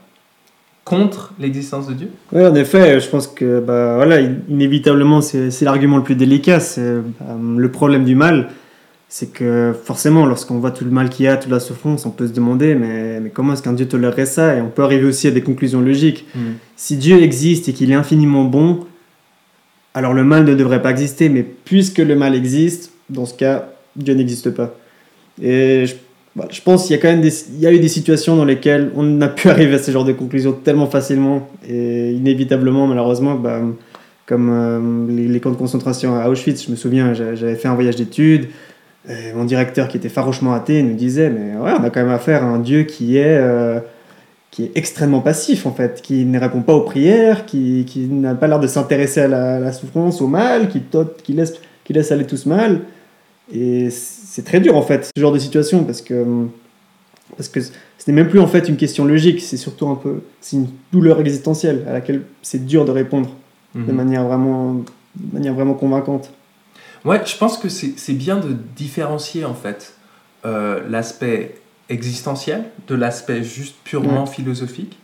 contre 0.84 1.32
l'existence 1.38 1.86
de 1.86 1.94
Dieu? 1.94 2.10
Oui, 2.32 2.44
en 2.44 2.54
effet, 2.54 3.00
je 3.00 3.08
pense 3.08 3.26
que 3.26 3.60
bah, 3.60 3.94
voilà, 3.96 4.20
inévitablement, 4.20 5.20
c'est 5.20 5.62
l'argument 5.62 5.96
le 5.96 6.02
plus 6.02 6.16
délicat. 6.16 6.60
C'est 6.60 6.80
euh, 6.82 7.02
le 7.56 7.70
problème 7.70 8.04
du 8.04 8.14
mal. 8.14 8.48
C'est 9.10 9.32
que 9.32 9.74
forcément, 9.84 10.26
lorsqu'on 10.26 10.58
voit 10.58 10.70
tout 10.70 10.84
le 10.84 10.90
mal 10.90 11.08
qu'il 11.08 11.24
y 11.24 11.28
a, 11.28 11.38
toute 11.38 11.50
la 11.50 11.60
souffrance, 11.60 12.04
on 12.04 12.10
peut 12.10 12.26
se 12.26 12.32
demander 12.34 12.74
mais, 12.74 13.20
mais 13.20 13.30
comment 13.30 13.54
est-ce 13.54 13.62
qu'un 13.62 13.72
Dieu 13.72 13.88
tolérerait 13.88 14.26
ça? 14.26 14.56
Et 14.56 14.60
on 14.60 14.68
peut 14.68 14.82
arriver 14.82 15.06
aussi 15.06 15.26
à 15.28 15.30
des 15.30 15.40
conclusions 15.40 15.80
logiques. 15.80 16.26
Hmm. 16.34 16.56
Si 16.76 16.98
Dieu 16.98 17.22
existe 17.22 17.70
et 17.70 17.72
qu'il 17.72 17.90
est 17.90 17.94
infiniment 17.94 18.44
bon, 18.44 18.80
alors 19.94 20.14
le 20.14 20.24
mal 20.24 20.44
ne 20.44 20.54
devrait 20.54 20.82
pas 20.82 20.90
exister, 20.90 21.28
mais 21.28 21.42
puisque 21.42 21.98
le 21.98 22.14
mal 22.14 22.34
existe, 22.34 22.92
dans 23.10 23.26
ce 23.26 23.34
cas, 23.34 23.70
Dieu 23.96 24.14
n'existe 24.14 24.50
pas. 24.50 24.74
Et 25.42 25.86
je, 25.86 25.94
bah, 26.36 26.46
pense 26.64 26.86
qu'il 26.86 26.94
y 26.94 26.98
a 26.98 27.02
quand 27.02 27.08
même 27.08 27.20
des, 27.20 27.32
il 27.50 27.60
y 27.60 27.66
a 27.66 27.72
eu 27.72 27.78
des 27.78 27.88
situations 27.88 28.36
dans 28.36 28.44
lesquelles 28.44 28.90
on 28.94 29.02
n'a 29.02 29.28
pu 29.28 29.48
arriver 29.48 29.74
à 29.74 29.78
ce 29.78 29.90
genre 29.90 30.04
de 30.04 30.12
conclusions 30.12 30.52
tellement 30.52 30.86
facilement 30.86 31.48
et 31.68 32.12
inévitablement, 32.12 32.86
malheureusement, 32.86 33.34
bah, 33.34 33.60
comme 34.26 34.50
euh, 34.50 35.28
les, 35.28 35.40
camps 35.40 35.50
de 35.50 35.56
concentration 35.56 36.14
à 36.14 36.28
Auschwitz, 36.28 36.66
je 36.66 36.70
me 36.70 36.76
souviens, 36.76 37.14
j'avais 37.14 37.56
fait 37.56 37.68
un 37.68 37.74
voyage 37.74 37.96
d'études. 37.96 38.48
Mon 39.34 39.46
directeur, 39.46 39.88
qui 39.88 39.96
était 39.96 40.10
farouchement 40.10 40.52
athée, 40.52 40.82
nous 40.82 40.94
disait 40.94 41.30
Mais 41.30 41.56
ouais, 41.56 41.72
on 41.80 41.82
a 41.82 41.88
quand 41.88 42.00
même 42.00 42.12
affaire 42.12 42.44
à 42.44 42.46
un 42.46 42.58
Dieu 42.58 42.82
qui 42.82 43.16
est. 43.16 43.38
Euh, 43.38 43.80
qui 44.50 44.64
est 44.64 44.72
extrêmement 44.74 45.20
passif 45.20 45.66
en 45.66 45.72
fait, 45.72 46.00
qui 46.02 46.24
ne 46.24 46.38
répond 46.38 46.62
pas 46.62 46.74
aux 46.74 46.82
prières, 46.82 47.46
qui, 47.46 47.84
qui 47.86 48.06
n'a 48.06 48.34
pas 48.34 48.46
l'air 48.46 48.60
de 48.60 48.66
s'intéresser 48.66 49.20
à 49.20 49.28
la, 49.28 49.72
souffrance, 49.72 50.20
au 50.20 50.26
mal, 50.26 50.68
qui, 50.68 50.82
qui, 51.22 51.32
laisse, 51.32 51.54
qui 51.84 51.92
laisse 51.92 52.10
aller 52.12 52.26
tout 52.26 52.36
ce 52.36 52.48
mal. 52.48 52.82
Et 53.52 53.90
c'est 53.90 54.44
très 54.44 54.60
dur 54.60 54.76
en 54.76 54.82
fait, 54.82 55.10
ce 55.16 55.20
genre 55.20 55.32
de 55.32 55.38
situation, 55.38 55.84
parce 55.84 56.02
que, 56.02 56.46
parce 57.36 57.48
que 57.48 57.60
ce 57.60 57.70
n'est 58.06 58.14
même 58.14 58.28
plus 58.28 58.40
en 58.40 58.46
fait 58.46 58.68
une 58.68 58.76
question 58.76 59.04
logique, 59.04 59.40
c'est 59.40 59.56
surtout 59.56 59.88
un 59.88 59.94
peu 59.94 60.22
c'est 60.40 60.56
une 60.56 60.68
douleur 60.92 61.20
existentielle 61.20 61.84
à 61.88 61.92
laquelle 61.92 62.22
c'est 62.42 62.64
dur 62.64 62.84
de 62.84 62.90
répondre 62.90 63.30
de, 63.74 63.80
mhm. 63.80 63.92
manière 63.92 64.24
vraiment, 64.24 64.74
de 64.74 65.34
manière 65.34 65.54
vraiment 65.54 65.74
convaincante. 65.74 66.30
Ouais, 67.04 67.20
je 67.24 67.36
pense 67.36 67.58
que 67.58 67.68
c'est 67.68 68.12
bien 68.12 68.38
de 68.38 68.56
différencier 68.76 69.44
en 69.44 69.54
fait 69.54 69.94
euh, 70.44 70.80
l'aspect 70.88 71.54
existentiel, 71.88 72.64
de 72.86 72.94
l'aspect 72.94 73.42
juste 73.42 73.76
purement 73.84 74.26
philosophique. 74.26 74.98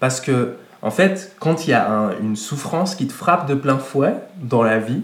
Parce 0.00 0.20
que, 0.20 0.56
en 0.82 0.90
fait, 0.90 1.34
quand 1.40 1.66
il 1.66 1.70
y 1.70 1.74
a 1.74 2.10
une 2.20 2.36
souffrance 2.36 2.94
qui 2.94 3.06
te 3.06 3.12
frappe 3.12 3.48
de 3.48 3.54
plein 3.54 3.78
fouet 3.78 4.14
dans 4.42 4.62
la 4.62 4.78
vie, 4.78 5.02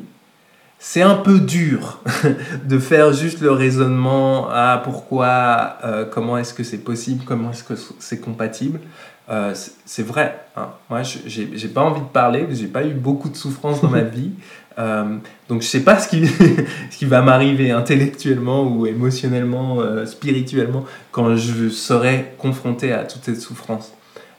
c'est 0.78 1.02
un 1.02 1.14
peu 1.14 1.40
dur 1.40 2.02
de 2.64 2.78
faire 2.78 3.12
juste 3.12 3.40
le 3.40 3.52
raisonnement 3.52 4.48
à 4.48 4.72
ah, 4.72 4.78
pourquoi, 4.82 5.76
euh, 5.84 6.06
comment 6.06 6.38
est-ce 6.38 6.54
que 6.54 6.64
c'est 6.64 6.78
possible, 6.78 7.24
comment 7.26 7.50
est-ce 7.50 7.64
que 7.64 7.74
c'est 7.98 8.18
compatible. 8.18 8.80
Euh, 9.28 9.54
c'est 9.84 10.02
vrai. 10.02 10.42
Hein. 10.56 10.70
Moi, 10.88 11.02
j'ai 11.02 11.68
pas 11.68 11.82
envie 11.82 12.00
de 12.00 12.06
parler, 12.06 12.48
j'ai 12.50 12.66
pas 12.66 12.84
eu 12.84 12.94
beaucoup 12.94 13.28
de 13.28 13.36
souffrance 13.36 13.80
dans 13.82 13.90
ma 13.90 14.00
vie. 14.02 14.32
Euh, 14.78 15.16
donc 15.48 15.62
je 15.62 15.66
sais 15.66 15.82
pas 15.82 15.98
ce 15.98 16.08
qui, 16.08 16.28
qui 16.90 17.04
va 17.04 17.22
m'arriver 17.22 17.70
intellectuellement 17.70 18.62
ou 18.64 18.86
émotionnellement, 18.86 19.80
euh, 19.80 20.06
spirituellement, 20.06 20.84
quand 21.10 21.36
je 21.36 21.68
serai 21.68 22.34
confronté 22.38 22.92
à 22.92 23.04
toute 23.04 23.24
cette 23.24 23.40
souffrance. 23.40 23.92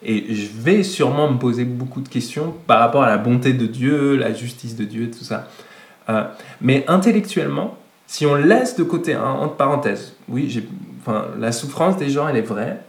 Et 0.04 0.34
je 0.34 0.48
vais 0.58 0.84
sûrement 0.84 1.32
me 1.32 1.38
poser 1.38 1.64
beaucoup 1.64 2.02
de 2.02 2.10
questions 2.10 2.56
par 2.66 2.80
rapport 2.80 3.04
à 3.04 3.10
la 3.10 3.18
bonté 3.18 3.54
de 3.54 3.68
Dieu, 3.68 4.16
la 4.16 4.34
justice 4.34 4.76
de 4.76 4.84
Dieu, 4.84 5.12
tout 5.12 5.24
ça. 5.24 5.48
Euh, 6.10 6.24
mais 6.60 6.84
intellectuellement, 6.88 7.78
si 8.08 8.26
on 8.26 8.36
laisse 8.36 8.76
de 8.76 8.84
côté, 8.84 9.14
hein, 9.14 9.38
entre 9.40 9.56
parenthèses, 9.56 10.16
oui, 10.28 10.64
enfin, 11.02 11.28
la 11.40 11.52
souffrance 11.52 11.98
des 11.98 12.10
gens, 12.10 12.28
elle 12.28 12.38
est 12.38 12.42
vraie. 12.42 12.80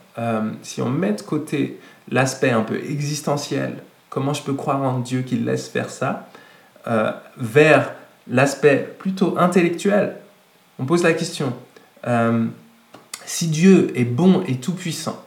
si 0.63 0.81
on 0.81 0.89
met 0.89 1.13
de 1.13 1.23
côté 1.23 1.79
l'aspect 2.11 2.51
un 2.51 2.63
peu 2.63 2.77
existentiel, 2.77 3.75
comment 4.09 4.33
je 4.33 4.43
peux 4.43 4.55
croire 4.55 4.83
en 4.83 4.99
Dieu 4.99 5.23
qu'il 5.23 5.45
laisse 5.45 5.69
faire 5.69 5.91
ça, 5.91 6.29
euh, 6.87 7.13
vers 7.37 7.95
l'aspect 8.29 8.95
plutôt 8.99 9.39
intellectuel, 9.39 10.17
on 10.79 10.85
pose 10.85 11.03
la 11.05 11.13
question, 11.13 11.53
euh, 12.07 12.47
si 13.25 13.49
Dieu 13.49 13.93
est 13.95 14.05
bon 14.05 14.43
et 14.49 14.57
tout-puissant, 14.57 15.25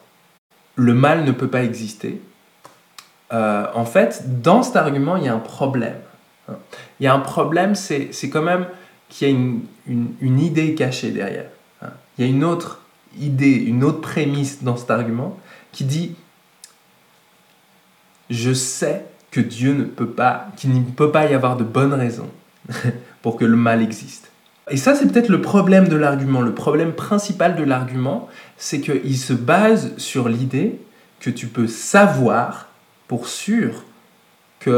le 0.75 0.93
mal 0.93 1.23
ne 1.23 1.31
peut 1.31 1.47
pas 1.47 1.63
exister. 1.63 2.21
Euh, 3.31 3.67
en 3.73 3.85
fait, 3.85 4.41
dans 4.41 4.63
cet 4.63 4.75
argument, 4.75 5.15
il 5.15 5.23
y 5.23 5.27
a 5.27 5.33
un 5.33 5.39
problème. 5.39 5.99
Il 6.99 7.05
y 7.05 7.07
a 7.07 7.13
un 7.13 7.19
problème, 7.19 7.73
c'est 7.73 8.11
quand 8.29 8.41
même 8.41 8.67
qu'il 9.09 9.27
y 9.27 9.31
a 9.31 9.33
une, 9.33 9.63
une, 9.87 10.39
idée 10.39 10.75
cachée 10.75 11.11
derrière. 11.11 11.49
Il 12.17 12.25
y 12.25 12.27
a 12.27 12.29
une 12.29 12.43
autre 12.43 12.81
idée, 13.19 13.55
une 13.55 13.83
autre 13.83 14.01
prémisse 14.01 14.61
dans 14.61 14.77
cet 14.77 14.91
argument 14.91 15.39
qui 15.71 15.85
dit, 15.85 16.15
je 18.29 18.53
sais 18.53 19.05
que 19.35 19.41
Dieu 19.41 19.73
ne 19.73 19.83
peut 19.83 20.07
pas, 20.07 20.47
qu'il 20.55 20.73
ne 20.73 20.81
peut 20.81 21.11
pas 21.11 21.25
y 21.25 21.33
avoir 21.33 21.57
de 21.57 21.65
bonnes 21.65 21.93
raisons 21.93 22.29
pour 23.21 23.35
que 23.35 23.43
le 23.43 23.57
mal 23.57 23.81
existe. 23.81 24.31
Et 24.71 24.77
ça, 24.77 24.95
c'est 24.95 25.11
peut-être 25.11 25.27
le 25.27 25.41
problème 25.41 25.89
de 25.89 25.97
l'argument. 25.97 26.39
Le 26.39 26.53
problème 26.53 26.93
principal 26.93 27.57
de 27.57 27.63
l'argument, 27.63 28.29
c'est 28.55 28.79
qu'il 28.79 29.17
se 29.17 29.33
base 29.33 29.91
sur 29.97 30.29
l'idée 30.29 30.79
que 31.19 31.29
tu 31.29 31.47
peux 31.47 31.67
savoir 31.67 32.69
pour 33.09 33.27
sûr 33.27 33.83
qu'il 34.61 34.71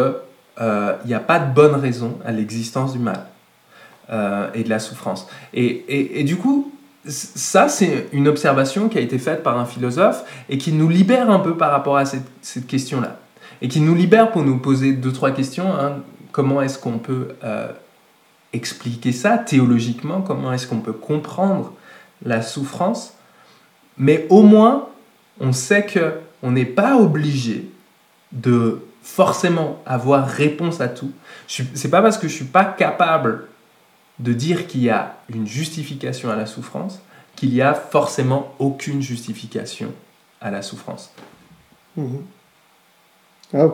euh, 0.61 0.93
n'y 1.05 1.13
a 1.13 1.19
pas 1.19 1.37
de 1.37 1.53
bonne 1.53 1.75
raison 1.75 2.17
à 2.25 2.31
l'existence 2.31 2.93
du 2.93 2.99
mal 2.99 3.27
euh, 4.09 4.49
et 4.55 4.63
de 4.63 4.69
la 4.69 4.79
souffrance. 4.79 5.27
Et, 5.53 6.19
et, 6.19 6.23
du 6.23 6.35
coup, 6.35 6.73
ça, 7.05 7.69
c'est 7.69 8.07
une 8.11 8.27
observation 8.27 8.89
qui 8.89 8.97
a 8.97 9.01
été 9.01 9.19
faite 9.19 9.43
par 9.43 9.59
un 9.59 9.65
philosophe 9.65 10.23
et 10.49 10.57
qui 10.57 10.71
nous 10.71 10.89
libère 10.89 11.29
un 11.29 11.39
peu 11.39 11.55
par 11.55 11.69
rapport 11.69 11.97
à 11.97 12.05
cette 12.05 12.65
question-là 12.65 13.19
et 13.61 13.67
qui 13.67 13.81
nous 13.81 13.95
libère 13.95 14.31
pour 14.31 14.43
nous 14.43 14.57
poser 14.57 14.93
deux, 14.93 15.11
trois 15.11 15.31
questions. 15.31 15.73
Hein. 15.73 16.03
Comment 16.31 16.61
est-ce 16.61 16.77
qu'on 16.77 16.99
peut 16.99 17.29
euh, 17.43 17.71
expliquer 18.53 19.11
ça 19.11 19.37
théologiquement? 19.37 20.21
Comment 20.21 20.53
est-ce 20.53 20.67
qu'on 20.67 20.81
peut 20.81 20.93
comprendre 20.93 21.73
la 22.23 22.41
souffrance? 22.41 23.13
Mais 23.97 24.27
au 24.29 24.43
moins, 24.43 24.89
on 25.39 25.53
sait 25.53 25.85
que 25.85 26.13
on 26.43 26.51
n'est 26.51 26.65
pas 26.65 26.97
obligé 26.97 27.69
de 28.31 28.81
forcément 29.01 29.81
avoir 29.85 30.27
réponse 30.27 30.81
à 30.81 30.87
tout. 30.87 31.11
C'est 31.47 31.89
pas 31.89 32.01
parce 32.01 32.17
que 32.17 32.27
je 32.27 32.33
suis 32.33 32.45
pas 32.45 32.65
capable 32.65 33.47
de 34.19 34.33
dire 34.33 34.67
qu'il 34.67 34.81
y 34.81 34.89
a 34.89 35.17
une 35.29 35.47
justification 35.47 36.29
à 36.29 36.35
la 36.35 36.45
souffrance 36.45 36.99
qu'il 37.35 37.53
y 37.53 37.61
a 37.61 37.73
forcément 37.73 38.53
aucune 38.59 39.01
justification 39.01 39.93
à 40.41 40.51
la 40.51 40.61
souffrance. 40.61 41.11
Mhm. 41.95 42.23
Ah. 43.53 43.67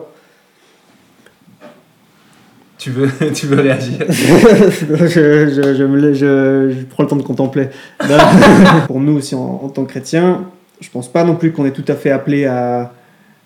Tu 2.78 2.90
veux, 2.90 3.08
tu 3.34 3.46
veux 3.46 3.60
réagir? 3.60 3.98
Je, 4.08 5.48
je, 5.48 5.74
je, 5.74 5.84
me, 5.84 6.12
je, 6.12 6.74
je, 6.78 6.84
prends 6.84 7.02
le 7.02 7.08
temps 7.08 7.16
de 7.16 7.22
contempler. 7.22 7.68
Pour 8.86 9.00
nous 9.00 9.16
aussi, 9.16 9.34
en, 9.34 9.60
en, 9.64 9.68
tant 9.68 9.84
que 9.84 9.90
chrétiens, 9.90 10.44
je 10.80 10.90
pense 10.90 11.10
pas 11.10 11.24
non 11.24 11.36
plus 11.36 11.52
qu'on 11.52 11.64
est 11.64 11.72
tout 11.72 11.84
à 11.88 11.94
fait 11.94 12.10
appelé 12.10 12.44
à, 12.44 12.92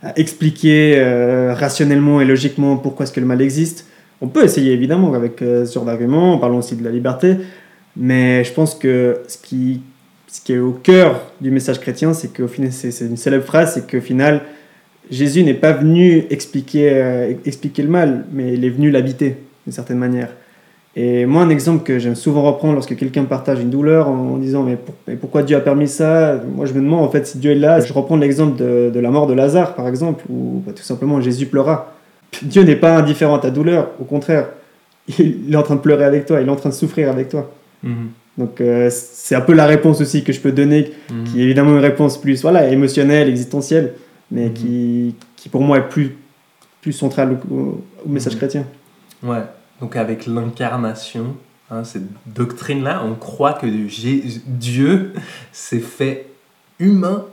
à 0.02 0.18
expliquer 0.18 0.94
euh, 0.98 1.54
rationnellement 1.54 2.20
et 2.20 2.24
logiquement 2.24 2.76
pourquoi 2.76 3.04
est-ce 3.04 3.12
que 3.12 3.20
le 3.20 3.26
mal 3.26 3.42
existe. 3.42 3.86
On 4.20 4.28
peut 4.28 4.44
essayer 4.44 4.72
évidemment 4.72 5.14
avec 5.14 5.42
euh, 5.42 5.64
ce 5.64 5.74
genre 5.74 5.84
d'argument, 5.84 6.34
en 6.34 6.38
parlant 6.38 6.58
aussi 6.58 6.76
de 6.76 6.84
la 6.84 6.90
liberté, 6.90 7.36
mais 7.96 8.44
je 8.44 8.52
pense 8.52 8.74
que 8.74 9.20
ce 9.28 9.38
qui, 9.38 9.82
ce 10.26 10.40
qui 10.40 10.52
est 10.54 10.58
au 10.58 10.72
cœur 10.72 11.22
du 11.40 11.50
message 11.50 11.80
chrétien, 11.80 12.12
c'est 12.12 12.36
qu'au 12.36 12.48
final, 12.48 12.72
c'est 12.72 13.00
une 13.00 13.16
célèbre 13.16 13.44
phrase, 13.44 13.74
c'est 13.74 13.90
qu'au 13.90 14.00
final, 14.00 14.42
Jésus 15.10 15.42
n'est 15.42 15.54
pas 15.54 15.72
venu 15.72 16.24
expliquer, 16.30 16.90
euh, 16.92 17.32
expliquer 17.44 17.82
le 17.82 17.88
mal, 17.88 18.24
mais 18.32 18.54
il 18.54 18.64
est 18.64 18.70
venu 18.70 18.90
l'habiter 18.90 19.36
d'une 19.66 19.72
certaine 19.72 19.98
manière. 19.98 20.30
Et 20.96 21.26
moi, 21.26 21.42
un 21.42 21.50
exemple 21.50 21.84
que 21.84 21.98
j'aime 21.98 22.16
souvent 22.16 22.42
reprendre 22.42 22.74
lorsque 22.74 22.96
quelqu'un 22.96 23.24
partage 23.24 23.60
une 23.60 23.70
douleur 23.70 24.08
en, 24.08 24.36
disant 24.36 24.64
mais, 24.64 24.78
mais, 25.06 25.14
pourquoi 25.14 25.42
Dieu 25.42 25.56
a 25.56 25.60
permis 25.60 25.86
ça? 25.86 26.40
Moi, 26.56 26.66
je 26.66 26.72
me 26.72 26.80
demande 26.80 27.04
en 27.04 27.10
fait 27.10 27.26
si 27.26 27.38
Dieu 27.38 27.52
est 27.52 27.56
là. 27.56 27.80
Je 27.80 27.92
reprends 27.92 28.16
l'exemple 28.16 28.58
de, 28.58 28.90
de, 28.92 29.00
la 29.00 29.10
mort 29.10 29.26
de 29.26 29.34
Lazare, 29.34 29.74
par 29.74 29.86
exemple, 29.86 30.24
où 30.28 30.62
bah, 30.66 30.72
tout 30.74 30.82
simplement 30.82 31.20
Jésus 31.20 31.46
pleura. 31.46 31.94
Dieu 32.42 32.62
n'est 32.62 32.76
pas 32.76 32.96
indifférent 32.96 33.36
à 33.36 33.38
ta 33.38 33.50
douleur, 33.50 33.90
au 34.00 34.04
contraire, 34.04 34.48
il 35.18 35.52
est 35.52 35.56
en 35.56 35.62
train 35.62 35.76
de 35.76 35.80
pleurer 35.80 36.04
avec 36.04 36.26
toi, 36.26 36.40
il 36.40 36.48
est 36.48 36.50
en 36.50 36.56
train 36.56 36.70
de 36.70 36.74
souffrir 36.74 37.08
avec 37.08 37.28
toi. 37.28 37.50
Mhm. 37.82 38.08
Donc 38.36 38.60
euh, 38.60 38.88
c'est 38.90 39.34
un 39.34 39.40
peu 39.40 39.52
la 39.52 39.66
réponse 39.66 40.00
aussi 40.00 40.22
que 40.22 40.32
je 40.32 40.40
peux 40.40 40.52
donner, 40.52 40.92
Mhm. 41.10 41.24
qui 41.24 41.40
est 41.40 41.44
évidemment 41.44 41.72
une 41.72 41.82
réponse 41.82 42.20
plus 42.20 42.42
voilà, 42.42 42.68
émotionnelle, 42.68 43.28
existentielle, 43.28 43.92
mais 44.30 44.48
Mhm. 44.48 44.54
qui, 44.54 45.14
qui 45.36 45.48
pour 45.48 45.62
moi 45.62 45.78
est 45.78 45.88
plus, 45.88 46.16
plus 46.80 46.92
centrale 46.92 47.38
au, 47.50 47.84
au 48.04 48.08
message 48.08 48.34
Mhm. 48.34 48.38
chrétien. 48.38 48.66
Ouais, 49.22 49.42
donc 49.80 49.96
avec 49.96 50.26
l'incarnation, 50.26 51.36
hein, 51.70 51.84
cette 51.84 52.06
doctrine-là, 52.26 53.02
on 53.04 53.14
croit 53.14 53.54
que 53.54 53.66
Jésus- 53.88 54.42
Dieu 54.46 55.12
s'est 55.52 55.80
fait 55.80 56.26
humain 56.78 57.24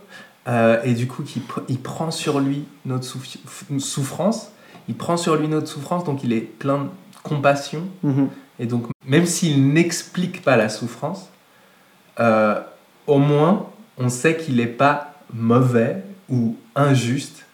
euh, 0.48 0.82
et 0.84 0.94
du 0.94 1.08
coup 1.08 1.24
pr- 1.24 1.64
il 1.70 1.80
prend 1.80 2.12
sur 2.12 2.40
lui 2.40 2.66
notre 2.86 3.04
souf- 3.04 3.38
souffrance, 3.80 4.52
il 4.88 4.96
prend 4.96 5.18
sur 5.18 5.36
lui 5.36 5.48
notre 5.48 5.68
souffrance, 5.68 6.04
donc 6.04 6.24
il 6.24 6.34
est 6.34 6.42
plein 6.42 6.84
de 6.84 6.90
compassion. 7.24 7.82
Mhm. 8.04 8.28
Et 8.60 8.68
donc, 8.68 8.86
même 9.08 9.26
s'il 9.26 9.74
n'explique 9.74 10.42
pas 10.44 10.56
la 10.56 10.70
souffrance, 10.70 11.30
euh, 12.20 12.60
au 13.08 13.18
moins, 13.18 13.68
on 13.98 14.10
sait 14.10 14.38
qu'il 14.38 14.58
n'est 14.58 14.66
pas 14.68 15.16
mauvais 15.34 16.04
ou 16.30 16.56
injuste, 16.76 17.46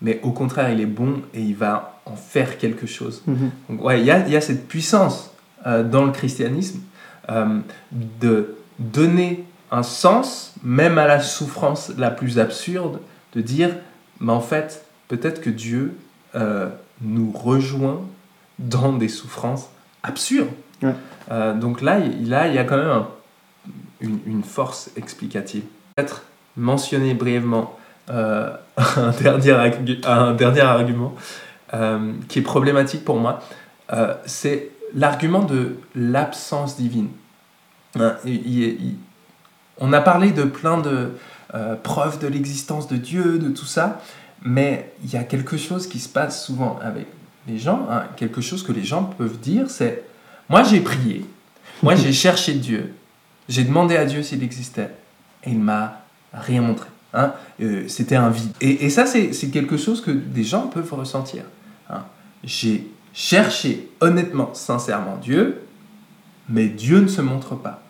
mais 0.00 0.20
au 0.22 0.30
contraire, 0.32 0.70
il 0.70 0.80
est 0.80 0.86
bon 0.86 1.22
et 1.34 1.40
il 1.42 1.54
va 1.56 2.00
en 2.06 2.16
faire 2.16 2.58
quelque 2.58 2.86
chose. 2.86 3.22
Mhm. 3.26 3.50
Donc, 3.70 3.84
ouais, 3.84 4.00
il 4.00 4.06
y 4.06 4.10
a, 4.10 4.26
il 4.26 4.32
y 4.32 4.36
a 4.36 4.40
cette 4.40 4.68
puissance 4.68 5.30
euh, 5.66 5.82
dans 5.82 6.04
le 6.04 6.12
christianisme 6.12 6.80
euh, 7.30 7.58
de 7.92 8.56
donner 8.78 9.44
un 9.72 9.82
sens, 9.82 10.54
même 10.62 10.98
à 10.98 11.06
la 11.06 11.20
souffrance 11.20 11.90
la 11.98 12.10
plus 12.10 12.38
absurde, 12.38 13.00
de 13.34 13.40
dire, 13.40 13.70
mais 14.20 14.32
en 14.32 14.40
fait, 14.40 14.84
peut-être 15.08 15.40
que 15.40 15.50
Dieu 15.50 15.96
euh, 16.34 16.68
nous 17.00 17.32
rejoint 17.32 18.00
dans 18.58 18.92
des 18.92 19.08
souffrances 19.08 19.68
absurdes. 20.02 20.48
Ouais. 20.82 20.94
Donc 21.54 21.80
là, 21.82 21.98
il 21.98 22.28
là, 22.28 22.46
y 22.48 22.58
a 22.58 22.64
quand 22.64 22.76
même 22.76 22.86
un- 22.88 23.08
une, 24.00 24.18
une 24.26 24.44
force 24.44 24.90
explicative. 24.96 25.64
Peut-être 25.96 26.22
mentionner 26.56 27.12
brièvement 27.14 27.76
euh, 28.10 28.50
un, 28.76 29.10
dernier, 29.10 29.52
argu- 29.52 30.00
un 30.06 30.32
dernier 30.32 30.60
argument 30.60 31.14
euh, 31.74 32.12
qui 32.28 32.38
est 32.40 32.42
problématique 32.42 33.04
pour 33.04 33.18
moi, 33.18 33.40
euh, 33.92 34.14
c'est 34.26 34.70
l'argument 34.94 35.42
de 35.42 35.76
l'absence 35.94 36.76
divine. 36.76 37.08
Hein, 37.98 38.16
il- 38.24 38.46
il- 38.46 38.62
il- 38.64 38.96
on 39.78 39.92
a 39.92 40.00
parlé 40.00 40.30
de 40.30 40.44
plein 40.44 40.78
de 40.78 41.10
preuves 41.82 42.18
de 42.18 42.26
l'existence 42.26 42.86
de 42.88 42.96
Dieu, 42.96 43.38
de 43.38 43.48
tout 43.48 43.64
ça, 43.64 44.00
mais 44.42 44.92
il 45.04 45.10
y 45.12 45.16
a 45.16 45.24
quelque 45.24 45.56
chose 45.56 45.86
qui 45.86 45.98
se 46.00 46.08
passe 46.08 46.44
souvent 46.44 46.78
avec 46.82 47.06
les 47.48 47.58
gens, 47.58 47.86
hein, 47.90 48.04
quelque 48.16 48.40
chose 48.40 48.62
que 48.62 48.72
les 48.72 48.84
gens 48.84 49.04
peuvent 49.04 49.38
dire, 49.38 49.70
c'est 49.70 50.02
moi 50.50 50.62
j'ai 50.64 50.80
prié, 50.80 51.24
moi 51.82 51.94
j'ai 52.02 52.12
cherché 52.12 52.54
Dieu, 52.54 52.92
j'ai 53.48 53.64
demandé 53.64 53.96
à 53.96 54.04
Dieu 54.04 54.22
s'il 54.22 54.42
existait, 54.42 54.90
et 55.44 55.50
il 55.50 55.58
m'a 55.60 56.00
rien 56.34 56.60
montré. 56.60 56.88
Hein. 57.16 57.32
Euh, 57.60 57.84
C'était 57.88 58.16
un 58.16 58.30
vide. 58.30 58.52
Et, 58.60 58.90
ça, 58.90 59.06
c'est 59.06 59.50
quelque 59.50 59.76
chose 59.76 60.00
que 60.00 60.10
des 60.10 60.44
gens 60.44 60.68
peuvent 60.68 60.92
ressentir. 60.92 61.42
hein. 61.90 62.04
J'ai 62.44 62.86
cherché 63.12 63.88
honnêtement, 64.00 64.50
sincèrement 64.52 65.16
Dieu, 65.16 65.62
mais 66.48 66.66
Dieu 66.66 67.00
ne 67.00 67.08
se 67.08 67.22
montre 67.22 67.56
pas. 67.56 67.82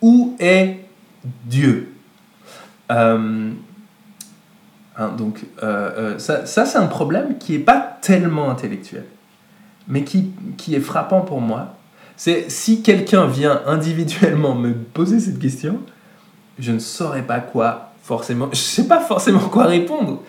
Où 0.00 0.36
est 0.38 0.78
Dieu? 1.44 1.92
Euh, 2.90 3.50
hein, 4.96 5.08
Donc, 5.18 5.44
euh, 5.62 6.18
ça, 6.18 6.46
ça, 6.46 6.64
c'est 6.64 6.78
un 6.78 6.86
problème 6.86 7.38
qui 7.38 7.52
n'est 7.52 7.58
pas 7.58 7.98
tellement 8.00 8.50
intellectuel, 8.50 9.04
mais 9.88 10.04
qui, 10.04 10.30
qui 10.56 10.74
est 10.74 10.80
frappant 10.80 11.22
pour 11.22 11.40
moi. 11.40 11.74
C'est 12.16 12.50
si 12.50 12.82
quelqu'un 12.82 13.26
vient 13.26 13.62
individuellement 13.66 14.54
me 14.54 14.72
poser 14.72 15.20
cette 15.20 15.38
question, 15.38 15.80
je 16.58 16.72
ne 16.72 16.78
saurais 16.78 17.22
pas 17.22 17.40
quoi 17.40 17.87
forcément. 18.08 18.48
Je 18.52 18.56
sais 18.58 18.88
pas 18.88 19.00
forcément 19.00 19.40
quoi 19.54 19.64
répondre. 19.66 20.22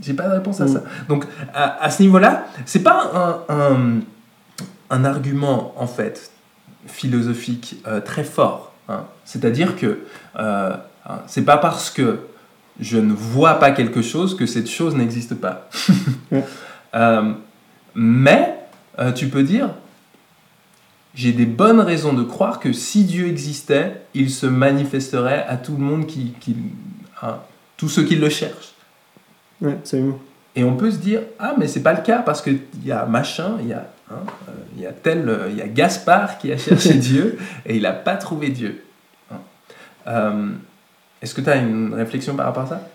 J'ai 0.00 0.14
pas 0.14 0.28
de 0.28 0.34
réponse 0.34 0.60
à 0.60 0.64
Mm. 0.66 0.68
ça. 0.74 0.82
Donc 1.08 1.26
à, 1.52 1.84
à 1.84 1.90
ce 1.90 2.02
niveau-là, 2.02 2.46
c'est 2.66 2.82
pas 2.82 2.98
un, 3.48 3.54
un, 3.54 4.00
un 4.90 5.04
argument 5.04 5.74
en 5.76 5.86
fait 5.88 6.30
philosophique 6.86 7.76
euh, 7.86 8.00
très 8.00 8.24
fort. 8.24 8.72
hein. 8.88 9.04
C'est-à-dire 9.24 9.76
que 9.76 10.00
euh, 10.38 10.74
hein, 11.06 11.18
c'est 11.26 11.44
pas 11.44 11.56
parce 11.58 11.90
que 11.90 12.20
je 12.80 12.98
ne 12.98 13.12
vois 13.12 13.54
pas 13.54 13.70
quelque 13.72 14.02
chose 14.02 14.36
que 14.36 14.46
cette 14.46 14.68
chose 14.70 14.94
n'existe 14.96 15.34
pas. 15.34 15.68
Euh, 16.94 17.32
mais 17.94 18.54
euh, 18.98 19.12
tu 19.12 19.28
peux 19.28 19.42
dire, 19.42 19.70
j'ai 21.14 21.32
des 21.32 21.46
bonnes 21.46 21.80
raisons 21.80 22.12
de 22.12 22.22
croire 22.22 22.58
que 22.58 22.72
si 22.72 23.04
Dieu 23.04 23.26
existait, 23.26 24.02
il 24.14 24.30
se 24.30 24.46
manifesterait 24.46 25.44
à 25.46 25.56
tout 25.56 25.72
le 25.72 25.82
monde 25.82 26.06
qui, 26.06 26.34
qui 26.40 26.56
hein, 27.22 27.38
tous 27.76 27.88
ceux 27.88 28.04
qui 28.04 28.16
le 28.16 28.28
cherchent. 28.28 28.74
Ouais, 29.60 29.72
absolument. 29.72 30.18
Et 30.54 30.64
on 30.64 30.76
peut 30.76 30.90
se 30.90 30.98
dire, 30.98 31.20
ah, 31.38 31.54
mais 31.58 31.66
c'est 31.66 31.82
pas 31.82 31.94
le 31.94 32.02
cas 32.02 32.18
parce 32.18 32.42
qu'il 32.42 32.60
y 32.84 32.92
a 32.92 33.06
machin, 33.06 33.56
il 33.60 33.68
y 33.68 33.72
a, 33.72 33.88
hein, 34.10 34.16
euh, 34.48 34.52
il 34.76 34.82
y 34.82 34.86
a 34.86 34.92
tel, 34.92 35.28
euh, 35.28 35.48
il 35.50 35.56
y 35.56 35.62
a 35.62 35.68
Gaspard 35.68 36.38
qui 36.38 36.52
a 36.52 36.58
cherché 36.58 36.94
Dieu 36.98 37.38
et 37.66 37.76
il 37.76 37.82
n'a 37.82 37.92
pas 37.92 38.16
trouvé 38.16 38.48
Dieu. 38.50 38.82
Hein. 39.30 39.36
Euh, 40.08 40.48
Est-ce 41.20 41.34
que 41.34 41.40
tu 41.40 41.50
as 41.50 41.56
une 41.56 41.94
réflexion 41.94 42.34
par 42.34 42.46
rapport 42.46 42.64
à 42.64 42.66
ça? 42.66 42.88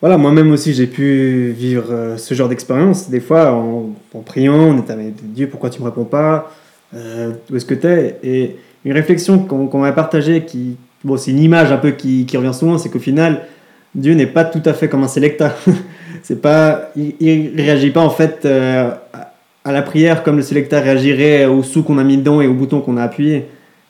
Voilà, 0.00 0.18
moi-même 0.18 0.50
aussi, 0.50 0.74
j'ai 0.74 0.86
pu 0.86 1.54
vivre 1.56 1.90
euh, 1.90 2.16
ce 2.18 2.34
genre 2.34 2.48
d'expérience. 2.48 3.08
Des 3.08 3.20
fois, 3.20 3.52
en, 3.52 3.94
en 4.14 4.20
priant, 4.20 4.54
on 4.54 4.78
est 4.78 4.90
avec 4.90 5.32
Dieu, 5.32 5.48
pourquoi 5.48 5.70
tu 5.70 5.80
me 5.80 5.86
réponds 5.86 6.04
pas? 6.04 6.52
Euh, 6.94 7.32
Où 7.50 7.56
est-ce 7.56 7.64
que 7.66 7.74
tu 7.74 7.86
es 7.86 8.18
Et 8.22 8.56
une 8.84 8.92
réflexion 8.92 9.38
qu'on 9.40 9.66
qu'on 9.66 9.80
m'a 9.80 9.92
partagée, 9.92 10.44
qui, 10.44 10.76
bon, 11.04 11.16
c'est 11.16 11.30
une 11.30 11.40
image 11.40 11.72
un 11.72 11.78
peu 11.78 11.90
qui, 11.92 12.26
revient 12.36 12.54
souvent, 12.54 12.78
c'est 12.78 12.88
qu'au 12.88 12.98
final, 12.98 13.42
Dieu 13.94 14.14
n'est 14.14 14.26
pas 14.26 14.44
tout 14.44 14.62
à 14.64 14.72
fait 14.74 14.88
comme 14.88 15.02
un 15.02 15.08
sélecteur. 15.08 15.54
c'est 16.22 16.40
pas, 16.40 16.90
il, 16.96 17.14
il 17.20 17.60
réagit 17.60 17.90
pas 17.90 18.00
en 18.00 18.10
fait 18.10 18.44
euh, 18.44 18.90
à- 19.64 19.72
la 19.72 19.82
prière 19.82 20.22
comme 20.22 20.36
le 20.36 20.42
sélecteur 20.42 20.82
réagirait 20.84 21.46
au 21.46 21.62
sou 21.64 21.82
qu'on 21.82 21.98
a 21.98 22.04
mis 22.04 22.16
dedans 22.18 22.40
et 22.40 22.46
au 22.46 22.54
bouton 22.54 22.80
qu'on 22.80 22.96
a 22.96 23.02
appuyé. 23.02 23.46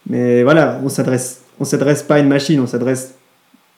Mais 0.08 0.42
voilà, 0.42 0.80
on 0.82 0.88
s'adresse, 0.88 1.42
on 1.60 1.64
s'adresse 1.64 2.02
pas 2.02 2.14
à 2.14 2.18
une 2.20 2.28
machine, 2.28 2.58
on 2.60 2.66
s'adresse 2.66 3.14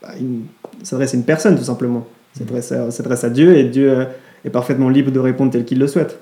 à 0.04 0.16
une, 0.16 0.44
à 0.92 1.14
une 1.14 1.24
personne 1.24 1.56
tout 1.56 1.64
simplement. 1.64 2.06
On 2.36 2.38
s'adresse 2.38 2.70
à, 2.70 2.84
on 2.84 2.90
s'adresse 2.92 3.24
à 3.24 3.30
Dieu 3.30 3.56
et 3.56 3.64
Dieu 3.64 3.90
euh, 3.90 4.04
est 4.44 4.50
parfaitement 4.50 4.88
libre 4.88 5.10
de 5.10 5.18
répondre 5.18 5.50
tel 5.50 5.64
qu'il 5.64 5.78
le 5.80 5.88
souhaite. 5.88 6.18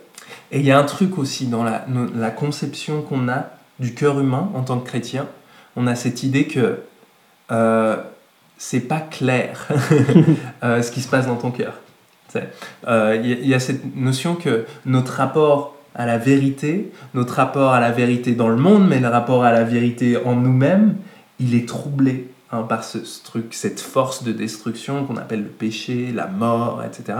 Et 0.52 0.60
il 0.60 0.66
y 0.66 0.70
a 0.70 0.78
un 0.78 0.84
truc 0.84 1.18
aussi 1.18 1.46
dans 1.46 1.64
la, 1.64 2.30
conception 2.30 3.02
qu'on 3.02 3.28
a 3.28 3.46
du 3.80 3.94
cœur 3.94 4.20
humain 4.20 4.50
en 4.54 4.62
tant 4.62 4.78
que 4.78 4.86
chrétien. 4.86 5.26
On 5.76 5.86
a 5.86 5.94
cette 5.94 6.22
idée 6.22 6.46
que 6.46 6.78
euh, 7.50 7.96
c'est 8.58 8.80
pas 8.80 9.00
clair 9.00 9.68
euh, 10.62 10.82
ce 10.82 10.90
qui 10.90 11.00
se 11.02 11.08
passe 11.08 11.26
dans 11.26 11.36
ton 11.36 11.50
cœur. 11.50 11.74
Euh, 12.86 13.20
Il 13.22 13.46
y, 13.46 13.54
a- 13.54 13.60
cette 13.60 13.96
notion 13.96 14.34
que 14.34 14.66
notre 14.84 15.14
rapport 15.14 15.74
à 15.94 16.04
la 16.06 16.18
vérité, 16.18 16.92
notre 17.14 17.34
rapport 17.34 17.72
à 17.72 17.80
la 17.80 17.90
vérité 17.90 18.32
dans 18.32 18.48
le 18.48 18.56
monde, 18.56 18.86
mais 18.86 19.00
le 19.00 19.08
rapport 19.08 19.44
à 19.44 19.52
la 19.52 19.64
vérité 19.64 20.18
en 20.22 20.34
nous-mêmes, 20.34 20.96
il 21.40 21.54
est 21.54 21.66
troublé 21.66 22.28
hein, 22.52 22.62
par 22.62 22.84
ce, 22.84 22.98
truc, 23.24 23.54
cette 23.54 23.80
force 23.80 24.22
de 24.22 24.32
destruction 24.32 25.04
qu'on 25.06 25.16
appelle 25.16 25.42
le 25.42 25.48
péché, 25.48 26.12
la 26.14 26.26
mort, 26.26 26.82
etc. 26.84 27.18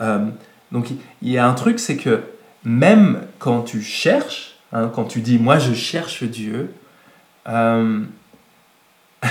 Euh, 0.00 0.26
donc 0.72 0.90
il 1.22 1.30
y 1.30 1.38
a 1.38 1.46
un 1.46 1.54
truc, 1.54 1.78
c'est 1.78 1.96
que 1.96 2.22
même 2.66 3.22
quand 3.38 3.62
tu 3.62 3.80
cherches, 3.80 4.56
hein, 4.72 4.90
quand 4.92 5.04
tu 5.04 5.20
dis 5.20 5.38
moi 5.38 5.60
je 5.60 5.72
cherche 5.72 6.24
Dieu, 6.24 6.74
euh, 7.48 8.00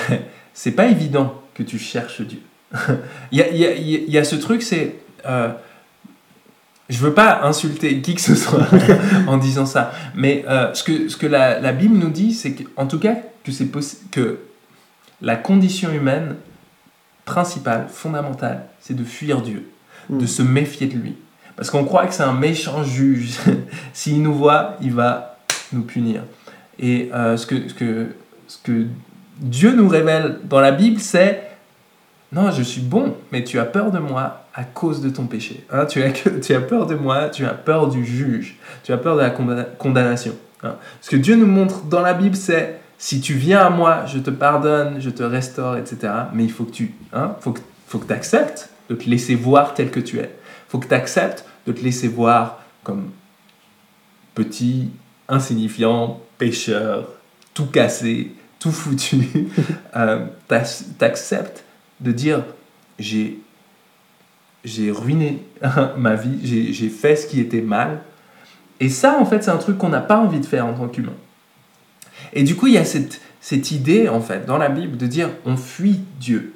c'est 0.54 0.72
pas 0.72 0.86
évident 0.86 1.42
que 1.54 1.62
tu 1.62 1.78
cherches 1.78 2.22
Dieu. 2.22 2.40
il, 3.32 3.38
y 3.38 3.42
a, 3.42 3.76
y 3.76 4.06
y 4.10 4.26
ce 4.26 4.38
truc, 4.38 4.64
c'est. 4.64 4.96
Euh, 5.26 5.50
je 6.88 7.00
veux 7.00 7.14
pas 7.14 7.42
insulter 7.44 8.00
qui 8.02 8.16
que 8.16 8.22
ce 8.22 8.36
soit 8.36 8.68
en 9.28 9.38
disant 9.38 9.66
ça, 9.66 9.92
mais 10.14 10.46
euh, 10.48 10.74
ce 10.74 10.84
que, 10.84 11.10
ce 11.10 11.18
que 11.18 11.26
la, 11.28 11.60
la 11.60 11.74
Bible 11.74 11.98
nous 11.98 12.12
dit, 12.12 12.34
c'est 12.34 12.54
qu'en 12.54 12.86
tout 12.86 13.00
cas, 13.00 13.16
que, 13.44 13.52
c'est 13.52 13.68
que 14.12 14.40
la 15.22 15.36
condition 15.36 15.92
humaine 15.92 16.36
principale, 17.26 17.88
fondamentale, 17.90 18.68
c'est 18.80 18.96
de 18.96 19.04
fuir 19.04 19.42
Dieu, 19.42 19.68
de 20.10 20.24
Mm. 20.24 20.28
se 20.28 20.42
méfier 20.44 20.88
de 20.88 20.96
lui. 20.96 21.16
Parce 21.56 21.70
qu'on 21.70 21.86
croit 21.86 22.06
que 22.08 22.14
c'est 22.14 22.24
un 22.24 22.34
méchant 22.34 22.84
juge. 22.84 23.38
S'il 23.94 24.22
nous 24.22 24.34
voit, 24.34 24.76
il 24.82 24.94
va 24.94 25.38
nous 25.72 25.84
punir. 25.84 26.24
Et 26.80 27.10
euh, 27.14 27.38
ce, 27.38 27.46
que, 27.48 27.68
ce, 27.70 27.74
que, 27.74 28.08
ce 28.48 28.58
que 28.64 28.86
Dieu 29.40 29.74
nous 29.74 29.88
révèle 29.88 30.40
dans 30.44 30.60
la 30.60 30.72
Bible, 30.72 31.00
c'est 31.00 31.44
non, 32.32 32.52
je 32.52 32.64
suis 32.64 32.82
bon, 32.82 33.16
mais 33.32 33.44
tu 33.44 33.60
as 33.60 33.66
peur 33.66 33.92
de 33.92 34.00
moi 34.00 34.46
à 34.54 34.64
cause 34.66 35.00
de 35.02 35.10
ton 35.10 35.26
péché. 35.26 35.66
Hein, 35.72 35.86
tu, 35.86 36.02
as, 36.04 36.12
tu 36.42 36.54
as 36.54 36.60
peur 36.60 36.86
de 36.88 36.96
moi, 36.96 37.30
tu 37.30 37.46
as 37.46 37.54
peur 37.54 37.88
du 37.88 38.06
juge, 38.06 38.58
tu 38.84 38.92
as 38.92 38.98
peur 38.98 39.16
de 39.16 39.22
la 39.22 39.30
condamna- 39.30 39.68
condamnation. 39.78 40.34
hein. 40.64 40.76
Ce 41.02 41.10
que 41.10 41.16
Dieu 41.16 41.36
nous 41.36 41.46
montre 41.46 41.84
dans 41.84 42.02
la 42.02 42.14
Bible, 42.14 42.36
c'est 42.36 42.80
si 42.98 43.22
tu 43.22 43.34
viens 43.34 43.60
à 43.62 43.70
moi, 43.70 44.04
je 44.08 44.20
te 44.20 44.30
pardonne, 44.32 44.96
je 45.00 45.10
te 45.10 45.24
restaure, 45.24 45.78
etc. 45.78 46.12
Mais 46.34 46.44
il 46.44 46.52
faut 46.52 46.66
que 46.66 46.72
tu 46.72 46.94
hein, 47.14 47.36
faut 47.40 47.52
que, 47.52 47.62
faut 47.88 48.00
que 48.00 48.12
acceptes 48.12 48.70
de 48.90 48.96
te 48.96 49.10
laisser 49.10 49.36
voir 49.36 49.74
tel 49.74 49.90
que 49.92 50.00
tu 50.02 50.20
es. 50.20 50.30
Faut 50.76 50.80
que 50.82 50.90
tu 50.90 50.94
acceptes 50.94 51.46
de 51.66 51.72
te 51.72 51.80
laisser 51.82 52.10
voir 52.10 52.60
comme 52.84 53.12
petit, 54.34 54.90
insignifiant, 55.30 56.20
pécheur, 56.38 57.08
tout 57.54 57.68
cassé, 57.68 58.34
tout 58.60 58.74
foutu. 58.74 59.48
euh, 59.96 60.26
T'acceptes 60.50 61.64
de 62.02 62.12
dire 62.12 62.44
j'ai 63.00 63.40
j'ai 64.66 64.92
ruiné 64.92 65.44
ma 65.98 66.16
vie, 66.16 66.40
j'ai- 66.44 66.74
j'ai 66.74 66.90
fait 66.90 67.16
ce 67.16 67.26
qui 67.26 67.40
était 67.40 67.62
mal. 67.62 68.02
Et 68.82 68.90
ça, 68.90 69.18
en 69.18 69.26
fait, 69.26 69.46
c'est 69.46 69.52
un 69.52 69.58
truc 69.58 69.78
qu'on 69.78 69.88
n'a 69.88 70.02
pas 70.02 70.18
envie 70.18 70.42
de 70.42 70.46
faire 70.46 70.66
en 70.66 70.74
tant 70.74 70.90
qu'humain. 70.90 71.14
Et 72.34 72.44
du 72.44 72.58
coup, 72.58 72.68
il 72.68 72.74
y 72.74 72.78
a 72.78 72.84
cette, 72.84 73.22
cette 73.40 73.72
idée, 73.72 74.10
en 74.10 74.20
fait, 74.20 74.46
dans 74.46 74.58
la 74.58 74.68
Bible, 74.68 74.98
de 74.98 75.08
dire 75.08 75.30
on 75.46 75.56
fuit 75.56 76.02
Dieu. 76.20 76.54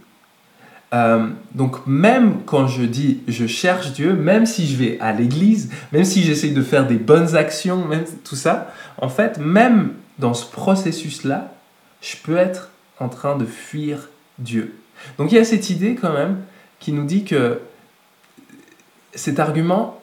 Euh, 0.91 1.27
donc 1.53 1.85
même 1.85 2.41
quand 2.45 2.67
je 2.67 2.81
dis 2.83 3.21
je 3.27 3.45
cherche 3.45 3.91
Dieu, 3.93 4.13
même 4.13 4.45
si 4.47 4.67
je 4.67 4.75
vais 4.75 4.97
à 4.99 5.11
l'église, 5.13 5.69
même 5.91 6.03
si 6.03 6.23
j'essaye 6.23 6.51
de 6.51 6.63
faire 6.63 6.87
des 6.87 6.97
bonnes 6.97 7.35
actions, 7.35 7.85
même 7.85 8.05
tout 8.23 8.35
ça, 8.35 8.73
en 8.97 9.09
fait, 9.09 9.37
même 9.37 9.93
dans 10.17 10.33
ce 10.33 10.49
processus-là, 10.51 11.53
je 12.01 12.15
peux 12.23 12.37
être 12.37 12.69
en 12.99 13.07
train 13.07 13.37
de 13.37 13.45
fuir 13.45 14.09
Dieu. 14.39 14.73
Donc 15.17 15.31
il 15.31 15.35
y 15.35 15.37
a 15.37 15.45
cette 15.45 15.69
idée 15.69 15.95
quand 15.95 16.11
même 16.13 16.37
qui 16.79 16.91
nous 16.91 17.05
dit 17.05 17.23
que 17.23 17.59
cet 19.13 19.39
argument, 19.39 20.01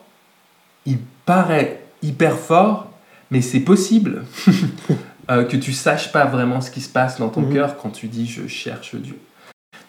il 0.85 0.99
paraît 1.25 1.81
hyper 2.01 2.37
fort, 2.37 2.91
mais 3.29 3.41
c'est 3.41 3.59
possible 3.59 4.23
euh, 5.29 5.43
que 5.43 5.57
tu 5.57 5.73
saches 5.73 6.11
pas 6.11 6.25
vraiment 6.25 6.61
ce 6.61 6.71
qui 6.71 6.81
se 6.81 6.89
passe 6.89 7.19
dans 7.19 7.29
ton 7.29 7.41
Mhm. 7.41 7.53
cœur 7.53 7.77
quand 7.77 7.89
tu 7.89 8.07
dis 8.07 8.25
je 8.25 8.47
cherche 8.47 8.95
Dieu. 8.95 9.17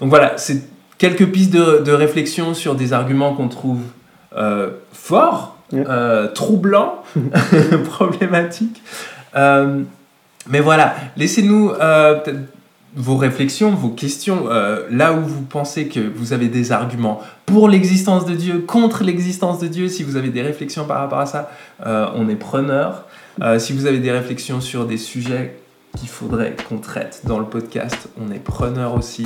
Donc 0.01 0.09
voilà, 0.11 0.37
c'est 0.39 0.63
quelques 0.99 1.27
pistes 1.27 1.53
de, 1.53 1.83
de 1.85 1.93
réflexion 1.93 2.55
sur 2.55 2.75
des 2.75 2.93
arguments 2.93 3.35
qu'on 3.35 3.49
trouve 3.49 3.81
euh, 4.37 4.71
forts, 4.93 5.55
Ouais. 5.71 5.85
euh, 5.87 6.29
troublants, 6.29 7.03
problématiques. 7.91 8.83
Euh, 9.37 9.83
mais 10.49 10.61
voilà, 10.61 10.95
laissez-nous 11.19 11.73
vos 12.97 13.17
réflexions, 13.17 13.71
vos 13.73 13.91
questions, 13.91 14.49
là 14.91 15.13
où 15.13 15.21
vous 15.21 15.43
pensez 15.43 15.89
que 15.89 16.01
vous 16.01 16.33
avez 16.33 16.49
des 16.49 16.73
arguments 16.73 17.21
pour 17.45 17.69
l'existence 17.69 18.25
de 18.25 18.35
Dieu, 18.35 18.65
contre 18.67 19.05
l'existence 19.05 19.59
de 19.59 19.67
Dieu, 19.69 19.89
si 19.89 20.03
vous 20.03 20.17
avez 20.17 20.31
des 20.31 20.41
réflexions 20.41 20.87
par 20.87 21.01
rapport 21.01 21.19
à 21.19 21.27
ça, 21.27 21.51
on 21.85 22.31
est 22.31 22.37
preneur. 22.37 23.05
Si 23.59 23.75
vous 23.75 23.85
avez 23.85 23.99
des 23.99 24.11
réflexions 24.11 24.63
sur 24.63 24.87
des 24.87 24.97
sujets 24.97 25.55
qu'il 25.97 26.09
faudrait 26.09 26.57
qu'on 26.68 26.78
traite 26.78 27.22
dans 27.24 27.39
le 27.39 27.47
podcast, 27.47 28.09
on 28.20 28.30
est 28.32 28.39
preneur 28.39 28.95
aussi. 28.95 29.24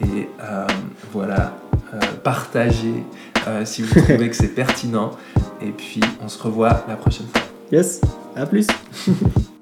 Et 0.00 0.28
euh, 0.42 0.66
voilà, 1.12 1.56
euh, 1.94 1.98
partagez 2.22 3.04
euh, 3.46 3.64
si 3.64 3.82
vous 3.82 4.00
trouvez 4.00 4.28
que 4.28 4.36
c'est 4.36 4.54
pertinent. 4.54 5.12
Et 5.60 5.70
puis, 5.70 6.00
on 6.22 6.28
se 6.28 6.42
revoit 6.42 6.84
la 6.88 6.96
prochaine 6.96 7.26
fois. 7.26 7.42
Yes, 7.72 8.00
à 8.36 8.46
plus. 8.46 8.66